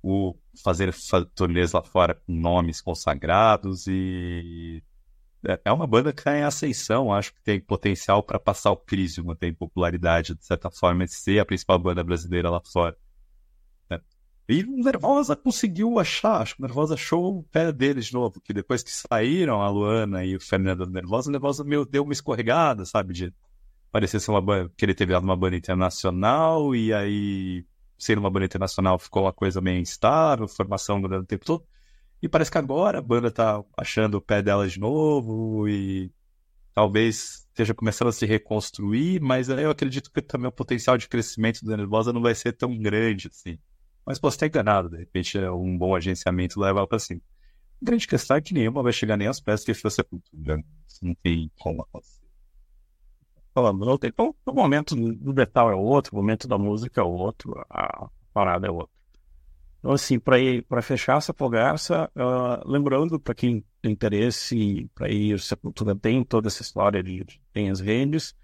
O 0.02 0.36
fazer 0.64 0.94
turnês 1.36 1.72
lá 1.74 1.84
fora 1.84 2.16
com 2.16 2.34
nomes 2.34 2.82
consagrados 2.82 3.88
e 3.88 4.84
é, 5.48 5.60
é 5.66 5.72
uma 5.72 5.88
banda 5.88 6.12
que 6.12 6.20
está 6.20 6.38
em 6.38 6.44
ascensão, 6.44 7.12
acho 7.12 7.34
que 7.34 7.42
tem 7.42 7.60
potencial 7.60 8.22
para 8.22 8.40
passar 8.40 8.72
o 8.72 8.78
Crisium, 8.78 9.34
tem 9.36 9.54
popularidade 9.54 10.36
de 10.36 10.46
certa 10.46 10.70
forma 10.70 11.06
de 11.06 11.14
ser 11.14 11.40
a 11.40 11.46
principal 11.46 11.80
banda 11.80 12.04
brasileira 12.04 12.50
lá 12.50 12.62
fora. 12.62 12.98
E 14.50 14.64
o 14.64 14.78
Nervosa 14.82 15.36
conseguiu 15.36 16.00
achar, 16.00 16.42
acho 16.42 16.56
que 16.56 16.62
Nervosa 16.62 16.94
achou 16.94 17.40
o 17.40 17.44
pé 17.44 17.70
deles 17.70 18.06
de 18.06 18.14
novo, 18.14 18.40
que 18.40 18.54
depois 18.54 18.82
que 18.82 18.90
saíram 18.90 19.62
a 19.62 19.70
Luana 19.70 20.24
e 20.24 20.38
o 20.38 20.40
Fernando 20.40 20.86
Nervosa, 20.90 21.30
Nervosa 21.30 21.66
meio 21.66 21.86
deu 21.86 22.04
uma 22.04 22.14
escorregada, 22.14 22.86
sabe, 22.86 23.14
de 23.14 23.34
parecer 23.92 24.22
ser 24.22 24.32
uma 24.32 24.42
banda, 24.42 24.72
querer 24.78 24.94
ter 24.94 25.06
virado 25.06 25.26
uma 25.26 25.36
banda 25.36 25.58
internacional, 25.58 26.74
e 26.74 26.94
aí, 26.94 27.66
sendo 27.98 28.20
uma 28.20 28.30
banda 28.30 28.46
internacional, 28.46 28.98
ficou 28.98 29.24
uma 29.24 29.34
coisa 29.34 29.60
meio 29.60 29.82
instável, 29.82 30.48
formação 30.48 31.02
durante 31.02 31.24
o 31.24 31.28
tempo 31.28 31.44
todo. 31.44 31.66
E 32.22 32.28
parece 32.28 32.52
que 32.52 32.58
agora 32.58 33.00
a 33.00 33.02
banda 33.02 33.30
tá 33.30 33.64
achando 33.78 34.16
o 34.16 34.22
pé 34.22 34.42
dela 34.42 34.68
de 34.68 34.80
novo, 34.80 35.68
e 35.68 36.12
talvez 36.74 37.48
esteja 37.50 37.74
começando 37.74 38.10
a 38.10 38.12
se 38.12 38.26
reconstruir, 38.26 39.20
mas 39.22 39.50
eu 39.50 39.72
acredito 39.72 40.12
que 40.12 40.22
também 40.22 40.48
o 40.48 40.52
potencial 40.52 40.98
de 40.98 41.08
crescimento 41.08 41.64
do 41.64 41.76
Nervosa 41.76 42.14
não 42.14 42.22
vai 42.22 42.36
ser 42.36 42.54
tão 42.54 42.78
grande, 42.78 43.28
assim. 43.28 43.58
Mas 44.06 44.20
posso 44.20 44.36
estar 44.36 44.48
enganado, 44.48 44.90
de 44.90 44.98
repente 44.98 45.38
é 45.38 45.52
um 45.52 45.78
bom 45.78 45.96
agenciamento 45.96 46.60
leva 46.60 46.88
para 46.88 47.00
cima. 47.00 47.22
A 47.82 47.86
grande 47.86 48.08
questão 48.08 48.38
é 48.38 48.42
que 48.42 48.54
nenhuma 48.54 48.82
vai 48.82 48.94
chegar 48.94 49.18
nem 49.18 49.28
aos 49.28 49.40
pés 49.40 49.64
que 49.64 49.74
foi 49.74 49.92
sepultura. 49.92 50.64
Não 51.02 51.14
tem 51.16 51.52
como. 51.60 51.86
Falando, 53.54 53.86
não 53.86 53.98
tem. 53.98 54.10
Então, 54.10 54.36
o 54.46 54.54
momento 54.54 54.96
do 54.96 55.34
metal 55.34 55.72
é 55.72 55.76
outro, 55.76 56.14
o 56.14 56.16
momento 56.16 56.48
da 56.48 56.58
música 56.58 57.02
é 57.02 57.04
outro, 57.04 57.54
a 57.70 58.08
parada 58.34 58.68
é 58.68 58.72
outra. 58.72 58.97
Então, 59.88 59.96
assim, 59.96 60.20
para 60.20 60.82
fechar 60.82 61.18
essa 61.18 61.34
conversa, 61.34 62.12
uh, 62.14 62.70
lembrando 62.70 63.18
para 63.18 63.34
quem 63.34 63.64
tem 63.82 63.94
interesse 63.94 64.92
para 64.94 65.10
ir, 65.10 65.40
Sepultura 65.40 65.96
tem 65.96 66.26
toda 66.26 66.50
essa 66.50 66.62
história 66.62 67.02
de, 67.02 67.26
tem 67.54 67.70
as 67.70 67.80
redes 67.80 68.36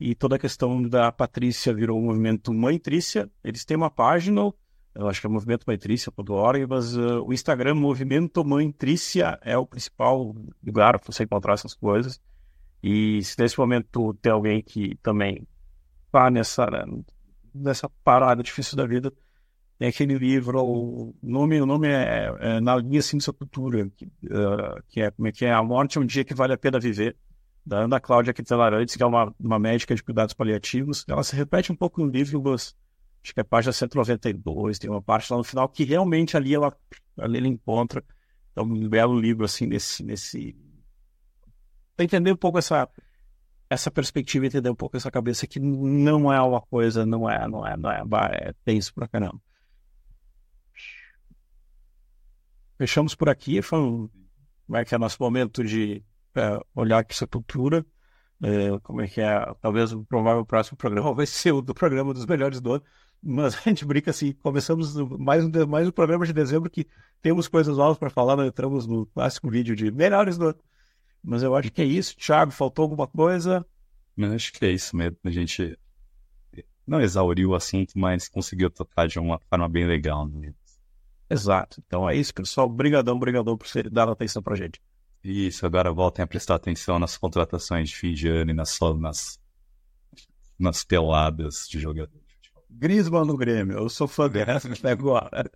e 0.00 0.14
toda 0.14 0.36
a 0.36 0.38
questão 0.38 0.82
da 0.82 1.12
Patrícia 1.12 1.74
virou 1.74 1.98
o 1.98 2.02
movimento 2.02 2.50
Mãe 2.50 2.78
Trícia. 2.78 3.30
Eles 3.44 3.62
têm 3.62 3.76
uma 3.76 3.90
página 3.90 4.50
eu 4.94 5.06
acho 5.06 5.20
que 5.20 5.26
é 5.26 5.28
movimentomãetrícia.org, 5.28 6.66
mas 6.66 6.96
uh, 6.96 7.22
o 7.26 7.30
Instagram 7.30 7.74
Movimento 7.74 8.42
Mãe 8.42 8.72
Trícia 8.72 9.38
é 9.42 9.58
o 9.58 9.66
principal 9.66 10.34
lugar 10.64 10.98
para 10.98 11.12
você 11.12 11.24
encontrar 11.24 11.52
essas 11.52 11.74
coisas. 11.74 12.18
E 12.82 13.22
se 13.22 13.38
nesse 13.38 13.58
momento 13.58 14.14
tem 14.14 14.32
alguém 14.32 14.62
que 14.62 14.96
também 15.02 15.46
está 16.06 16.30
nessa, 16.30 16.66
nessa 17.54 17.86
parada 18.02 18.42
difícil 18.42 18.78
da 18.78 18.86
vida, 18.86 19.12
tem 19.78 19.88
aquele 19.88 20.16
livro, 20.16 20.62
o 20.64 21.14
nome, 21.22 21.60
o 21.60 21.66
nome 21.66 21.88
é, 21.88 22.34
é 22.40 22.60
Na 22.60 22.76
Linha 22.76 23.02
Sua 23.02 23.34
Cultura, 23.34 23.88
que, 23.94 24.06
uh, 24.06 24.82
que, 24.88 25.00
é, 25.02 25.10
como 25.10 25.28
é 25.28 25.32
que 25.32 25.44
é 25.44 25.52
A 25.52 25.62
Morte 25.62 25.98
é 25.98 26.00
um 26.00 26.06
Dia 26.06 26.24
que 26.24 26.34
Vale 26.34 26.54
a 26.54 26.58
Pena 26.58 26.80
Viver, 26.80 27.14
da 27.64 27.80
Ana 27.80 28.00
Cláudia 28.00 28.32
Quintelarantes, 28.32 28.96
que 28.96 29.02
é 29.02 29.06
uma, 29.06 29.34
uma 29.38 29.58
médica 29.58 29.94
de 29.94 30.02
cuidados 30.02 30.32
paliativos. 30.32 31.04
Ela 31.08 31.22
se 31.22 31.36
repete 31.36 31.70
um 31.72 31.76
pouco 31.76 32.02
no 32.02 32.10
livro, 32.10 32.40
mas 32.42 32.74
acho 33.22 33.34
que 33.34 33.40
é 33.40 33.42
a 33.42 33.44
página 33.44 33.72
192, 33.72 34.78
tem 34.78 34.88
uma 34.88 35.02
parte 35.02 35.30
lá 35.30 35.36
no 35.36 35.44
final 35.44 35.68
que 35.68 35.84
realmente 35.84 36.36
ali 36.36 36.54
ela, 36.54 36.74
ali 37.18 37.38
ela 37.38 37.48
encontra. 37.48 38.02
Então, 38.52 38.64
um 38.64 38.88
belo 38.88 39.18
livro, 39.18 39.44
assim, 39.44 39.66
nesse... 39.66 40.02
nesse... 40.02 40.56
Para 41.94 42.04
entender 42.04 42.32
um 42.32 42.36
pouco 42.36 42.58
essa, 42.58 42.88
essa 43.68 43.90
perspectiva, 43.90 44.46
entender 44.46 44.70
um 44.70 44.74
pouco 44.74 44.96
essa 44.96 45.10
cabeça 45.10 45.46
que 45.46 45.60
não 45.60 46.32
é 46.32 46.40
uma 46.40 46.62
coisa, 46.62 47.04
não 47.04 47.28
é, 47.28 47.46
não 47.48 47.66
é, 47.66 47.76
não 47.76 47.90
é, 47.90 48.02
é 48.32 48.54
tenso 48.64 48.94
pra 48.94 49.08
caramba. 49.08 49.40
Fechamos 52.78 53.14
por 53.14 53.28
aqui. 53.28 53.62
Foi 53.62 53.78
um, 53.78 54.08
como 54.66 54.76
é 54.76 54.84
que 54.84 54.94
é 54.94 54.98
nosso 54.98 55.16
momento 55.20 55.64
de 55.64 56.04
é, 56.34 56.60
olhar 56.74 57.04
para 57.04 57.14
essa 57.14 57.26
cultura. 57.26 57.84
É, 58.42 58.78
como 58.82 59.00
é 59.00 59.08
que 59.08 59.20
é? 59.20 59.54
Talvez 59.60 59.92
o 59.92 60.04
provável 60.04 60.44
próximo 60.44 60.76
programa 60.76 61.14
vai 61.14 61.26
ser 61.26 61.52
o 61.52 61.62
do 61.62 61.74
programa 61.74 62.12
dos 62.12 62.26
melhores 62.26 62.60
do 62.60 62.74
ano. 62.74 62.84
Mas 63.22 63.54
a 63.66 63.68
gente 63.68 63.84
brinca 63.84 64.10
assim, 64.10 64.32
começamos 64.32 64.94
mais 65.18 65.44
um, 65.44 65.66
mais 65.66 65.88
um 65.88 65.92
programa 65.92 66.26
de 66.26 66.32
dezembro 66.32 66.70
que 66.70 66.86
temos 67.22 67.48
coisas 67.48 67.76
novas 67.76 67.98
para 67.98 68.10
falar, 68.10 68.36
nós 68.36 68.46
entramos 68.46 68.86
no 68.86 69.06
clássico 69.06 69.50
vídeo 69.50 69.74
de 69.74 69.90
melhores 69.90 70.36
do 70.36 70.48
ano. 70.48 70.58
Mas 71.22 71.42
eu 71.42 71.56
acho 71.56 71.72
que 71.72 71.82
é 71.82 71.84
isso. 71.84 72.16
Thiago, 72.16 72.52
faltou 72.52 72.84
alguma 72.84 73.06
coisa? 73.06 73.66
Acho 74.34 74.52
que 74.52 74.64
é 74.64 74.70
isso 74.70 74.96
mesmo. 74.96 75.16
A 75.24 75.30
gente 75.30 75.76
não 76.86 77.00
exauriu 77.00 77.50
o 77.50 77.54
assunto, 77.54 77.98
mas 77.98 78.28
conseguiu 78.28 78.70
tocar 78.70 79.08
de 79.08 79.18
uma 79.18 79.38
forma 79.50 79.68
bem 79.68 79.86
legal. 79.86 80.28
Né? 80.28 80.54
Exato. 81.28 81.82
Então 81.86 82.08
é 82.08 82.16
isso, 82.16 82.32
pessoal. 82.32 82.66
Obrigadão, 82.66 83.16
obrigadão 83.16 83.56
por 83.56 83.68
ter 83.68 83.90
dado 83.90 84.12
atenção 84.12 84.42
pra 84.42 84.56
gente. 84.56 84.80
Isso, 85.22 85.66
agora 85.66 85.92
voltem 85.92 86.22
a 86.22 86.26
prestar 86.26 86.54
atenção 86.54 86.98
nas 86.98 87.16
contratações 87.16 87.88
de 87.88 87.96
fim 87.96 88.14
de 88.14 88.28
ano 88.28 88.52
e 88.52 88.54
nas, 88.54 88.78
nas, 88.98 89.40
nas 90.58 90.84
peladas 90.84 91.66
de 91.68 91.80
jogador. 91.80 92.20
Griezmann 92.70 93.26
no 93.26 93.36
Grêmio, 93.36 93.78
eu 93.78 93.88
sou 93.88 94.06
fã 94.06 94.28
dessa 94.28 94.68
agora. 94.88 95.50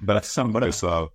Abração, 0.00 0.52
pessoal. 0.52 1.12